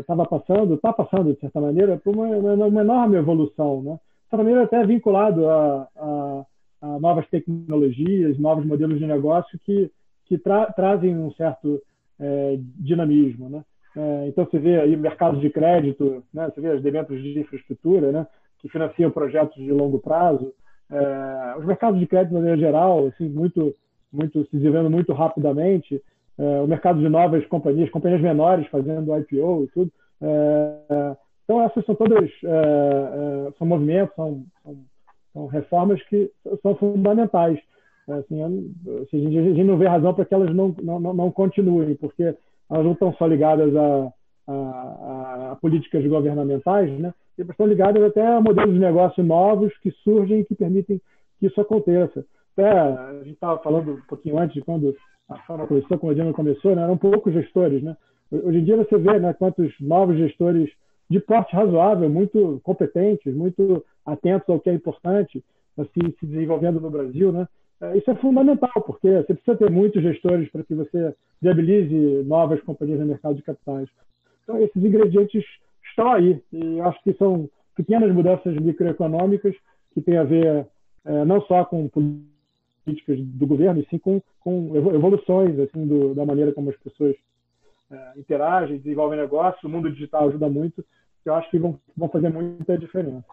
estava 0.00 0.24
é, 0.24 0.26
passando, 0.26 0.74
está 0.74 0.92
passando, 0.92 1.32
de 1.32 1.40
certa 1.40 1.58
maneira, 1.58 1.96
por 1.96 2.14
uma, 2.14 2.26
uma, 2.26 2.66
uma, 2.66 2.80
enorme 2.82 3.16
evolução. 3.16 3.82
Né? 3.82 3.92
De 4.24 4.30
certa 4.30 4.44
maneira, 4.44 4.64
até 4.64 4.86
vinculado 4.86 5.48
a, 5.48 5.88
a, 5.96 6.46
a, 6.82 6.98
novas 7.00 7.26
tecnologias, 7.30 8.38
novos 8.38 8.66
modelos 8.66 8.98
de 8.98 9.06
negócio 9.06 9.58
que, 9.64 9.90
que 10.26 10.36
tra 10.36 10.66
trazem 10.72 11.16
um 11.16 11.32
certo 11.32 11.80
é, 12.20 12.58
dinamismo. 12.78 13.48
Né? 13.48 13.64
É, 13.96 14.28
então, 14.28 14.44
você 14.44 14.58
vê 14.58 14.80
aí 14.80 14.94
mercados 14.98 15.40
de 15.40 15.48
crédito, 15.48 16.22
né? 16.32 16.50
você 16.50 16.60
vê 16.60 16.68
as 16.68 16.82
debêntures 16.82 17.22
de 17.22 17.40
infraestrutura, 17.40 18.12
né? 18.12 18.26
Que 18.62 18.68
financiam 18.68 19.10
projetos 19.10 19.56
de 19.56 19.72
longo 19.72 19.98
prazo. 19.98 20.54
É, 20.90 21.58
os 21.58 21.64
mercados 21.64 21.98
de 21.98 22.06
crédito, 22.06 22.28
de 22.28 22.34
maneira 22.34 22.56
geral, 22.56 23.06
assim, 23.06 23.28
muito, 23.28 23.74
muito, 24.12 24.44
se 24.44 24.56
desenvolvendo 24.56 24.90
muito 24.90 25.12
rapidamente. 25.12 26.00
É, 26.38 26.60
o 26.60 26.66
mercado 26.66 27.00
de 27.00 27.08
novas 27.08 27.44
companhias, 27.46 27.90
companhias 27.90 28.20
menores 28.20 28.66
fazendo 28.68 29.16
IPO 29.18 29.64
e 29.64 29.66
tudo. 29.68 29.92
É, 30.22 31.16
então, 31.44 31.60
essas 31.62 31.84
são 31.84 31.94
todas, 31.94 32.30
é, 32.44 33.48
é, 33.48 33.52
são 33.58 33.66
movimentos, 33.66 34.14
são, 34.14 34.44
são, 34.62 34.76
são, 35.32 35.46
reformas 35.46 36.00
que 36.04 36.30
são 36.62 36.74
fundamentais. 36.76 37.58
Assim, 38.08 38.42
assim, 39.02 39.38
a, 39.38 39.42
gente, 39.42 39.64
não 39.64 39.76
vê 39.76 39.86
razão 39.86 40.14
para 40.14 40.24
que 40.24 40.34
elas 40.34 40.54
não, 40.54 40.74
não, 40.82 41.00
não 41.00 41.30
continuem, 41.30 41.94
porque 41.96 42.22
elas 42.70 42.84
não 42.84 42.92
estão 42.92 43.12
só 43.14 43.26
ligadas 43.26 43.74
a, 43.76 44.12
a, 44.48 45.52
a 45.52 45.56
políticas 45.60 46.04
governamentais, 46.06 46.90
né? 46.98 47.12
Estão 47.38 47.66
ligadas 47.66 48.02
até 48.02 48.26
a 48.26 48.40
modelos 48.40 48.74
de 48.74 48.80
negócio 48.80 49.22
novos 49.22 49.76
que 49.78 49.90
surgem 50.02 50.40
e 50.40 50.44
que 50.44 50.54
permitem 50.54 51.00
que 51.38 51.46
isso 51.46 51.60
aconteça. 51.60 52.24
Até, 52.52 52.68
a 52.70 53.22
gente 53.24 53.34
estava 53.34 53.58
falando 53.58 53.92
um 53.92 54.00
pouquinho 54.02 54.38
antes 54.38 54.54
de 54.54 54.60
quando 54.62 54.94
a 55.28 55.38
forma 55.38 55.66
começou, 55.66 55.98
quando 55.98 56.12
a 56.12 56.14
Diana 56.14 56.32
começou, 56.32 56.76
né? 56.76 56.82
eram 56.82 56.98
poucos 56.98 57.32
gestores. 57.32 57.82
Né? 57.82 57.96
Hoje 58.30 58.58
em 58.58 58.64
dia 58.64 58.76
você 58.76 58.98
vê 58.98 59.18
né, 59.18 59.32
quantos 59.32 59.72
novos 59.80 60.16
gestores 60.18 60.70
de 61.08 61.20
porte 61.20 61.54
razoável, 61.54 62.08
muito 62.08 62.60
competentes, 62.62 63.34
muito 63.34 63.84
atentos 64.04 64.48
ao 64.48 64.60
que 64.60 64.70
é 64.70 64.74
importante, 64.74 65.44
assim, 65.76 66.14
se 66.18 66.26
desenvolvendo 66.26 66.80
no 66.80 66.90
Brasil. 66.90 67.32
Né? 67.32 67.46
É, 67.80 67.96
isso 67.98 68.10
é 68.10 68.14
fundamental, 68.16 68.82
porque 68.86 69.10
você 69.10 69.34
precisa 69.34 69.56
ter 69.56 69.70
muitos 69.70 70.02
gestores 70.02 70.50
para 70.50 70.62
que 70.62 70.74
você 70.74 71.14
viabilize 71.40 72.22
novas 72.24 72.60
companhias 72.62 73.00
no 73.00 73.06
mercado 73.06 73.34
de 73.34 73.42
capitais. 73.42 73.88
Então, 74.42 74.58
esses 74.58 74.82
ingredientes 74.82 75.44
estão 75.92 76.12
aí. 76.12 76.42
E 76.52 76.80
acho 76.80 77.02
que 77.02 77.14
são 77.14 77.48
pequenas 77.76 78.12
mudanças 78.12 78.54
microeconômicas 78.56 79.54
que 79.94 80.00
têm 80.00 80.18
a 80.18 80.24
ver 80.24 80.66
é, 81.04 81.24
não 81.24 81.40
só 81.42 81.64
com 81.64 81.88
políticas 81.88 83.18
do 83.20 83.46
governo, 83.46 83.80
e 83.80 83.86
sim 83.86 83.98
com, 83.98 84.20
com 84.40 84.76
evoluções 84.94 85.58
assim, 85.58 85.86
do, 85.86 86.14
da 86.14 86.24
maneira 86.24 86.52
como 86.52 86.70
as 86.70 86.76
pessoas 86.76 87.14
é, 87.90 88.12
interagem, 88.18 88.78
desenvolvem 88.78 89.18
negócios. 89.18 89.62
O 89.62 89.68
mundo 89.68 89.90
digital 89.92 90.28
ajuda 90.28 90.48
muito, 90.48 90.84
que 91.22 91.28
eu 91.28 91.34
acho 91.34 91.50
que 91.50 91.58
vão, 91.58 91.78
vão 91.96 92.08
fazer 92.08 92.30
muita 92.30 92.76
diferença. 92.76 93.24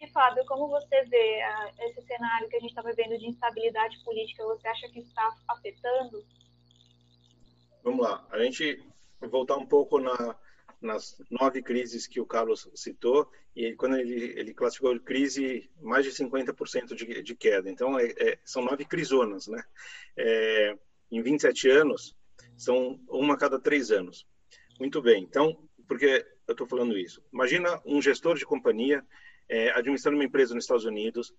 E, 0.00 0.06
Fábio, 0.10 0.44
como 0.46 0.68
você 0.68 1.02
vê 1.04 1.40
uh, 1.42 1.84
esse 1.86 2.02
cenário 2.02 2.48
que 2.48 2.56
a 2.56 2.60
gente 2.60 2.70
está 2.70 2.82
vivendo 2.82 3.18
de 3.18 3.26
instabilidade 3.26 4.04
política? 4.04 4.44
Você 4.44 4.68
acha 4.68 4.88
que 4.90 5.00
está 5.00 5.34
afetando? 5.48 6.22
Vamos 7.82 8.04
lá. 8.04 8.22
A 8.30 8.38
gente 8.42 8.84
voltar 9.30 9.56
um 9.56 9.64
pouco 9.64 9.98
na, 9.98 10.36
nas 10.84 11.20
nove 11.30 11.62
crises 11.62 12.06
que 12.06 12.20
o 12.20 12.26
Carlos 12.26 12.68
citou, 12.74 13.30
e 13.56 13.64
ele, 13.64 13.76
quando 13.76 13.96
ele, 13.96 14.38
ele 14.38 14.54
classificou 14.54 14.98
crise, 15.00 15.70
mais 15.80 16.04
de 16.04 16.12
50% 16.12 16.94
de, 16.94 17.22
de 17.22 17.34
queda. 17.34 17.70
Então, 17.70 17.98
é, 17.98 18.12
é, 18.18 18.38
são 18.44 18.62
nove 18.62 18.84
crisonas, 18.84 19.46
né? 19.48 19.62
É, 20.16 20.76
em 21.10 21.22
27 21.22 21.68
anos, 21.70 22.14
são 22.56 23.00
uma 23.08 23.34
a 23.34 23.38
cada 23.38 23.58
três 23.58 23.90
anos. 23.90 24.26
Muito 24.78 25.00
bem. 25.00 25.22
Então, 25.22 25.56
por 25.86 25.98
que 25.98 26.24
eu 26.46 26.52
estou 26.52 26.66
falando 26.66 26.98
isso? 26.98 27.22
Imagina 27.32 27.80
um 27.84 28.02
gestor 28.02 28.36
de 28.36 28.44
companhia 28.44 29.04
é, 29.48 29.70
administrando 29.70 30.16
uma 30.16 30.24
empresa 30.24 30.54
nos 30.54 30.64
Estados 30.64 30.84
Unidos, 30.84 31.32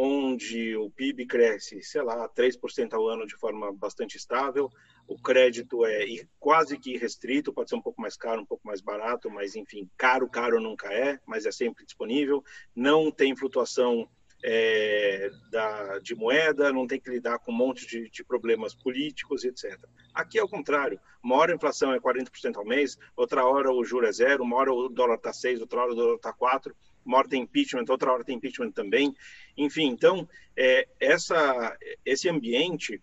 onde 0.00 0.76
o 0.76 0.88
PIB 0.90 1.26
cresce, 1.26 1.82
sei 1.82 2.02
lá, 2.02 2.28
3% 2.28 2.94
ao 2.94 3.08
ano 3.08 3.26
de 3.26 3.34
forma 3.34 3.72
bastante 3.72 4.16
estável, 4.16 4.70
o 5.08 5.20
crédito 5.20 5.84
é 5.84 6.06
quase 6.38 6.78
que 6.78 6.96
restrito, 6.96 7.52
pode 7.52 7.68
ser 7.68 7.74
um 7.74 7.82
pouco 7.82 8.00
mais 8.00 8.16
caro, 8.16 8.42
um 8.42 8.46
pouco 8.46 8.64
mais 8.64 8.80
barato, 8.80 9.28
mas 9.28 9.56
enfim, 9.56 9.90
caro, 9.96 10.28
caro 10.30 10.60
nunca 10.60 10.86
é, 10.92 11.18
mas 11.26 11.46
é 11.46 11.50
sempre 11.50 11.84
disponível, 11.84 12.44
não 12.76 13.10
tem 13.10 13.34
flutuação 13.34 14.08
é, 14.44 15.30
da, 15.50 15.98
de 15.98 16.14
moeda, 16.14 16.72
não 16.72 16.86
tem 16.86 17.00
que 17.00 17.10
lidar 17.10 17.40
com 17.40 17.50
um 17.50 17.56
monte 17.56 17.84
de, 17.84 18.08
de, 18.08 18.22
problemas 18.22 18.72
políticos, 18.76 19.42
etc. 19.42 19.76
Aqui 20.14 20.38
é 20.38 20.44
o 20.44 20.48
contrário. 20.48 21.00
Uma 21.20 21.34
hora 21.34 21.52
a 21.52 21.56
inflação 21.56 21.92
é 21.92 21.98
40% 21.98 22.56
ao 22.56 22.64
mês, 22.64 22.96
outra 23.16 23.44
hora 23.44 23.72
o 23.72 23.82
juro 23.82 24.06
é 24.06 24.12
zero, 24.12 24.44
uma 24.44 24.56
hora 24.58 24.72
o 24.72 24.88
dólar 24.88 25.16
está 25.16 25.32
6, 25.32 25.60
outra 25.60 25.80
hora 25.80 25.90
o 25.90 25.96
dólar 25.96 26.14
está 26.14 26.32
4 26.32 26.72
uma 27.08 27.18
hora 27.18 27.28
tem 27.28 27.42
impeachment, 27.42 27.86
outra 27.88 28.12
hora 28.12 28.22
tem 28.22 28.36
impeachment 28.36 28.70
também. 28.72 29.16
Enfim, 29.56 29.86
então, 29.86 30.28
é, 30.54 30.86
essa, 31.00 31.76
esse 32.04 32.28
ambiente, 32.28 33.02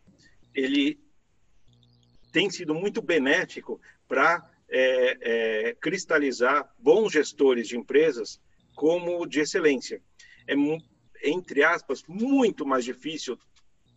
ele 0.53 0.99
tem 2.31 2.49
sido 2.49 2.75
muito 2.75 3.01
benéfico 3.01 3.81
para 4.07 4.47
é, 4.69 5.17
é, 5.69 5.75
cristalizar 5.75 6.71
bons 6.77 7.11
gestores 7.11 7.67
de 7.67 7.77
empresas 7.77 8.39
como 8.75 9.25
de 9.25 9.39
excelência. 9.39 10.01
É, 10.47 10.53
entre 11.23 11.63
aspas, 11.63 12.03
muito 12.07 12.63
mais 12.63 12.85
difícil 12.85 13.39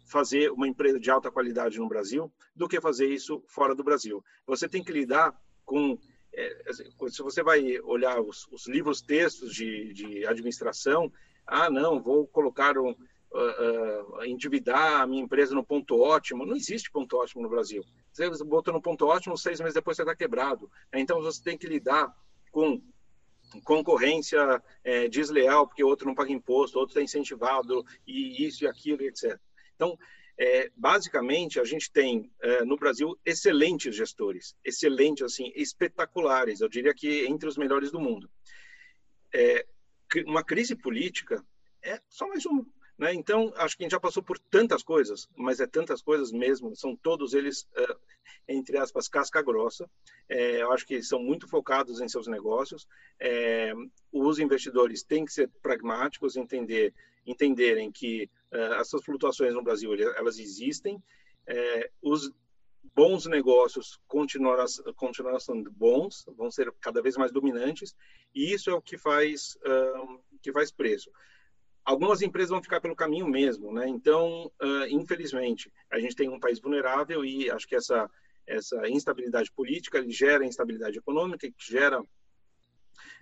fazer 0.07 0.51
uma 0.51 0.67
empresa 0.67 0.99
de 0.99 1.11
alta 1.11 1.31
qualidade 1.31 1.79
no 1.79 1.87
Brasil 1.87 2.33
do 2.57 2.67
que 2.67 2.81
fazer 2.81 3.09
isso 3.09 3.45
fora 3.47 3.75
do 3.75 3.85
Brasil. 3.85 4.25
Você 4.47 4.67
tem 4.67 4.83
que 4.83 4.91
lidar 4.91 5.39
com 5.67 5.99
é, 6.35 6.63
assim, 6.69 6.85
se 7.09 7.23
você 7.23 7.43
vai 7.43 7.79
olhar 7.81 8.21
os, 8.21 8.47
os 8.51 8.67
livros 8.67 9.01
textos 9.01 9.55
de, 9.55 9.93
de, 9.93 10.27
administração, 10.27 11.13
ah, 11.47 11.71
não, 11.71 12.01
vou 12.01 12.27
colocar 12.27 12.77
um, 12.79 12.91
uh, 12.91 14.19
uh, 14.19 14.25
endividar 14.25 15.03
a 15.03 15.07
minha 15.07 15.23
empresa 15.23 15.55
no 15.55 15.65
ponto 15.65 15.99
ótimo. 16.01 16.47
Não 16.47 16.57
existe 16.57 16.91
ponto 16.91 17.17
ótimo 17.17 17.43
no 17.43 17.49
Brasil. 17.49 17.85
Você 18.13 18.29
botou 18.45 18.75
no 18.75 18.83
ponto 18.83 19.07
ótimo, 19.07 19.37
seis 19.37 19.61
meses 19.61 19.75
depois 19.75 19.97
você 19.97 20.03
está 20.03 20.15
quebrado. 20.15 20.71
Então 20.93 21.21
você 21.21 21.43
tem 21.43 21.57
que 21.57 21.67
lidar 21.67 22.15
com 22.51 22.81
concorrência 23.65 24.63
é, 24.85 25.09
desleal, 25.09 25.67
porque 25.67 25.83
outro 25.83 26.07
não 26.07 26.15
paga 26.15 26.33
imposto, 26.33 26.79
outro 26.79 26.93
está 26.93 27.03
incentivado, 27.03 27.85
e 28.07 28.45
isso 28.47 28.65
e 28.65 28.67
aquilo, 28.67 29.03
etc. 29.03 29.39
Então, 29.75 29.99
é, 30.39 30.71
basicamente, 30.77 31.59
a 31.59 31.65
gente 31.65 31.91
tem 31.91 32.31
é, 32.41 32.65
no 32.65 32.77
Brasil 32.77 33.19
excelentes 33.25 33.97
gestores, 33.97 34.55
excelentes, 34.65 35.25
assim, 35.25 35.53
espetaculares, 35.57 36.61
eu 36.61 36.69
diria 36.69 36.95
que 36.95 37.27
entre 37.27 37.49
os 37.49 37.59
melhores 37.59 37.91
do 37.91 37.99
mundo. 37.99 38.31
É, 39.35 39.67
uma 40.27 40.45
crise 40.45 40.77
política 40.77 41.45
é 41.83 42.01
só 42.09 42.29
mais 42.29 42.47
uma. 42.47 42.65
Né? 42.97 43.15
Então, 43.15 43.53
acho 43.57 43.77
que 43.77 43.83
a 43.83 43.85
gente 43.85 43.93
já 43.93 44.01
passou 44.01 44.23
por 44.23 44.39
tantas 44.39 44.83
coisas, 44.83 45.29
mas 45.37 45.59
é 45.59 45.67
tantas 45.67 46.01
coisas 46.01 46.31
mesmo, 46.31 46.75
são 46.77 46.95
todos 46.95 47.35
eles, 47.35 47.67
é, 47.77 47.97
entre 48.49 48.79
aspas, 48.79 49.09
casca 49.09 49.43
grossa. 49.43 49.91
É, 50.29 50.63
eu 50.63 50.73
acho 50.73 50.87
que 50.87 51.03
são 51.03 51.21
muito 51.21 51.49
focados 51.49 52.01
em 52.01 52.09
seus 52.09 52.29
negócios. 52.29 52.87
É, 53.19 53.73
os 54.13 54.39
investidores 54.39 55.03
têm 55.03 55.25
que 55.25 55.33
ser 55.33 55.49
pragmáticos, 55.61 56.37
entender 56.37 56.95
entenderem 57.31 57.93
que 57.93 58.31
essas 58.53 59.05
flutuações 59.05 59.53
no 59.55 59.63
Brasil 59.63 59.93
elas 60.17 60.39
existem, 60.39 60.97
uh, 60.97 61.89
os 62.03 62.31
bons 62.95 63.27
negócios 63.27 64.01
continuarão, 64.07 64.67
sendo 65.39 65.71
bons, 65.71 66.25
vão 66.37 66.51
ser 66.51 66.73
cada 66.81 67.03
vez 67.03 67.17
mais 67.17 67.31
dominantes, 67.31 67.95
e 68.35 68.53
isso 68.53 68.71
é 68.71 68.75
o 68.75 68.83
que 68.83 68.97
faz, 68.97 69.57
uh, 69.57 70.21
que 70.43 70.53
faz 70.53 70.71
preço. 70.71 71.11
Algumas 71.85 72.23
empresas 72.23 72.51
vão 72.51 72.63
ficar 72.63 72.81
pelo 72.81 72.97
caminho 72.97 73.27
mesmo, 73.27 73.73
né? 73.73 73.89
Então, 73.89 74.53
infelizmente, 74.91 75.73
a 75.91 75.99
gente 75.99 76.15
tem 76.15 76.29
um 76.29 76.39
país 76.39 76.61
vulnerável 76.61 77.25
e 77.25 77.51
acho 77.51 77.67
que 77.67 77.75
essa 77.75 78.11
essa 78.49 78.89
instabilidade 78.89 79.53
política 79.53 80.05
gera 80.09 80.45
instabilidade 80.45 80.99
econômica, 80.99 81.51
que 81.51 81.73
gera 81.73 82.03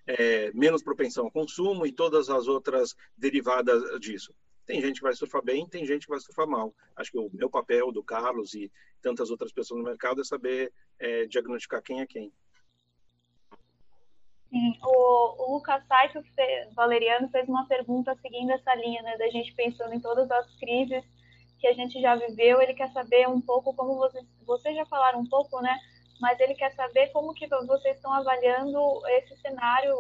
é, 0.06 0.52
menos 0.52 0.82
propensão 0.82 1.24
ao 1.24 1.30
consumo 1.30 1.84
e 1.84 1.92
todas 1.92 2.30
as 2.30 2.46
outras 2.46 2.94
derivadas 3.16 4.00
disso. 4.00 4.32
Tem 4.66 4.80
gente 4.80 4.96
que 4.96 5.04
vai 5.04 5.14
surfar 5.14 5.42
bem, 5.44 5.66
tem 5.66 5.86
gente 5.86 6.06
que 6.06 6.10
vai 6.10 6.18
surfar 6.18 6.46
mal. 6.46 6.74
Acho 6.96 7.12
que 7.12 7.18
o 7.18 7.30
meu 7.32 7.48
papel, 7.48 7.92
do 7.92 8.02
Carlos 8.02 8.52
e 8.52 8.70
tantas 9.00 9.30
outras 9.30 9.52
pessoas 9.52 9.78
no 9.78 9.86
mercado 9.86 10.20
é 10.20 10.24
saber 10.24 10.72
é, 10.98 11.24
diagnosticar 11.26 11.80
quem 11.82 12.00
é 12.00 12.06
quem. 12.06 12.32
Sim, 14.50 14.78
o, 14.82 15.44
o 15.44 15.54
Lucas 15.54 15.84
Saito, 15.86 16.20
Valeriano, 16.74 17.28
fez 17.28 17.48
uma 17.48 17.66
pergunta 17.66 18.16
seguindo 18.20 18.50
essa 18.50 18.74
linha, 18.74 19.02
né, 19.02 19.16
da 19.16 19.28
gente 19.28 19.54
pensando 19.54 19.94
em 19.94 20.00
todas 20.00 20.28
as 20.30 20.56
crises 20.56 21.04
que 21.60 21.68
a 21.68 21.72
gente 21.72 22.00
já 22.00 22.16
viveu. 22.16 22.60
Ele 22.60 22.74
quer 22.74 22.92
saber 22.92 23.28
um 23.28 23.40
pouco 23.40 23.72
como 23.74 23.96
vocês, 23.96 24.24
vocês 24.44 24.74
já 24.74 24.86
falaram 24.86 25.20
um 25.20 25.28
pouco, 25.28 25.60
né, 25.60 25.78
mas 26.20 26.40
ele 26.40 26.54
quer 26.54 26.72
saber 26.74 27.08
como 27.12 27.34
que 27.34 27.46
vocês 27.46 27.96
estão 27.96 28.12
avaliando 28.12 28.78
esse 29.18 29.36
cenário, 29.40 29.94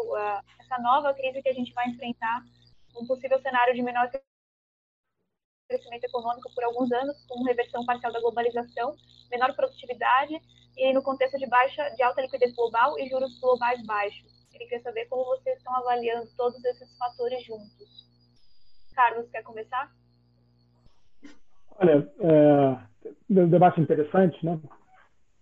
essa 0.58 0.80
nova 0.82 1.14
crise 1.14 1.42
que 1.42 1.48
a 1.48 1.54
gente 1.54 1.72
vai 1.72 1.88
enfrentar 1.88 2.42
um 2.96 3.06
possível 3.06 3.40
cenário 3.40 3.74
de 3.74 3.82
menor 3.82 4.10
crescimento 5.66 6.04
econômico 6.04 6.50
por 6.54 6.64
alguns 6.64 6.90
anos, 6.92 7.16
com 7.28 7.42
reversão 7.44 7.84
parcial 7.84 8.12
da 8.12 8.20
globalização, 8.20 8.94
menor 9.30 9.54
produtividade 9.54 10.40
e 10.76 10.92
no 10.92 11.02
contexto 11.02 11.38
de 11.38 11.46
baixa, 11.46 11.82
de 11.96 12.02
alta 12.02 12.22
liquidez 12.22 12.54
global 12.54 12.98
e 12.98 13.08
juros 13.08 13.38
globais 13.40 13.84
baixos. 13.84 14.46
Ele 14.54 14.64
queria 14.64 14.82
saber 14.82 15.06
como 15.06 15.24
vocês 15.24 15.58
estão 15.58 15.74
avaliando 15.74 16.28
todos 16.36 16.62
esses 16.64 16.96
fatores 16.96 17.44
juntos. 17.44 18.06
Carlos, 18.94 19.28
quer 19.30 19.42
começar? 19.42 19.92
Olha, 21.78 22.10
é, 22.20 23.10
um 23.30 23.48
debate 23.48 23.80
interessante, 23.80 24.44
né? 24.44 24.58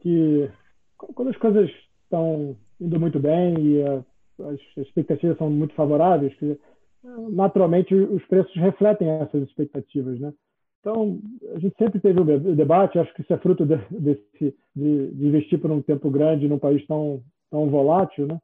Que 0.01 0.51
quando 0.97 1.31
as 1.31 1.37
coisas 1.37 1.70
estão 2.03 2.57
indo 2.81 2.99
muito 2.99 3.20
bem 3.20 3.55
e 3.61 3.83
as 3.85 4.59
expectativas 4.77 5.39
são 5.39 5.49
muito 5.49 5.75
favoráveis, 5.75 6.35
que, 6.35 6.59
naturalmente 7.31 7.95
os 7.95 8.25
preços 8.27 8.55
refletem 8.57 9.09
essas 9.09 9.43
expectativas, 9.43 10.19
né? 10.19 10.33
Então, 10.81 11.19
a 11.55 11.59
gente 11.59 11.75
sempre 11.79 11.99
teve 11.99 12.21
o 12.21 12.55
debate, 12.55 12.99
acho 12.99 13.13
que 13.15 13.23
isso 13.23 13.33
é 13.33 13.39
fruto 13.39 13.65
de, 13.65 13.77
desse, 13.91 14.55
de, 14.77 15.11
de, 15.13 15.27
investir 15.27 15.59
por 15.59 15.71
um 15.71 15.81
tempo 15.81 16.11
grande 16.11 16.47
num 16.47 16.59
país 16.59 16.87
tão, 16.87 17.23
tão 17.51 17.71
volátil, 17.71 18.27
né? 18.27 18.39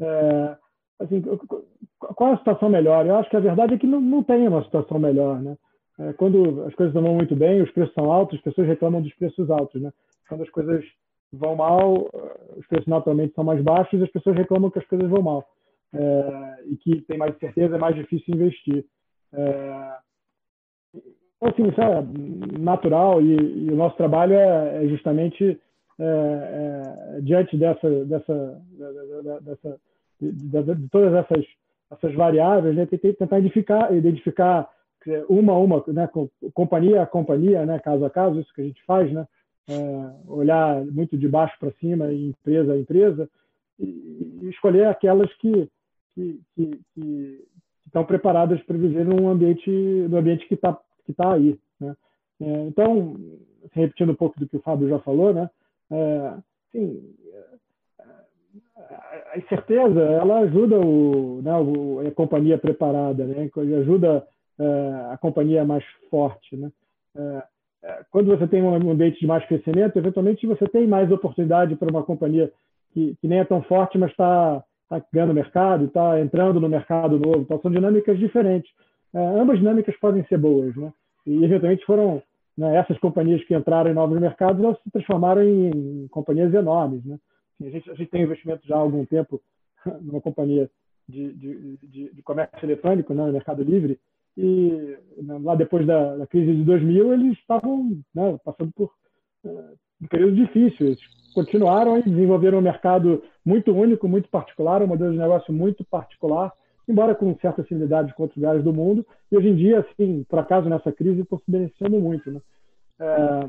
É, 0.00 0.56
assim, 1.00 1.22
qual 1.98 2.30
é 2.30 2.32
a 2.32 2.38
situação 2.38 2.70
melhor? 2.70 3.06
Eu 3.06 3.16
acho 3.16 3.28
que 3.28 3.36
a 3.36 3.40
verdade 3.40 3.74
é 3.74 3.78
que 3.78 3.86
não, 3.86 4.00
não 4.00 4.22
tem 4.22 4.48
uma 4.48 4.64
situação 4.64 4.98
melhor, 4.98 5.42
né? 5.42 5.54
É, 5.98 6.12
quando 6.14 6.62
as 6.62 6.74
coisas 6.74 6.94
vão 6.94 7.14
muito 7.14 7.36
bem, 7.36 7.60
os 7.60 7.70
preços 7.70 7.92
são 7.92 8.10
altos, 8.10 8.38
as 8.38 8.44
pessoas 8.44 8.66
reclamam 8.66 9.02
dos 9.02 9.14
preços 9.14 9.50
altos, 9.50 9.80
né? 9.80 9.92
Quando 10.26 10.44
as 10.44 10.50
coisas 10.50 10.82
vão 11.30 11.56
mal, 11.56 12.08
os 12.56 12.66
preços 12.68 12.86
naturalmente 12.86 13.34
são 13.34 13.44
mais 13.44 13.62
baixos 13.62 14.02
as 14.02 14.10
pessoas 14.10 14.36
reclamam 14.36 14.70
que 14.70 14.78
as 14.78 14.86
coisas 14.86 15.10
vão 15.10 15.22
mal. 15.22 15.44
É, 15.94 16.64
e 16.66 16.76
que 16.76 17.02
tem 17.02 17.18
mais 17.18 17.36
certeza, 17.38 17.76
é 17.76 17.78
mais 17.78 17.94
difícil 17.94 18.34
investir. 18.34 18.84
É, 19.32 19.96
então, 21.36 21.48
assim, 21.48 21.68
isso 21.68 21.80
é 21.80 22.58
natural 22.58 23.20
e, 23.20 23.66
e 23.66 23.70
o 23.70 23.76
nosso 23.76 23.96
trabalho 23.96 24.34
é, 24.34 24.84
é 24.84 24.88
justamente 24.88 25.60
é, 25.98 26.04
é, 26.04 27.20
diante 27.20 27.56
dessa, 27.56 28.04
dessa, 28.06 28.62
dessa 29.42 29.80
de, 30.20 30.32
de, 30.32 30.88
todas 30.88 31.12
essas, 31.14 31.44
essas 31.90 32.14
variáveis, 32.14 32.76
né, 32.76 32.86
tentar 32.86 33.38
identificar, 33.38 33.92
identificar 33.92 34.68
uma 35.28 35.52
a 35.52 35.58
uma, 35.58 35.84
né, 35.88 36.08
companhia 36.54 37.02
a 37.02 37.06
companhia, 37.06 37.66
né, 37.66 37.78
caso 37.80 38.04
a 38.04 38.10
caso, 38.10 38.40
isso 38.40 38.54
que 38.54 38.62
a 38.62 38.64
gente 38.64 38.82
faz, 38.84 39.12
né, 39.12 39.26
é, 39.68 40.10
olhar 40.26 40.84
muito 40.84 41.16
de 41.18 41.28
baixo 41.28 41.56
para 41.58 41.72
cima, 41.72 42.12
empresa 42.12 42.72
a 42.72 42.78
empresa, 42.78 43.28
e 43.78 44.48
escolher 44.48 44.86
aquelas 44.86 45.32
que, 45.34 45.68
que, 46.14 46.40
que, 46.54 46.80
que, 46.94 47.44
estão 47.86 48.04
preparadas 48.04 48.62
para 48.62 48.76
viver 48.76 49.04
num 49.04 49.28
ambiente, 49.28 49.70
no 49.70 50.16
ambiente 50.16 50.46
que 50.48 50.54
está 50.54 50.78
que 51.04 51.12
tá 51.12 51.34
aí. 51.34 51.58
Né? 51.80 51.94
É, 52.40 52.66
então, 52.66 53.16
repetindo 53.72 54.12
um 54.12 54.16
pouco 54.16 54.38
do 54.38 54.48
que 54.48 54.56
o 54.56 54.62
Fábio 54.62 54.88
já 54.88 54.98
falou, 55.00 55.34
né, 55.34 55.50
é, 55.90 56.34
assim, 56.68 57.14
a 59.32 59.38
incerteza 59.38 60.00
ela 60.00 60.40
ajuda 60.40 60.78
o, 60.78 61.40
né, 61.42 61.50
a 62.08 62.10
companhia 62.12 62.58
preparada, 62.58 63.24
né, 63.26 63.50
ajuda 63.80 64.26
é, 64.58 64.64
a 65.12 65.18
companhia 65.18 65.64
mais 65.64 65.84
forte. 66.10 66.56
Né? 66.56 66.70
É, 67.16 67.42
é, 67.84 68.04
quando 68.10 68.28
você 68.28 68.46
tem 68.46 68.62
um 68.62 68.90
ambiente 68.90 69.20
de 69.20 69.26
mais 69.26 69.44
crescimento, 69.46 69.96
eventualmente 69.96 70.46
você 70.46 70.66
tem 70.68 70.86
mais 70.86 71.10
oportunidade 71.10 71.76
para 71.76 71.90
uma 71.90 72.02
companhia 72.02 72.52
que, 72.92 73.16
que 73.20 73.28
nem 73.28 73.40
é 73.40 73.44
tão 73.44 73.62
forte, 73.62 73.98
mas 73.98 74.10
está 74.10 74.62
tá 75.00 75.06
ganhando 75.12 75.34
mercado, 75.34 75.84
está 75.86 76.20
entrando 76.20 76.60
no 76.60 76.68
mercado 76.68 77.18
novo. 77.18 77.40
Então, 77.40 77.60
são 77.60 77.70
dinâmicas 77.70 78.18
diferentes. 78.18 78.70
É, 79.14 79.18
ambas 79.18 79.58
dinâmicas 79.58 79.96
podem 79.98 80.24
ser 80.26 80.38
boas. 80.38 80.74
Né? 80.76 80.92
E, 81.26 81.44
eventualmente, 81.44 81.84
foram 81.84 82.22
né, 82.56 82.76
essas 82.76 82.98
companhias 82.98 83.42
que 83.44 83.54
entraram 83.54 83.90
em 83.90 83.94
novos 83.94 84.20
mercados, 84.20 84.62
elas 84.62 84.80
se 84.82 84.90
transformaram 84.90 85.42
em, 85.42 86.04
em 86.04 86.08
companhias 86.08 86.52
enormes. 86.52 87.04
Né? 87.04 87.18
Assim, 87.54 87.68
a, 87.68 87.70
gente, 87.70 87.90
a 87.90 87.94
gente 87.94 88.10
tem 88.10 88.22
investimento 88.22 88.66
já 88.66 88.76
há 88.76 88.80
algum 88.80 89.04
tempo 89.04 89.40
numa 90.00 90.20
companhia 90.20 90.70
de, 91.08 91.32
de, 91.32 91.76
de, 91.82 92.14
de 92.14 92.22
comércio 92.22 92.64
eletrônico, 92.64 93.12
né, 93.14 93.26
no 93.26 93.32
Mercado 93.32 93.62
Livre, 93.62 93.98
e 94.36 94.96
né, 95.18 95.38
lá 95.42 95.54
depois 95.54 95.86
da, 95.86 96.16
da, 96.16 96.26
crise 96.26 96.54
de 96.54 96.64
2000 96.64 97.12
eles 97.12 97.38
estavam 97.38 98.00
né, 98.14 98.38
passando 98.44 98.72
por 98.72 98.90
uh, 99.44 99.76
um 100.02 100.06
período 100.06 100.34
difícil. 100.34 100.86
Eles 100.86 101.00
continuaram 101.34 101.98
e 101.98 102.02
desenvolveram 102.02 102.58
um 102.58 102.62
mercado 102.62 103.22
muito 103.44 103.72
único, 103.72 104.08
muito 104.08 104.28
particular, 104.28 104.82
um 104.82 104.86
modelo 104.86 105.12
de 105.12 105.18
negócio 105.18 105.52
muito 105.52 105.84
particular, 105.84 106.52
embora 106.88 107.14
com 107.14 107.36
certa 107.40 107.62
similaridade 107.64 108.14
com 108.14 108.24
outros 108.24 108.36
lugares 108.36 108.62
do 108.64 108.72
mundo. 108.72 109.06
E 109.30 109.36
hoje 109.36 109.48
em 109.48 109.54
dia, 109.54 109.80
assim, 109.80 110.24
por 110.28 110.38
acaso 110.38 110.68
nessa 110.68 110.92
crise, 110.92 111.20
estão 111.20 111.38
se 111.38 111.50
beneficiando 111.50 111.98
muito. 112.00 112.30
Né? 112.30 112.40
É, 113.00 113.48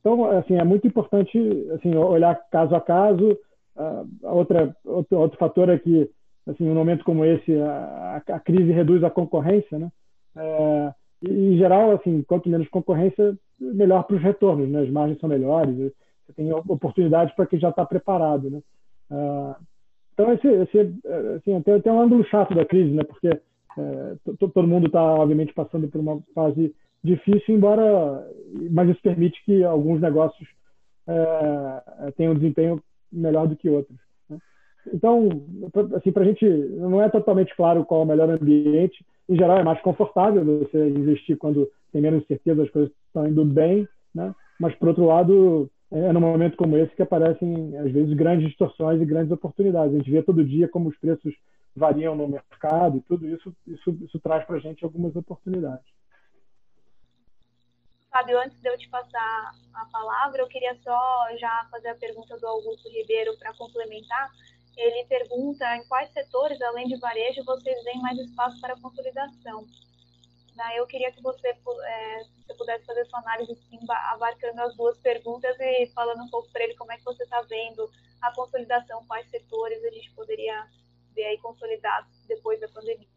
então, 0.00 0.24
assim, 0.30 0.56
é 0.56 0.64
muito 0.64 0.86
importante 0.86 1.38
assim, 1.74 1.94
olhar 1.94 2.38
caso 2.50 2.74
a 2.74 2.80
caso. 2.80 3.38
Uh, 3.74 4.06
outra, 4.22 4.76
outro, 4.84 5.18
outro 5.18 5.38
fator 5.38 5.68
é 5.70 5.78
que, 5.78 6.10
assim, 6.46 6.68
um 6.68 6.74
momento 6.74 7.04
como 7.04 7.24
esse, 7.24 7.54
a, 7.58 8.22
a 8.28 8.40
crise 8.40 8.70
reduz 8.70 9.02
a 9.02 9.10
concorrência, 9.10 9.78
né? 9.78 9.90
É, 10.36 10.92
em 11.26 11.56
geral, 11.56 11.92
assim, 11.92 12.22
quanto 12.22 12.48
menos 12.48 12.68
concorrência, 12.68 13.36
melhor 13.74 14.04
para 14.04 14.16
os 14.16 14.22
retornos, 14.22 14.68
né? 14.68 14.82
As 14.82 14.90
margens 14.90 15.18
são 15.20 15.28
melhores, 15.28 15.76
você 15.76 16.32
tem 16.34 16.52
oportunidades 16.52 17.34
para 17.34 17.46
quem 17.46 17.58
já 17.58 17.70
está 17.70 17.84
preparado, 17.84 18.50
né? 18.50 18.60
É, 19.10 19.54
então, 20.14 20.32
esse, 20.32 20.46
esse 20.46 20.78
assim, 21.36 21.62
tem 21.62 21.92
um 21.92 22.00
ângulo 22.00 22.24
chato 22.24 22.54
da 22.54 22.64
crise, 22.64 22.90
né? 22.90 23.02
Porque 23.04 23.28
é, 23.28 24.16
todo 24.36 24.68
mundo 24.68 24.86
está, 24.86 25.02
obviamente, 25.02 25.54
passando 25.54 25.88
por 25.88 26.00
uma 26.00 26.20
fase 26.34 26.74
difícil, 27.02 27.54
embora, 27.54 28.28
mas 28.70 28.90
isso 28.90 29.00
permite 29.02 29.42
que 29.44 29.64
alguns 29.64 30.00
negócios 30.00 30.48
é, 31.06 32.10
tenham 32.16 32.32
um 32.32 32.36
desempenho 32.36 32.82
melhor 33.10 33.46
do 33.48 33.56
que 33.56 33.68
outros. 33.68 33.98
Então, 34.92 35.28
assim, 35.96 36.10
para 36.10 36.22
a 36.22 36.26
gente 36.26 36.44
não 36.44 37.02
é 37.02 37.08
totalmente 37.08 37.54
claro 37.54 37.84
qual 37.84 38.00
é 38.00 38.04
o 38.04 38.06
melhor 38.06 38.30
ambiente, 38.30 39.04
em 39.28 39.36
geral, 39.36 39.58
é 39.58 39.62
mais 39.62 39.80
confortável 39.80 40.44
você 40.44 40.88
investir 40.88 41.36
quando 41.36 41.70
tem 41.92 42.02
menos 42.02 42.26
certeza, 42.26 42.62
as 42.62 42.70
coisas 42.70 42.90
estão 43.06 43.26
indo 43.26 43.44
bem, 43.44 43.86
né? 44.14 44.34
Mas, 44.58 44.74
por 44.74 44.88
outro 44.88 45.04
lado, 45.06 45.70
é 45.90 46.12
num 46.12 46.20
momento 46.20 46.56
como 46.56 46.76
esse 46.76 46.94
que 46.94 47.02
aparecem, 47.02 47.76
às 47.78 47.92
vezes, 47.92 48.14
grandes 48.14 48.48
distorções 48.48 49.00
e 49.00 49.04
grandes 49.04 49.30
oportunidades. 49.30 49.94
A 49.94 49.98
gente 49.98 50.10
vê 50.10 50.22
todo 50.22 50.44
dia 50.44 50.68
como 50.68 50.88
os 50.88 50.98
preços 50.98 51.34
variam 51.76 52.14
no 52.14 52.28
mercado 52.28 52.98
e 52.98 53.00
tudo 53.02 53.26
isso, 53.26 53.54
isso, 53.66 53.96
isso 54.02 54.18
traz 54.20 54.44
para 54.44 54.56
a 54.56 54.60
gente 54.60 54.84
algumas 54.84 55.14
oportunidades. 55.16 55.84
Fábio, 58.10 58.38
antes 58.38 58.60
de 58.60 58.68
eu 58.68 58.76
te 58.76 58.88
passar 58.90 59.52
a 59.72 59.86
palavra, 59.86 60.42
eu 60.42 60.46
queria 60.46 60.76
só 60.84 61.26
já 61.38 61.66
fazer 61.70 61.88
a 61.88 61.94
pergunta 61.94 62.36
do 62.38 62.46
Augusto 62.46 62.88
Ribeiro 62.90 63.34
para 63.38 63.54
complementar 63.54 64.30
ele 64.76 65.04
pergunta 65.06 65.76
em 65.76 65.84
quais 65.86 66.10
setores, 66.12 66.60
além 66.62 66.86
de 66.86 66.96
varejo, 66.98 67.44
vocês 67.44 67.82
veem 67.84 68.00
mais 68.00 68.18
espaço 68.18 68.60
para 68.60 68.80
consolidação. 68.80 69.66
Eu 70.76 70.86
queria 70.86 71.10
que 71.10 71.20
você, 71.22 71.48
é, 71.48 72.22
você 72.46 72.54
pudesse 72.54 72.84
fazer 72.84 73.04
sua 73.06 73.18
análise 73.20 73.52
assim, 73.52 73.78
abarcando 74.12 74.60
as 74.62 74.76
duas 74.76 74.98
perguntas 74.98 75.56
e 75.58 75.86
falando 75.88 76.22
um 76.22 76.28
pouco 76.30 76.50
para 76.52 76.64
ele 76.64 76.74
como 76.76 76.92
é 76.92 76.96
que 76.96 77.04
você 77.04 77.22
está 77.24 77.40
vendo 77.42 77.90
a 78.20 78.32
consolidação, 78.34 79.04
quais 79.06 79.28
setores 79.30 79.82
a 79.82 79.90
gente 79.90 80.10
poderia 80.12 80.68
ver 81.14 81.24
aí 81.24 81.38
consolidados 81.38 82.24
depois 82.28 82.60
da 82.60 82.68
pandemia. 82.68 83.08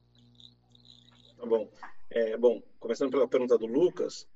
Tá 1.37 1.45
bom. 1.45 1.69
É, 2.09 2.37
bom, 2.37 2.61
começando 2.79 3.11
pela 3.11 3.27
pergunta 3.27 3.57
do 3.57 3.65
Lucas, 3.65 4.27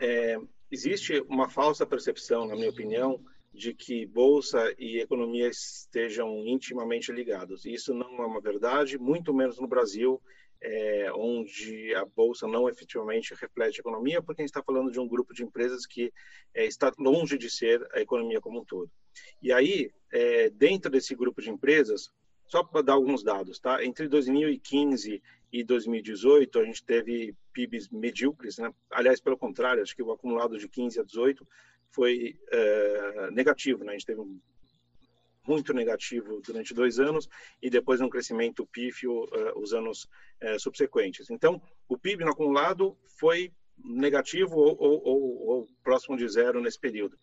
é, 0.00 0.36
existe 0.70 1.20
uma 1.28 1.48
falsa 1.48 1.86
percepção, 1.86 2.46
na 2.46 2.54
minha 2.54 2.70
opinião, 2.70 3.20
de 3.58 3.74
que 3.74 4.06
bolsa 4.06 4.72
e 4.78 5.00
economia 5.00 5.48
estejam 5.48 6.46
intimamente 6.46 7.10
ligados. 7.10 7.66
Isso 7.66 7.92
não 7.92 8.22
é 8.22 8.26
uma 8.26 8.40
verdade, 8.40 8.96
muito 8.96 9.34
menos 9.34 9.58
no 9.58 9.66
Brasil, 9.66 10.22
é, 10.62 11.10
onde 11.12 11.92
a 11.96 12.04
bolsa 12.04 12.46
não 12.46 12.68
efetivamente 12.68 13.34
reflete 13.34 13.78
a 13.78 13.80
economia, 13.80 14.22
porque 14.22 14.40
a 14.40 14.44
gente 14.44 14.50
está 14.50 14.62
falando 14.62 14.92
de 14.92 15.00
um 15.00 15.08
grupo 15.08 15.34
de 15.34 15.42
empresas 15.42 15.86
que 15.86 16.12
é, 16.54 16.66
está 16.66 16.92
longe 16.98 17.36
de 17.36 17.50
ser 17.50 17.84
a 17.92 18.00
economia 18.00 18.40
como 18.40 18.60
um 18.60 18.64
todo. 18.64 18.90
E 19.42 19.52
aí, 19.52 19.90
é, 20.12 20.50
dentro 20.50 20.88
desse 20.88 21.14
grupo 21.16 21.42
de 21.42 21.50
empresas, 21.50 22.12
só 22.46 22.62
para 22.62 22.82
dar 22.82 22.92
alguns 22.92 23.24
dados, 23.24 23.58
tá? 23.58 23.84
Entre 23.84 24.08
2015 24.08 25.20
e 25.52 25.64
2018, 25.64 26.60
a 26.60 26.64
gente 26.64 26.84
teve 26.84 27.34
PIBs 27.52 27.88
medíocres, 27.88 28.56
né? 28.58 28.72
Aliás, 28.92 29.20
pelo 29.20 29.36
contrário, 29.36 29.82
acho 29.82 29.96
que 29.96 30.02
o 30.02 30.12
acumulado 30.12 30.56
de 30.58 30.68
15 30.68 31.00
a 31.00 31.02
18 31.02 31.46
foi 31.90 32.38
é, 32.50 33.30
negativo, 33.30 33.84
né? 33.84 33.90
A 33.90 33.94
gente 33.94 34.06
teve 34.06 34.20
um 34.20 34.40
muito 35.48 35.72
negativo 35.72 36.42
durante 36.42 36.74
dois 36.74 37.00
anos 37.00 37.26
e 37.62 37.70
depois 37.70 38.02
um 38.02 38.10
crescimento 38.10 38.66
pífio 38.66 39.24
uh, 39.24 39.58
os 39.58 39.72
anos 39.72 40.04
uh, 40.42 40.60
subsequentes. 40.60 41.30
Então, 41.30 41.60
o 41.88 41.96
PIB 41.96 42.22
no 42.22 42.32
acumulado 42.32 42.96
foi 43.18 43.50
negativo 43.82 44.56
ou, 44.56 44.76
ou, 44.78 45.02
ou, 45.02 45.48
ou, 45.48 45.66
próximo 45.82 46.18
de 46.18 46.28
zero 46.28 46.60
nesse 46.60 46.78
período. 46.78 47.18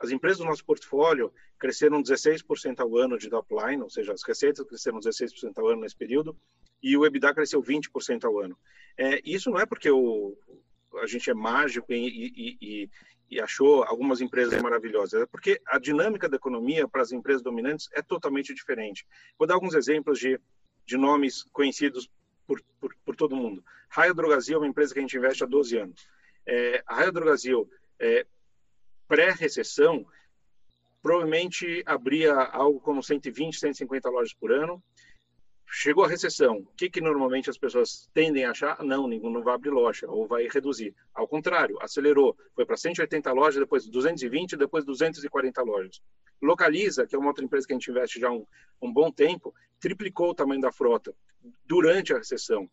As 0.00 0.10
empresas 0.10 0.38
do 0.38 0.44
nosso 0.44 0.64
portfólio 0.64 1.32
cresceram 1.58 2.02
16% 2.02 2.80
ao 2.80 2.96
ano 2.96 3.18
de 3.18 3.28
top 3.28 3.54
line, 3.54 3.82
ou 3.82 3.90
seja, 3.90 4.12
as 4.12 4.22
receitas 4.22 4.66
cresceram 4.66 4.98
16% 4.98 5.52
ao 5.56 5.68
ano 5.68 5.82
nesse 5.82 5.96
período, 5.96 6.36
e 6.82 6.96
o 6.96 7.04
EBITDA 7.04 7.34
cresceu 7.34 7.62
20% 7.62 8.24
ao 8.24 8.38
ano. 8.38 8.56
É, 8.96 9.20
isso 9.24 9.50
não 9.50 9.58
é 9.58 9.66
porque 9.66 9.90
o, 9.90 10.36
a 11.02 11.06
gente 11.06 11.30
é 11.30 11.34
mágico 11.34 11.92
e, 11.92 11.96
e, 11.96 12.58
e, 12.60 12.90
e, 13.30 13.40
achou 13.40 13.82
algumas 13.84 14.20
empresas 14.20 14.60
maravilhosas, 14.60 15.22
é 15.22 15.26
porque 15.26 15.60
a 15.66 15.78
dinâmica 15.78 16.28
da 16.28 16.36
economia 16.36 16.88
para 16.88 17.02
as 17.02 17.12
empresas 17.12 17.42
dominantes 17.42 17.88
é 17.92 18.02
totalmente 18.02 18.54
diferente. 18.54 19.06
Vou 19.38 19.46
dar 19.46 19.54
alguns 19.54 19.74
exemplos 19.74 20.18
de, 20.18 20.40
de 20.86 20.96
nomes 20.96 21.44
conhecidos 21.52 22.10
por, 22.46 22.62
por, 22.80 22.94
por 23.04 23.16
todo 23.16 23.36
mundo. 23.36 23.62
Raia 23.88 24.14
Drogasil 24.14 24.56
é 24.56 24.58
uma 24.58 24.66
empresa 24.66 24.92
que 24.92 25.00
a 25.00 25.02
gente 25.02 25.16
investe 25.16 25.44
há 25.44 25.46
12 25.46 25.76
anos. 25.76 26.08
É, 26.46 26.82
a 26.86 26.94
Raia 26.94 27.12
Drogasil, 27.12 27.68
é, 27.98 28.26
pré-recessão, 29.06 30.06
provavelmente 31.02 31.82
abria 31.86 32.34
algo 32.34 32.80
como 32.80 33.02
120, 33.02 33.58
150 33.58 34.08
lojas 34.08 34.34
por 34.34 34.52
ano. 34.52 34.82
Chegou 35.70 36.04
a 36.04 36.08
recessão, 36.08 36.56
o 36.56 36.66
que, 36.76 36.88
que 36.88 37.00
normalmente 37.00 37.50
as 37.50 37.58
pessoas 37.58 38.08
tendem 38.14 38.44
a 38.44 38.52
achar? 38.52 38.82
Não, 38.82 39.06
nenhum 39.06 39.28
não 39.30 39.42
vai 39.42 39.54
abrir 39.54 39.68
loja 39.68 40.08
ou 40.08 40.26
vai 40.26 40.48
reduzir. 40.48 40.94
Ao 41.14 41.28
contrário, 41.28 41.76
acelerou, 41.82 42.36
foi 42.54 42.64
para 42.64 42.76
180 42.76 43.30
lojas, 43.32 43.60
depois 43.60 43.86
220, 43.86 44.56
depois 44.56 44.84
240 44.84 45.62
lojas. 45.62 46.00
Localiza, 46.40 47.06
que 47.06 47.14
é 47.14 47.18
uma 47.18 47.28
outra 47.28 47.44
empresa 47.44 47.66
que 47.66 47.74
a 47.74 47.76
gente 47.76 47.90
investe 47.90 48.18
já 48.18 48.28
há 48.28 48.32
um, 48.32 48.46
um 48.80 48.90
bom 48.90 49.10
tempo, 49.10 49.54
triplicou 49.78 50.30
o 50.30 50.34
tamanho 50.34 50.60
da 50.60 50.72
frota 50.72 51.14
durante 51.66 52.14
a 52.14 52.18
recessão. 52.18 52.68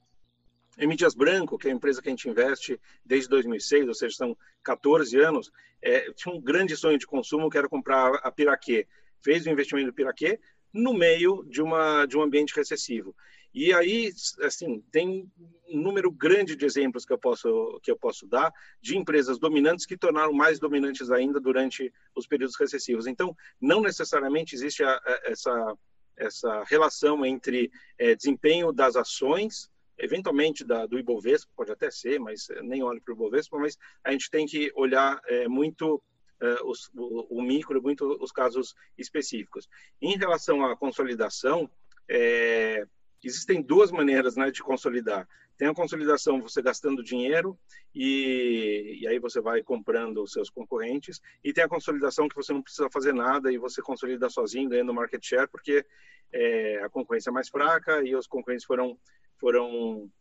Em 0.77 0.87
Mídias 0.87 1.15
Branco, 1.15 1.57
que 1.57 1.67
é 1.67 1.71
a 1.71 1.75
empresa 1.75 2.01
que 2.01 2.07
a 2.07 2.11
gente 2.11 2.29
investe 2.29 2.79
desde 3.05 3.29
2006, 3.29 3.87
ou 3.89 3.93
seja, 3.93 4.15
são 4.15 4.37
14 4.63 5.19
anos, 5.19 5.51
é, 5.81 6.11
tinha 6.13 6.33
um 6.33 6.41
grande 6.41 6.75
sonho 6.77 6.97
de 6.97 7.05
consumo 7.05 7.49
que 7.49 7.57
era 7.57 7.67
comprar 7.67 8.15
a 8.23 8.31
Piraquê. 8.31 8.87
Fez 9.21 9.45
o 9.45 9.49
investimento 9.49 9.87
do 9.87 9.93
Piraquê, 9.93 10.39
no 10.75 10.93
meio 10.93 11.45
de, 11.47 11.61
uma, 11.61 12.05
de 12.05 12.17
um 12.17 12.21
ambiente 12.21 12.53
recessivo. 12.53 13.15
E 13.53 13.73
aí, 13.73 14.11
assim, 14.41 14.83
tem 14.91 15.31
um 15.69 15.81
número 15.81 16.11
grande 16.11 16.57
de 16.57 16.65
exemplos 16.65 17.05
que 17.05 17.13
eu 17.13 17.17
posso 17.17 17.79
que 17.81 17.89
eu 17.89 17.97
posso 17.97 18.27
dar 18.27 18.51
de 18.81 18.97
empresas 18.97 19.39
dominantes 19.39 19.85
que 19.85 19.97
tornaram 19.97 20.33
mais 20.33 20.59
dominantes 20.59 21.09
ainda 21.09 21.39
durante 21.39 21.91
os 22.13 22.27
períodos 22.27 22.57
recessivos. 22.59 23.07
Então, 23.07 23.33
não 23.59 23.79
necessariamente 23.81 24.53
existe 24.53 24.83
a, 24.83 24.91
a, 24.91 25.21
essa 25.27 25.77
essa 26.17 26.63
relação 26.63 27.25
entre 27.25 27.71
é, 27.97 28.15
desempenho 28.15 28.71
das 28.71 28.95
ações, 28.95 29.69
eventualmente 29.97 30.63
da, 30.63 30.85
do 30.85 30.97
Ibovespa, 30.97 31.51
pode 31.55 31.71
até 31.71 31.89
ser, 31.91 32.19
mas 32.19 32.47
nem 32.63 32.83
olho 32.83 33.01
para 33.01 33.13
o 33.13 33.15
Ibovespa, 33.15 33.57
mas 33.57 33.77
a 34.03 34.11
gente 34.11 34.29
tem 34.29 34.45
que 34.45 34.71
olhar 34.75 35.19
é, 35.27 35.47
muito 35.47 36.01
uh, 36.41 36.69
os, 36.69 36.89
o, 36.95 37.37
o, 37.37 37.41
micro, 37.41 37.81
muito 37.81 38.05
os 38.21 38.31
casos 38.31 38.75
específicos. 38.97 39.67
Em 40.01 40.17
relação 40.17 40.65
à 40.65 40.75
consolidação, 40.75 41.69
é, 42.09 42.85
existem 43.23 43.61
duas 43.61 43.91
maneiras 43.91 44.35
né, 44.35 44.51
de 44.51 44.61
consolidar. 44.61 45.27
Tem 45.57 45.69
a 45.69 45.73
consolidação 45.73 46.41
você 46.41 46.61
gastando 46.61 47.01
dinheiro 47.01 47.57
e, 47.93 48.99
e, 49.01 49.07
aí 49.07 49.19
você 49.19 49.39
vai 49.39 49.63
comprando 49.63 50.21
os 50.21 50.33
seus 50.33 50.49
concorrentes. 50.49 51.21
E 51.43 51.53
tem 51.53 51.63
a 51.63 51.69
consolidação 51.69 52.27
que 52.27 52.35
você 52.35 52.51
não 52.51 52.61
precisa 52.61 52.89
fazer 52.89 53.13
nada 53.13 53.51
e 53.51 53.57
você 53.57 53.81
consolida 53.81 54.29
sozinho, 54.29 54.69
ganhando 54.69 54.93
market 54.93 55.25
share, 55.25 55.47
porque 55.47 55.85
é, 56.33 56.83
a 56.83 56.89
concorrência 56.89 57.29
é 57.29 57.33
mais 57.33 57.47
fraca 57.47 58.03
e 58.03 58.13
os 58.15 58.27
concorrentes 58.27 58.65
foram, 58.65 58.97
foram 59.39 60.11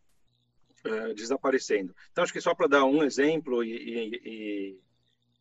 desaparecendo. 1.14 1.94
Então, 2.12 2.22
acho 2.22 2.32
que 2.32 2.40
só 2.40 2.54
para 2.54 2.66
dar 2.66 2.84
um 2.84 3.02
exemplo 3.02 3.64
e, 3.64 4.20
e, 4.22 4.80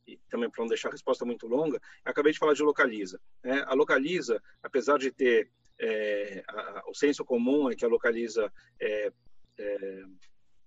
e 0.07 0.17
também 0.29 0.49
para 0.49 0.63
não 0.63 0.67
deixar 0.67 0.89
a 0.89 0.91
resposta 0.91 1.25
muito 1.25 1.47
longa, 1.47 1.79
acabei 2.03 2.31
de 2.31 2.39
falar 2.39 2.53
de 2.53 2.63
Localiza. 2.63 3.19
Né? 3.43 3.63
A 3.67 3.73
Localiza, 3.73 4.41
apesar 4.61 4.97
de 4.97 5.11
ter 5.11 5.49
é, 5.79 6.43
a, 6.47 6.83
o 6.87 6.93
senso 6.93 7.23
comum 7.25 7.69
é 7.69 7.75
que 7.75 7.85
a 7.85 7.89
Localiza 7.89 8.51
é, 8.79 9.11
é, 9.57 10.03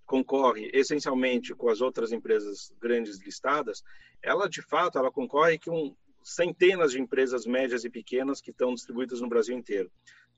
concorre 0.04 0.70
essencialmente 0.72 1.54
com 1.54 1.68
as 1.68 1.80
outras 1.80 2.12
empresas 2.12 2.72
grandes 2.80 3.20
listadas, 3.20 3.82
ela 4.22 4.48
de 4.48 4.62
fato 4.62 4.98
ela 4.98 5.10
concorre 5.10 5.58
com 5.58 5.96
centenas 6.22 6.92
de 6.92 7.00
empresas 7.00 7.46
médias 7.46 7.84
e 7.84 7.90
pequenas 7.90 8.40
que 8.40 8.50
estão 8.50 8.74
distribuídas 8.74 9.20
no 9.20 9.28
Brasil 9.28 9.56
inteiro. 9.56 9.90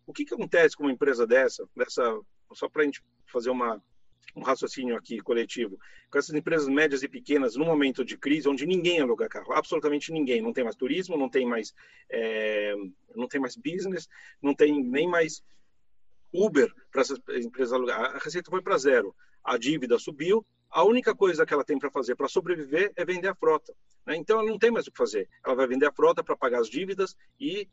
O 0.07 0.12
que, 0.12 0.24
que 0.24 0.34
acontece 0.34 0.76
com 0.76 0.84
uma 0.84 0.92
empresa 0.92 1.26
dessa, 1.26 1.66
dessa 1.76 2.18
só 2.53 2.68
para 2.68 2.82
a 2.82 2.84
gente 2.84 3.03
fazer 3.26 3.51
uma 3.51 3.82
um 4.39 4.43
raciocínio 4.43 4.97
aqui 4.97 5.20
coletivo, 5.20 5.78
com 6.11 6.18
essas 6.18 6.34
empresas 6.34 6.68
médias 6.68 7.03
e 7.03 7.09
pequenas, 7.09 7.57
num 7.57 7.64
momento 7.64 8.05
de 8.05 8.16
crise, 8.16 8.49
onde 8.49 8.66
ninguém 8.66 9.01
aluga 9.01 9.28
carro, 9.28 9.53
absolutamente 9.53 10.12
ninguém, 10.12 10.41
não 10.41 10.53
tem 10.53 10.64
mais 10.64 10.76
turismo, 10.76 11.16
não 11.16 11.28
tem 11.28 11.47
mais, 11.47 11.74
é, 12.09 12.74
não 13.14 13.26
tem 13.26 13.41
mais 13.41 13.57
business, 13.57 14.09
não 14.41 14.55
tem 14.55 14.82
nem 14.82 15.09
mais 15.09 15.43
Uber 16.32 16.72
para 16.91 17.03
essas 17.03 17.18
empresas 17.28 17.72
alugar. 17.72 18.16
A 18.16 18.18
receita 18.18 18.51
foi 18.51 18.62
para 18.62 18.78
zero, 18.78 19.14
a 19.43 19.59
dívida 19.59 19.99
subiu, 19.99 20.47
a 20.70 20.84
única 20.84 21.14
coisa 21.14 21.47
que 21.47 21.55
ela 21.55 21.64
tem 21.64 21.78
para 21.78 21.91
fazer 21.91 22.14
para 22.14 22.28
sobreviver 22.28 22.93
é 22.95 23.05
vender 23.05 23.28
a 23.28 23.34
frota. 23.34 23.74
Né? 24.07 24.16
Então, 24.16 24.39
ela 24.39 24.49
não 24.49 24.59
tem 24.59 24.70
mais 24.70 24.86
o 24.86 24.91
que 24.91 24.99
fazer. 24.99 25.28
Ela 25.45 25.55
vai 25.55 25.66
vender 25.66 25.86
a 25.86 25.93
frota 25.93 26.22
para 26.22 26.36
pagar 26.36 26.61
as 26.61 26.68
dívidas 26.68 27.16
e 27.41 27.68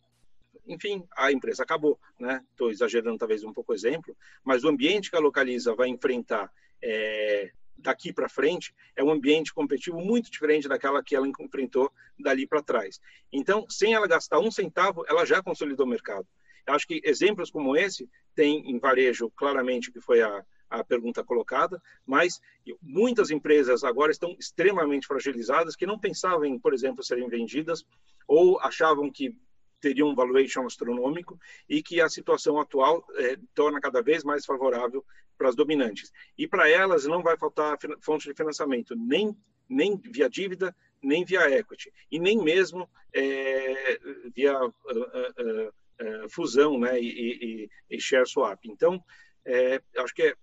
enfim, 0.67 1.05
a 1.15 1.31
empresa 1.31 1.63
acabou, 1.63 1.99
né? 2.19 2.43
Estou 2.51 2.71
exagerando 2.71 3.17
talvez 3.17 3.43
um 3.43 3.53
pouco 3.53 3.71
o 3.71 3.75
exemplo, 3.75 4.15
mas 4.43 4.63
o 4.63 4.69
ambiente 4.69 5.09
que 5.09 5.15
a 5.15 5.19
Localiza 5.19 5.75
vai 5.75 5.87
enfrentar 5.89 6.51
é, 6.81 7.51
daqui 7.77 8.13
para 8.13 8.29
frente 8.29 8.73
é 8.95 9.03
um 9.03 9.11
ambiente 9.11 9.53
competitivo 9.53 9.99
muito 9.99 10.31
diferente 10.31 10.67
daquela 10.67 11.03
que 11.03 11.15
ela 11.15 11.27
enfrentou 11.27 11.91
dali 12.17 12.47
para 12.47 12.63
trás. 12.63 12.99
Então, 13.31 13.65
sem 13.69 13.93
ela 13.93 14.07
gastar 14.07 14.39
um 14.39 14.51
centavo, 14.51 15.03
ela 15.07 15.25
já 15.25 15.41
consolidou 15.41 15.85
o 15.85 15.89
mercado. 15.89 16.27
Eu 16.67 16.73
acho 16.73 16.87
que 16.87 17.01
exemplos 17.03 17.51
como 17.51 17.75
esse 17.75 18.09
tem 18.33 18.69
em 18.69 18.79
varejo, 18.79 19.29
claramente, 19.35 19.91
que 19.91 20.01
foi 20.01 20.21
a, 20.21 20.43
a 20.69 20.83
pergunta 20.83 21.23
colocada, 21.23 21.81
mas 22.05 22.41
muitas 22.81 23.29
empresas 23.29 23.83
agora 23.83 24.11
estão 24.11 24.35
extremamente 24.39 25.05
fragilizadas 25.05 25.75
que 25.75 25.85
não 25.85 25.99
pensavam 25.99 26.45
em, 26.45 26.57
por 26.57 26.73
exemplo, 26.73 27.03
serem 27.03 27.29
vendidas 27.29 27.85
ou 28.27 28.59
achavam 28.59 29.11
que 29.11 29.37
teria 29.79 30.05
um 30.05 30.15
valuation 30.15 30.65
astronômico 30.65 31.39
e 31.69 31.81
que 31.81 32.01
a 32.01 32.09
situação 32.09 32.59
atual 32.59 33.05
é, 33.15 33.37
torna 33.53 33.79
cada 33.79 34.01
vez 34.01 34.23
mais 34.23 34.45
favorável 34.45 35.05
para 35.37 35.49
as 35.49 35.55
dominantes. 35.55 36.11
E 36.37 36.47
para 36.47 36.69
elas 36.69 37.05
não 37.05 37.21
vai 37.21 37.37
faltar 37.37 37.77
fonte 38.01 38.27
de 38.27 38.35
financiamento, 38.35 38.95
nem, 38.95 39.35
nem 39.69 39.97
via 39.97 40.29
dívida, 40.29 40.75
nem 41.01 41.23
via 41.23 41.49
equity, 41.49 41.93
e 42.11 42.19
nem 42.19 42.41
mesmo 42.41 42.89
é, 43.13 43.99
via 44.33 44.57
uh, 44.59 44.69
uh, 44.69 45.67
uh, 45.69 46.29
fusão 46.29 46.79
né, 46.79 46.99
e, 46.99 47.07
e, 47.07 47.69
e, 47.95 48.01
share 48.01 48.27
swap. 48.27 48.65
Então, 48.65 49.03
é, 49.45 49.81
acho 49.97 50.13
que 50.13 50.23
é, 50.23 50.35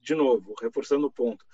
de 0.00 0.14
novo, 0.14 0.54
reforçando 0.60 1.06
o 1.06 1.12
ponto, 1.12 1.44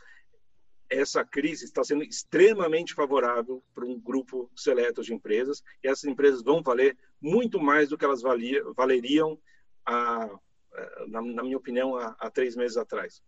essa 0.88 1.24
crise 1.24 1.64
está 1.64 1.82
sendo 1.82 2.04
extremamente 2.04 2.94
favorável 2.94 3.62
para 3.74 3.84
um 3.84 3.98
grupo 3.98 4.48
seleto 4.54 5.02
de 5.02 5.12
empresas 5.12 5.62
e 5.82 5.88
essas 5.88 6.04
empresas 6.04 6.42
vão 6.42 6.62
valer 6.62 6.96
muito 7.20 7.60
mais 7.60 7.88
do 7.88 7.98
que 7.98 8.04
elas 8.04 8.22
valia, 8.22 8.62
valeriam, 8.74 9.38
a, 9.84 10.28
na, 11.08 11.22
na, 11.22 11.42
minha 11.42 11.56
opinião, 11.56 11.96
há, 11.96 12.30
três 12.30 12.56
meses 12.56 12.76
atrás. 12.76 13.22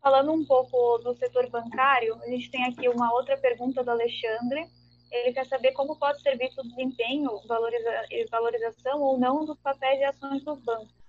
Falando 0.00 0.32
um 0.32 0.44
pouco 0.44 0.98
do 0.98 1.14
setor 1.14 1.48
bancário, 1.50 2.14
a 2.22 2.26
gente 2.26 2.50
tem 2.50 2.64
aqui 2.64 2.88
uma 2.88 3.12
outra 3.14 3.36
pergunta 3.36 3.84
do 3.84 3.90
Alexandre. 3.90 4.66
Ele 5.10 5.32
quer 5.32 5.46
saber 5.46 5.72
como 5.72 5.98
pode 5.98 6.20
ser 6.22 6.36
visto 6.36 6.60
o 6.60 6.68
desempenho 6.68 7.30
valoriza, 7.46 8.06
valorização 8.30 9.00
ou 9.00 9.18
não 9.18 9.44
dos 9.44 9.58
papéis 9.60 10.00
e 10.00 10.04
ações 10.04 10.42
dos 10.42 10.58
bancos 10.60 11.02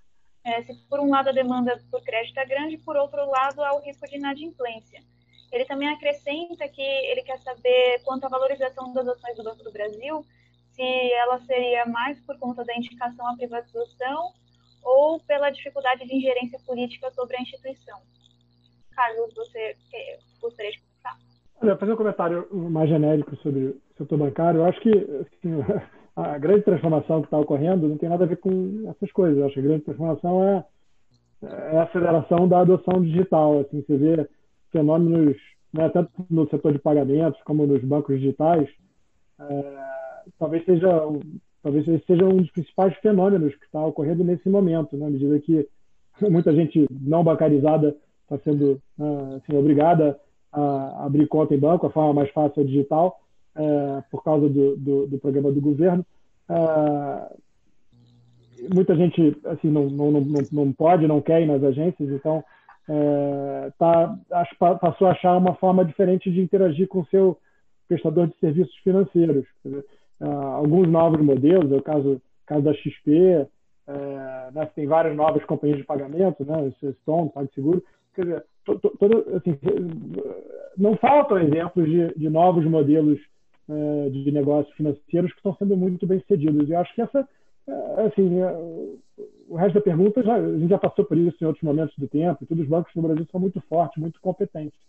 é, 0.43 0.61
se 0.63 0.73
por 0.89 0.99
um 0.99 1.09
lado 1.09 1.29
a 1.29 1.34
demanda 1.34 1.81
por 1.89 2.01
crédito 2.03 2.38
é 2.38 2.45
grande, 2.45 2.77
por 2.77 2.95
outro 2.97 3.25
lado 3.29 3.63
há 3.63 3.73
o 3.73 3.81
risco 3.81 4.05
de 4.07 4.17
inadimplência. 4.17 5.01
Ele 5.51 5.65
também 5.65 5.88
acrescenta 5.88 6.67
que 6.67 6.81
ele 6.81 7.21
quer 7.23 7.39
saber 7.39 8.01
quanto 8.03 8.25
à 8.25 8.29
valorização 8.29 8.91
das 8.93 9.07
ações 9.07 9.38
do 9.38 9.43
Banco 9.43 9.63
do 9.63 9.71
Brasil, 9.71 10.25
se 10.76 11.13
ela 11.13 11.39
seria 11.45 11.86
mais 11.86 12.19
por 12.26 12.38
conta 12.39 12.63
da 12.63 12.76
indicação 12.76 13.28
à 13.28 13.36
privatização 13.36 14.32
ou 14.84 15.19
pela 15.21 15.49
dificuldade 15.49 16.05
de 16.05 16.15
ingerência 16.15 16.59
política 16.65 17.09
sobre 17.11 17.38
a 17.38 17.41
instituição. 17.41 17.99
Carlos, 18.95 19.34
você 19.34 19.76
gostaria 20.41 20.71
de 20.71 20.80
começar? 20.80 21.17
Olha, 21.61 21.78
fazer 21.78 21.93
um 21.93 21.97
comentário 21.97 22.47
mais 22.51 22.89
genérico 22.89 23.36
sobre 23.38 23.65
o 23.65 23.82
setor 23.97 24.17
bancário. 24.17 24.59
Eu 24.59 24.65
acho 24.65 24.80
que 24.82 24.89
assim, 24.91 25.61
a 26.15 26.38
grande 26.38 26.63
transformação 26.63 27.21
que 27.21 27.28
está 27.28 27.39
ocorrendo 27.39 27.88
não 27.88 27.97
tem 27.97 28.09
nada 28.09 28.24
a 28.24 28.28
ver 28.28 28.38
com 28.38 28.89
essas 28.89 29.11
coisas. 29.11 29.38
Eu 29.38 29.45
acho 29.45 29.53
que 29.53 29.59
a 29.59 29.63
grande 29.63 29.86
transformação 29.86 30.43
é, 30.43 30.65
é 31.43 31.78
a 31.78 31.84
aceleração 31.84 32.47
da 32.47 32.59
adoção 32.59 33.01
digital. 33.01 33.59
Assim, 33.59 33.82
você 33.82 33.97
vê 33.97 34.30
fenômenos, 34.71 35.38
né, 35.71 35.89
tanto 35.89 36.11
no 36.30 36.47
setor 36.49 36.74
de 36.74 36.80
pagamentos 36.80 37.41
como 37.43 37.65
nos 37.65 37.84
bancos 37.84 38.19
digitais, 38.19 38.67
é, 39.39 40.03
talvez 40.38 40.63
seja 40.65 40.89
talvez 41.61 41.86
seja 42.05 42.26
um 42.26 42.38
dos 42.38 42.51
principais 42.51 42.93
fenômenos 42.97 43.55
que 43.55 43.65
está 43.65 43.84
ocorrendo 43.86 44.24
nesse 44.24 44.49
momento, 44.49 44.97
né, 44.97 45.07
à 45.07 45.09
medida 45.09 45.39
que 45.39 45.67
muita 46.30 46.53
gente 46.53 46.86
não 46.91 47.24
bancarizada 47.24 47.95
está 48.24 48.38
sendo 48.43 48.82
né, 48.97 49.36
assim, 49.38 49.57
obrigada 49.57 50.19
a 50.51 51.05
abrir 51.05 51.28
conta 51.28 51.55
em 51.55 51.59
banco, 51.59 51.88
a 51.88 51.91
forma 51.91 52.13
mais 52.13 52.30
fácil 52.32 52.61
é 52.61 52.65
digital 52.65 53.19
é, 53.55 54.03
por 54.11 54.24
causa 54.24 54.47
do, 54.49 54.76
do, 54.78 55.07
do, 55.07 55.17
programa 55.17 55.51
do 55.51 55.61
governo. 55.61 56.05
É, 56.49 57.36
muita 58.74 58.95
gente 58.95 59.36
assim 59.45 59.69
não, 59.69 59.86
não, 59.89 60.11
não, 60.11 60.41
não 60.51 60.74
pode, 60.74 61.07
não 61.07 61.21
quer 61.21 61.41
ir 61.41 61.47
nas 61.47 61.63
agências, 61.63 62.09
então 62.09 62.43
é, 62.88 63.71
tá, 63.78 64.15
acho, 64.32 64.55
passou 64.57 65.07
a 65.07 65.11
achar 65.11 65.38
uma 65.38 65.55
forma 65.55 65.86
diferente 65.86 66.32
de 66.32 66.41
interagir 66.41 66.88
com 66.88 66.99
o 66.99 67.05
seu 67.07 67.38
prestador 67.88 68.28
de 68.28 68.38
serviços 68.39 68.76
financeiros. 68.84 69.45
Dizer, 69.63 69.86
alguns 70.20 70.88
novos 70.88 71.22
modelos, 71.22 71.72
é 71.72 71.76
o 71.76 71.82
caso, 71.82 72.22
caso 72.45 72.61
da 72.61 72.74
XP, 72.74 73.47
é, 73.88 74.51
né, 74.53 74.66
tem 74.74 74.88
várias 74.88 75.16
novas 75.16 75.43
companhias 75.45 75.80
de 75.80 75.84
pagamento, 75.84 76.45
né, 76.45 76.74
Stone, 77.01 77.30
PagSeguro, 77.32 77.84
quer 78.16 78.24
dizer, 78.24 78.45
todo, 78.64 79.26
assim, 79.36 79.57
não 80.78 80.95
faltam 80.97 81.39
exemplos 81.39 81.86
de, 81.86 82.14
de 82.16 82.30
novos 82.30 82.66
modelos 82.66 83.20
é, 83.70 84.09
de 84.09 84.32
negócios 84.32 84.74
financeiros 84.76 85.32
que 85.32 85.38
estão 85.38 85.55
sendo 85.55 85.76
muito 85.76 86.05
bem 86.07 86.20
sucedidos. 86.22 86.70
Eu 86.70 86.80
acho 86.80 86.93
que 86.95 87.01
essa, 87.01 87.28
é, 87.68 88.05
assim, 88.05 88.39
o 89.49 89.55
resto 89.55 89.76
da 89.76 89.82
pergunta, 89.82 90.24
já, 90.24 90.36
a 90.36 90.57
gente 90.57 90.70
já 90.70 90.78
passou 90.78 91.03
por 91.05 91.18
isso 91.18 91.38
em 91.41 91.47
outros 91.47 91.64
momentos 91.64 91.95
do 91.97 92.07
tempo, 92.07 92.41
e 92.41 92.45
todos 92.45 92.64
os 92.64 92.70
bancos 92.70 92.93
no 92.95 93.01
Brasil 93.01 93.28
são 93.32 93.39
muito 93.39 93.61
fortes, 93.68 94.01
muito 94.01 94.20
competentes. 94.22 94.80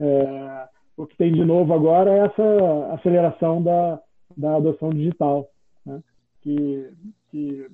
É, 0.00 0.68
o 0.96 1.06
que 1.06 1.16
tem 1.16 1.32
de 1.32 1.44
novo 1.44 1.72
agora 1.72 2.10
é 2.10 2.18
essa 2.26 2.94
aceleração 2.94 3.62
da, 3.62 4.00
da 4.36 4.56
adoção 4.56 4.90
digital, 4.90 5.50
né? 5.84 6.02
que, 6.42 6.90
que 7.30 7.66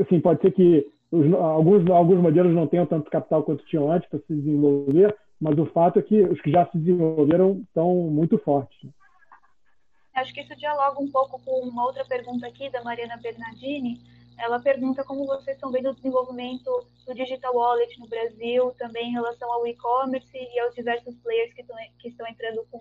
assim, 0.00 0.20
pode 0.20 0.40
ser 0.40 0.52
que 0.52 0.86
os, 1.10 1.32
alguns, 1.34 1.88
alguns 1.90 2.20
modelos 2.20 2.54
não 2.54 2.66
tenham 2.66 2.86
tanto 2.86 3.10
capital 3.10 3.42
quanto 3.42 3.64
tinham 3.66 3.90
antes 3.90 4.08
para 4.08 4.18
se 4.20 4.34
desenvolver, 4.34 5.16
mas 5.40 5.58
o 5.58 5.66
fato 5.66 5.98
é 5.98 6.02
que 6.02 6.20
os 6.22 6.40
que 6.40 6.50
já 6.50 6.66
se 6.66 6.78
desenvolveram 6.78 7.60
estão 7.60 7.94
muito 8.10 8.38
fortes. 8.38 8.90
Acho 10.14 10.32
que 10.32 10.40
isso 10.40 10.56
dialoga 10.56 11.00
um 11.00 11.10
pouco 11.10 11.38
com 11.44 11.68
uma 11.68 11.84
outra 11.84 12.04
pergunta 12.06 12.46
aqui 12.46 12.70
da 12.70 12.82
Mariana 12.82 13.18
Bernardini. 13.18 14.00
Ela 14.38 14.58
pergunta 14.60 15.04
como 15.04 15.26
vocês 15.26 15.56
estão 15.56 15.70
vendo 15.70 15.90
o 15.90 15.94
desenvolvimento 15.94 16.70
do 17.06 17.14
digital 17.14 17.54
wallet 17.54 17.98
no 17.98 18.08
Brasil, 18.08 18.72
também 18.78 19.08
em 19.08 19.12
relação 19.12 19.50
ao 19.52 19.66
e-commerce 19.66 20.30
e 20.34 20.60
aos 20.60 20.74
diversos 20.74 21.14
players 21.16 21.52
que 21.52 21.60
estão, 21.60 21.76
que 21.98 22.08
estão 22.08 22.26
entrando 22.26 22.66
com 22.70 22.80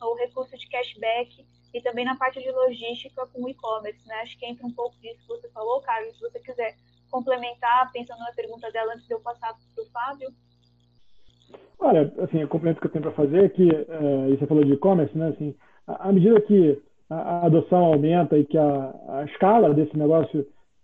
o 0.00 0.14
recurso 0.16 0.56
de 0.56 0.68
cashback 0.68 1.44
e 1.72 1.80
também 1.80 2.04
na 2.04 2.16
parte 2.16 2.40
de 2.40 2.50
logística 2.50 3.26
com 3.26 3.42
o 3.42 3.48
e-commerce. 3.48 4.06
Né? 4.06 4.14
Acho 4.22 4.38
que 4.38 4.46
entra 4.46 4.66
um 4.66 4.72
pouco 4.72 4.96
disso 5.00 5.20
que 5.20 5.28
você 5.28 5.48
falou, 5.50 5.80
Carlos. 5.80 6.14
Se 6.14 6.20
você 6.20 6.40
quiser 6.40 6.74
complementar, 7.10 7.90
pensando 7.92 8.20
na 8.20 8.32
pergunta 8.32 8.70
dela 8.70 8.92
antes 8.92 9.06
de 9.06 9.14
eu 9.14 9.20
passar 9.20 9.54
para 9.74 9.82
o 9.82 9.86
Fábio. 9.86 10.28
Olha, 11.78 12.12
assim, 12.18 12.42
o 12.42 12.48
complemento 12.48 12.80
que 12.80 12.86
eu 12.86 12.90
tenho 12.90 13.02
para 13.02 13.12
fazer 13.12 13.44
é 13.44 13.48
que, 13.48 13.68
uh, 13.68 14.36
você 14.36 14.46
falou 14.46 14.64
de 14.64 14.72
e-commerce, 14.72 15.16
né? 15.16 15.28
Assim, 15.28 15.54
à 15.86 16.12
medida 16.12 16.40
que 16.40 16.82
a 17.08 17.46
adoção 17.46 17.84
aumenta 17.84 18.36
e 18.36 18.44
que 18.44 18.58
a, 18.58 18.94
a 19.08 19.24
escala 19.24 19.72
desse 19.72 19.96
negócio 19.96 20.40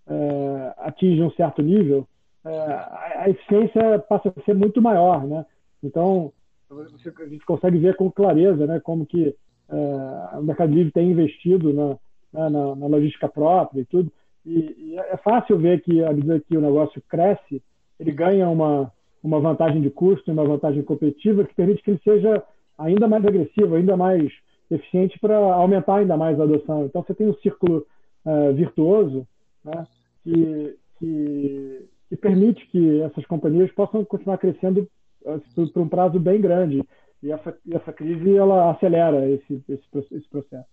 uh, 0.07 0.72
atinge 0.78 1.22
um 1.22 1.30
certo 1.32 1.61
nível, 1.62 2.07
uh, 2.45 2.49
a, 2.49 3.28
eficiência 3.28 3.99
passa 4.09 4.32
a 4.35 4.43
ser 4.43 4.55
muito 4.55 4.80
maior, 4.80 5.26
né? 5.26 5.45
Então, 5.82 6.32
você, 6.68 7.12
a 7.20 7.26
gente 7.26 7.45
consegue 7.45 7.78
ver 7.78 7.97
com 7.97 8.11
clareza, 8.11 8.66
né? 8.66 8.80
Como 8.80 9.05
que 9.05 9.37
o 9.69 10.43
Mercado 10.43 10.73
Livre 10.73 10.93
tem 10.93 11.11
investido 11.11 11.73
na, 11.73 11.89
né, 12.33 12.49
na, 12.51 12.75
na 12.77 12.87
logística 12.87 13.29
própria 13.29 13.81
e 13.81 13.85
tudo. 13.85 14.12
E, 14.45 14.59
e, 14.79 14.99
é 14.99 15.17
fácil 15.17 15.59
ver 15.59 15.81
que, 15.81 16.05
à 16.05 16.12
medida 16.12 16.41
que 16.41 16.57
o 16.57 16.61
negócio 16.61 17.03
cresce, 17.09 17.62
ele 17.99 18.12
ganha 18.12 18.49
uma, 18.49 18.93
uma 19.23 19.41
vantagem 19.41 19.81
de 19.81 19.91
custo, 19.91 20.31
uma 20.31 20.45
vantagem 20.45 20.83
competitiva 20.83 21.45
que 21.45 21.55
permite 21.55 21.83
que 21.83 21.91
ele 21.93 22.01
seja 22.05 22.43
ainda 22.79 23.09
mais 23.09 23.25
agressivo, 23.25 23.75
ainda 23.75 23.97
mais 23.97 24.31
eficiente 24.71 25.19
para 25.19 25.37
aumentar 25.37 25.97
ainda 25.97 26.17
mais 26.17 26.39
a 26.39 26.45
adoção. 26.45 26.85
Então, 26.85 27.03
você 27.03 27.15
tem 27.15 27.29
um 27.29 27.35
círculo 27.37 27.87
uh, 28.25 28.53
virtuoso 28.53 29.27
né, 29.65 29.87
que, 30.23 30.77
que, 30.99 31.89
que, 32.09 32.17
permite 32.17 32.67
que 32.67 33.01
essas 33.03 33.25
companhias 33.27 33.71
possam 33.73 34.05
continuar 34.05 34.39
crescendo 34.39 34.89
uh, 35.25 35.41
por, 35.73 35.81
um 35.81 35.89
prazo 35.89 36.19
bem 36.19 36.41
grande. 36.41 36.83
E 37.25 37.33
essa, 37.33 37.59
essa 37.72 37.91
crise 37.91 38.37
ela 38.37 38.70
acelera 38.70 39.27
esse, 39.31 39.64
esse, 39.66 40.14
esse 40.14 40.29
processo. 40.29 40.68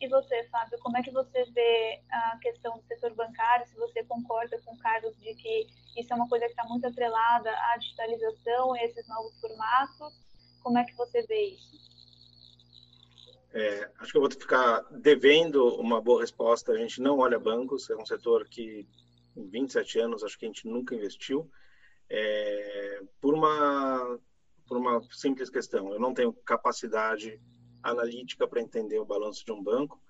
E 0.00 0.08
você, 0.08 0.44
Fábio, 0.44 0.78
como 0.80 0.96
é 0.96 1.02
que 1.02 1.10
você 1.10 1.44
vê 1.52 2.00
a 2.10 2.38
questão 2.38 2.78
do 2.78 2.84
setor 2.84 3.12
bancário? 3.14 3.66
Se 3.66 3.76
você 3.76 4.02
concorda 4.04 4.58
com 4.64 4.72
o 4.74 4.78
Carlos 4.78 5.14
de 5.18 5.34
que 5.34 5.66
isso 5.98 6.10
é 6.10 6.16
uma 6.16 6.28
coisa 6.28 6.46
que 6.46 6.52
está 6.52 6.64
muito 6.64 6.86
atrelada 6.86 7.50
à 7.50 7.76
digitalização 7.76 8.74
e 8.74 8.84
esses 8.84 9.06
novos 9.06 9.38
formatos, 9.38 10.14
como 10.62 10.78
é 10.78 10.84
que 10.84 10.96
você 10.96 11.22
vê 11.26 11.42
isso? 11.48 11.76
É, 13.52 13.90
acho 13.98 14.12
que 14.12 14.16
eu 14.16 14.22
vou 14.22 14.30
ficar 14.30 14.82
devendo 14.90 15.76
uma 15.76 16.00
boa 16.00 16.22
resposta. 16.22 16.72
A 16.72 16.78
gente 16.78 17.02
não 17.02 17.18
olha 17.18 17.38
bancos, 17.38 17.90
é 17.90 17.96
um 17.96 18.06
setor 18.06 18.48
que 18.48 18.86
em 19.36 19.46
27 19.46 19.98
anos 19.98 20.24
acho 20.24 20.38
que 20.38 20.46
a 20.46 20.48
gente 20.48 20.66
nunca 20.66 20.94
investiu. 20.94 21.50
É, 22.08 23.00
por 23.20 23.34
uma 23.34 24.18
por 24.66 24.76
uma 24.76 25.00
simples 25.10 25.50
questão, 25.50 25.92
eu 25.92 26.00
não 26.00 26.12
tenho 26.12 26.32
capacidade 26.32 27.40
analítica 27.82 28.46
para 28.46 28.60
entender 28.60 28.98
o 28.98 29.04
balanço 29.04 29.44
de 29.44 29.52
um 29.52 29.62
banco, 29.62 30.00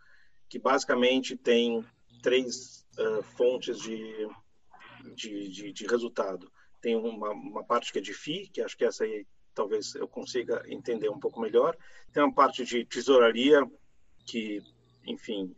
que 0.49 0.59
basicamente 0.59 1.37
tem 1.37 1.85
três 2.23 2.87
uh, 2.99 3.23
fontes 3.23 3.81
de, 3.81 4.29
de, 5.15 5.49
de, 5.49 5.73
de, 5.73 5.87
resultado. 5.87 6.51
Tem 6.81 6.97
uma, 6.97 7.31
uma 7.31 7.65
parte 7.65 7.93
que 7.93 7.99
é 7.99 8.03
de 8.03 8.15
FII, 8.15 8.49
que 8.49 8.63
acho 8.63 8.77
que 8.77 8.85
essa 8.85 9.05
aí 9.05 9.27
talvez 9.55 9.95
eu 9.95 10.07
consiga 10.07 10.63
entender 10.69 11.09
um 11.09 11.19
pouco 11.19 11.41
melhor. 11.41 11.77
Tem 12.13 12.23
uma 12.23 12.33
parte 12.33 12.65
de 12.65 12.85
tesouraria, 12.85 13.61
que, 14.27 14.63
enfim, 15.07 15.55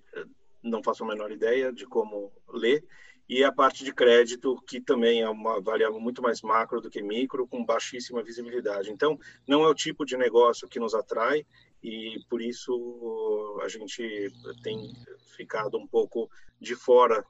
não 0.62 0.82
faço 0.82 1.04
a 1.04 1.06
menor 1.06 1.30
ideia 1.30 1.72
de 1.72 1.86
como 1.86 2.32
ler. 2.48 2.84
E 3.28 3.44
a 3.44 3.52
parte 3.52 3.84
de 3.84 3.92
crédito, 3.92 4.60
que 4.66 4.80
também 4.80 5.20
é 5.20 5.28
uma 5.28 5.60
variável 5.60 6.00
muito 6.00 6.22
mais 6.22 6.40
macro 6.40 6.80
do 6.80 6.88
que 6.88 7.02
micro, 7.02 7.46
com 7.46 7.64
baixíssima 7.64 8.22
visibilidade. 8.22 8.90
Então, 8.90 9.18
não 9.46 9.62
é 9.64 9.68
o 9.68 9.74
tipo 9.74 10.04
de 10.04 10.16
negócio 10.16 10.68
que 10.68 10.80
nos 10.80 10.94
atrai 10.94 11.44
e 11.82 12.18
por 12.28 12.40
isso 12.40 13.60
a 13.62 13.68
gente 13.68 14.32
tem 14.62 14.92
ficado 15.36 15.76
um 15.78 15.86
pouco 15.86 16.28
de 16.60 16.74
fora 16.74 17.24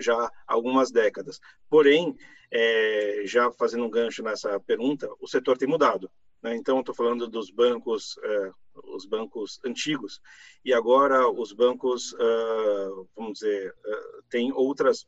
já 0.00 0.14
há 0.14 0.30
algumas 0.46 0.90
décadas. 0.90 1.40
Porém, 1.68 2.16
é, 2.50 3.22
já 3.24 3.50
fazendo 3.52 3.84
um 3.84 3.90
gancho 3.90 4.22
nessa 4.22 4.58
pergunta, 4.60 5.08
o 5.20 5.28
setor 5.28 5.58
tem 5.58 5.68
mudado. 5.68 6.10
Né? 6.42 6.56
Então, 6.56 6.80
estou 6.80 6.94
falando 6.94 7.28
dos 7.28 7.50
bancos, 7.50 8.18
é, 8.22 8.50
os 8.74 9.06
bancos 9.06 9.60
antigos, 9.64 10.20
e 10.64 10.72
agora 10.72 11.28
os 11.28 11.52
bancos, 11.52 12.14
é, 12.18 12.88
vamos 13.16 13.38
dizer, 13.38 13.74
é, 13.84 14.00
têm 14.30 14.52
outras 14.52 15.06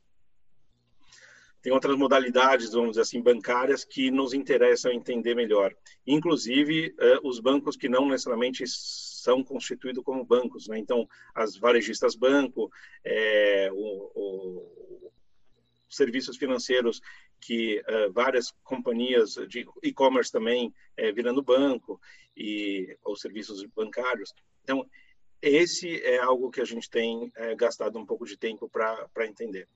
tem 1.65 1.73
outras 1.73 1.97
modalidades, 1.97 2.73
vamos 2.73 2.91
dizer 2.91 3.01
assim, 3.01 3.23
bancárias 3.23 3.87
que 3.87 4.11
nos 4.11 4.35
interessam 4.35 4.93
entender 4.93 5.35
melhor. 5.35 5.75
Inclusive, 6.07 6.95
eh, 7.01 7.19
os 7.25 7.41
bancos 7.41 7.75
que 7.75 7.89
não 7.89 8.07
necessariamente 8.07 8.65
são 8.67 9.43
constituídos 9.43 10.05
como 10.05 10.27
bancos. 10.27 10.69
Né? 10.69 10.79
Então, 10.79 11.09
as 11.35 11.57
varejistas 11.57 12.15
banco, 12.15 12.71
é, 13.03 13.71
o, 13.73 14.11
o, 14.15 15.13
serviços 15.97 16.37
financeiros 16.37 17.01
que 17.41 17.81
uh, 17.81 18.13
várias 18.13 18.53
companhias 18.63 19.35
de 19.49 19.67
e-commerce 19.83 20.33
também 20.33 20.75
é, 20.97 21.13
virando 21.13 21.43
banco 21.43 22.01
e 22.37 22.97
os 23.05 23.21
serviços 23.21 23.65
bancários. 23.67 24.33
Então, 24.63 24.89
esse 25.41 26.01
é 26.03 26.19
algo 26.19 26.51
que 26.51 26.61
a 26.61 26.65
gente 26.65 26.89
tem 26.89 27.31
é, 27.37 27.55
gastado 27.55 27.99
um 27.99 28.07
pouco 28.07 28.25
de 28.25 28.37
tempo 28.37 28.69
para 28.69 29.27
entender. 29.27 29.69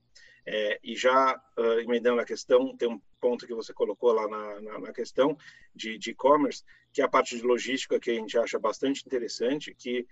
É, 0.45 0.79
e 0.83 0.95
já 0.95 1.39
uh, 1.57 1.79
emendando 1.79 2.19
a 2.19 2.25
questão, 2.25 2.75
tem 2.75 2.89
um 2.89 2.99
ponto 3.21 3.45
que 3.45 3.53
você 3.53 3.71
colocou 3.71 4.11
lá 4.13 4.27
na, 4.27 4.61
na, 4.61 4.79
na 4.79 4.93
questão 4.93 5.37
de 5.75 5.99
e-commerce, 6.09 6.63
que 6.91 7.01
é 7.01 7.05
a 7.05 7.09
parte 7.09 7.37
de 7.37 7.43
logística 7.43 7.99
que 7.99 8.09
a 8.09 8.15
gente 8.15 8.35
acha 8.35 8.57
bastante 8.57 9.03
interessante, 9.05 9.75
que 9.75 10.07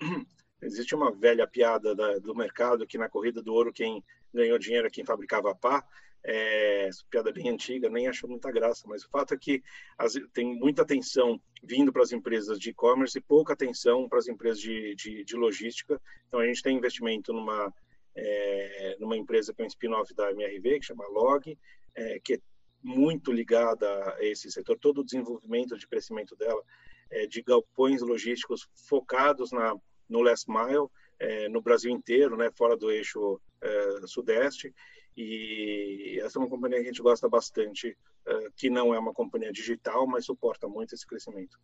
existe 0.62 0.94
uma 0.94 1.12
velha 1.12 1.46
piada 1.46 1.94
da, 1.94 2.18
do 2.18 2.34
mercado 2.34 2.86
que 2.86 2.96
na 2.96 3.08
corrida 3.08 3.42
do 3.42 3.52
ouro 3.52 3.72
quem 3.72 4.02
ganhou 4.32 4.58
dinheiro 4.58 4.90
quem 4.90 5.04
fabricava 5.04 5.54
pá, 5.54 5.84
é, 6.24 6.88
piada 7.10 7.32
bem 7.32 7.48
antiga, 7.48 7.88
nem 7.88 8.06
acho 8.06 8.28
muita 8.28 8.50
graça, 8.52 8.86
mas 8.86 9.04
o 9.04 9.10
fato 9.10 9.34
é 9.34 9.36
que 9.36 9.62
as, 9.98 10.14
tem 10.32 10.56
muita 10.56 10.82
atenção 10.82 11.40
vindo 11.62 11.92
para 11.92 12.02
as 12.02 12.12
empresas 12.12 12.58
de 12.58 12.70
e-commerce 12.70 13.18
e 13.18 13.22
pouca 13.22 13.52
atenção 13.52 14.08
para 14.08 14.18
as 14.18 14.28
empresas 14.28 14.60
de, 14.60 14.94
de, 14.94 15.24
de, 15.24 15.36
logística. 15.36 16.00
Então, 16.28 16.40
a 16.40 16.46
gente 16.46 16.62
tem 16.62 16.76
investimento 16.76 17.32
numa 17.32 17.72
é, 18.14 18.96
numa 19.00 19.16
empresa 19.16 19.54
que 19.54 19.62
é 19.62 19.64
um 19.64 19.68
spin-off 19.68 20.14
da 20.14 20.30
MRV, 20.30 20.80
que 20.80 20.86
chama 20.86 21.08
Log, 21.08 21.58
é, 21.94 22.20
que 22.20 22.34
é 22.34 22.38
muito 22.82 23.32
ligada 23.32 23.86
a 24.14 24.24
esse 24.24 24.50
setor, 24.50 24.78
todo 24.78 25.00
o 25.00 25.04
desenvolvimento 25.04 25.78
de 25.78 25.86
crescimento 25.86 26.36
dela, 26.36 26.62
é, 27.10 27.26
de 27.26 27.42
galpões 27.42 28.02
logísticos 28.02 28.68
focados 28.88 29.52
na, 29.52 29.74
no 30.08 30.20
last 30.20 30.50
mile, 30.50 30.88
é, 31.18 31.48
no 31.48 31.62
Brasil 31.62 31.90
inteiro, 31.90 32.36
né, 32.36 32.50
fora 32.50 32.76
do 32.76 32.90
eixo 32.90 33.40
é, 33.62 34.06
sudeste, 34.06 34.74
e 35.16 36.20
essa 36.22 36.38
é 36.38 36.40
uma 36.40 36.48
companhia 36.48 36.78
que 36.78 36.84
a 36.84 36.88
gente 36.88 37.02
gosta 37.02 37.28
bastante, 37.28 37.96
é, 38.26 38.50
que 38.56 38.68
não 38.68 38.94
é 38.94 38.98
uma 38.98 39.12
companhia 39.12 39.52
digital, 39.52 40.06
mas 40.06 40.26
suporta 40.26 40.68
muito 40.68 40.94
esse 40.94 41.06
crescimento. 41.06 41.58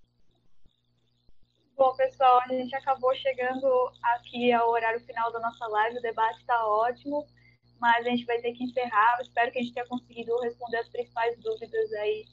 Bom, 1.76 1.94
pessoal, 1.94 2.40
a 2.40 2.48
gente 2.48 2.74
acabou 2.74 3.14
chegando 3.14 3.66
aqui 4.02 4.52
ao 4.52 4.70
horário 4.70 5.00
final 5.00 5.32
da 5.32 5.38
nossa 5.38 5.64
live. 5.68 5.98
O 5.98 6.02
debate 6.02 6.40
está 6.40 6.66
ótimo, 6.66 7.24
mas 7.80 8.04
a 8.04 8.10
gente 8.10 8.24
vai 8.24 8.40
ter 8.40 8.52
que 8.52 8.64
encerrar. 8.64 9.18
Espero 9.22 9.52
que 9.52 9.60
a 9.60 9.62
gente 9.62 9.74
tenha 9.74 9.86
conseguido 9.86 10.36
responder 10.40 10.78
as 10.78 10.88
principais 10.88 11.38
dúvidas 11.38 11.92
aí 11.92 12.24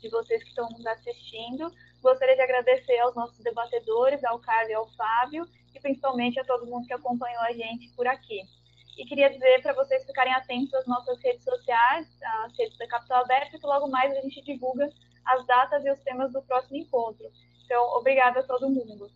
de 0.00 0.08
vocês 0.08 0.42
que 0.44 0.50
estão 0.50 0.68
nos 0.70 0.86
assistindo. 0.86 1.68
Gostaria 2.00 2.36
de 2.36 2.42
agradecer 2.42 2.98
aos 3.00 3.14
nossos 3.16 3.38
debatedores, 3.40 4.22
ao 4.22 4.38
Carlos 4.38 4.70
e 4.70 4.74
ao 4.74 4.88
Fábio, 4.92 5.46
e 5.74 5.80
principalmente 5.80 6.38
a 6.38 6.44
todo 6.44 6.66
mundo 6.66 6.86
que 6.86 6.92
acompanhou 6.92 7.42
a 7.42 7.52
gente 7.52 7.88
por 7.96 8.06
aqui. 8.06 8.42
E 8.96 9.04
queria 9.06 9.30
dizer 9.30 9.62
para 9.62 9.72
vocês 9.72 10.04
ficarem 10.04 10.32
atentos 10.34 10.74
às 10.74 10.86
nossas 10.86 11.18
redes 11.22 11.44
sociais, 11.44 12.06
às 12.44 12.58
redes 12.58 12.76
da 12.78 12.86
Capital 12.86 13.22
Aberta, 13.22 13.58
que 13.58 13.66
logo 13.66 13.88
mais 13.88 14.12
a 14.12 14.20
gente 14.20 14.42
divulga 14.42 14.88
as 15.24 15.46
datas 15.46 15.84
e 15.84 15.90
os 15.90 16.00
temas 16.00 16.32
do 16.32 16.42
próximo 16.42 16.76
encontro. 16.76 17.26
Então, 17.64 17.82
obrigada 17.94 18.40
a 18.40 18.42
todo 18.42 18.68
mundo. 18.68 19.10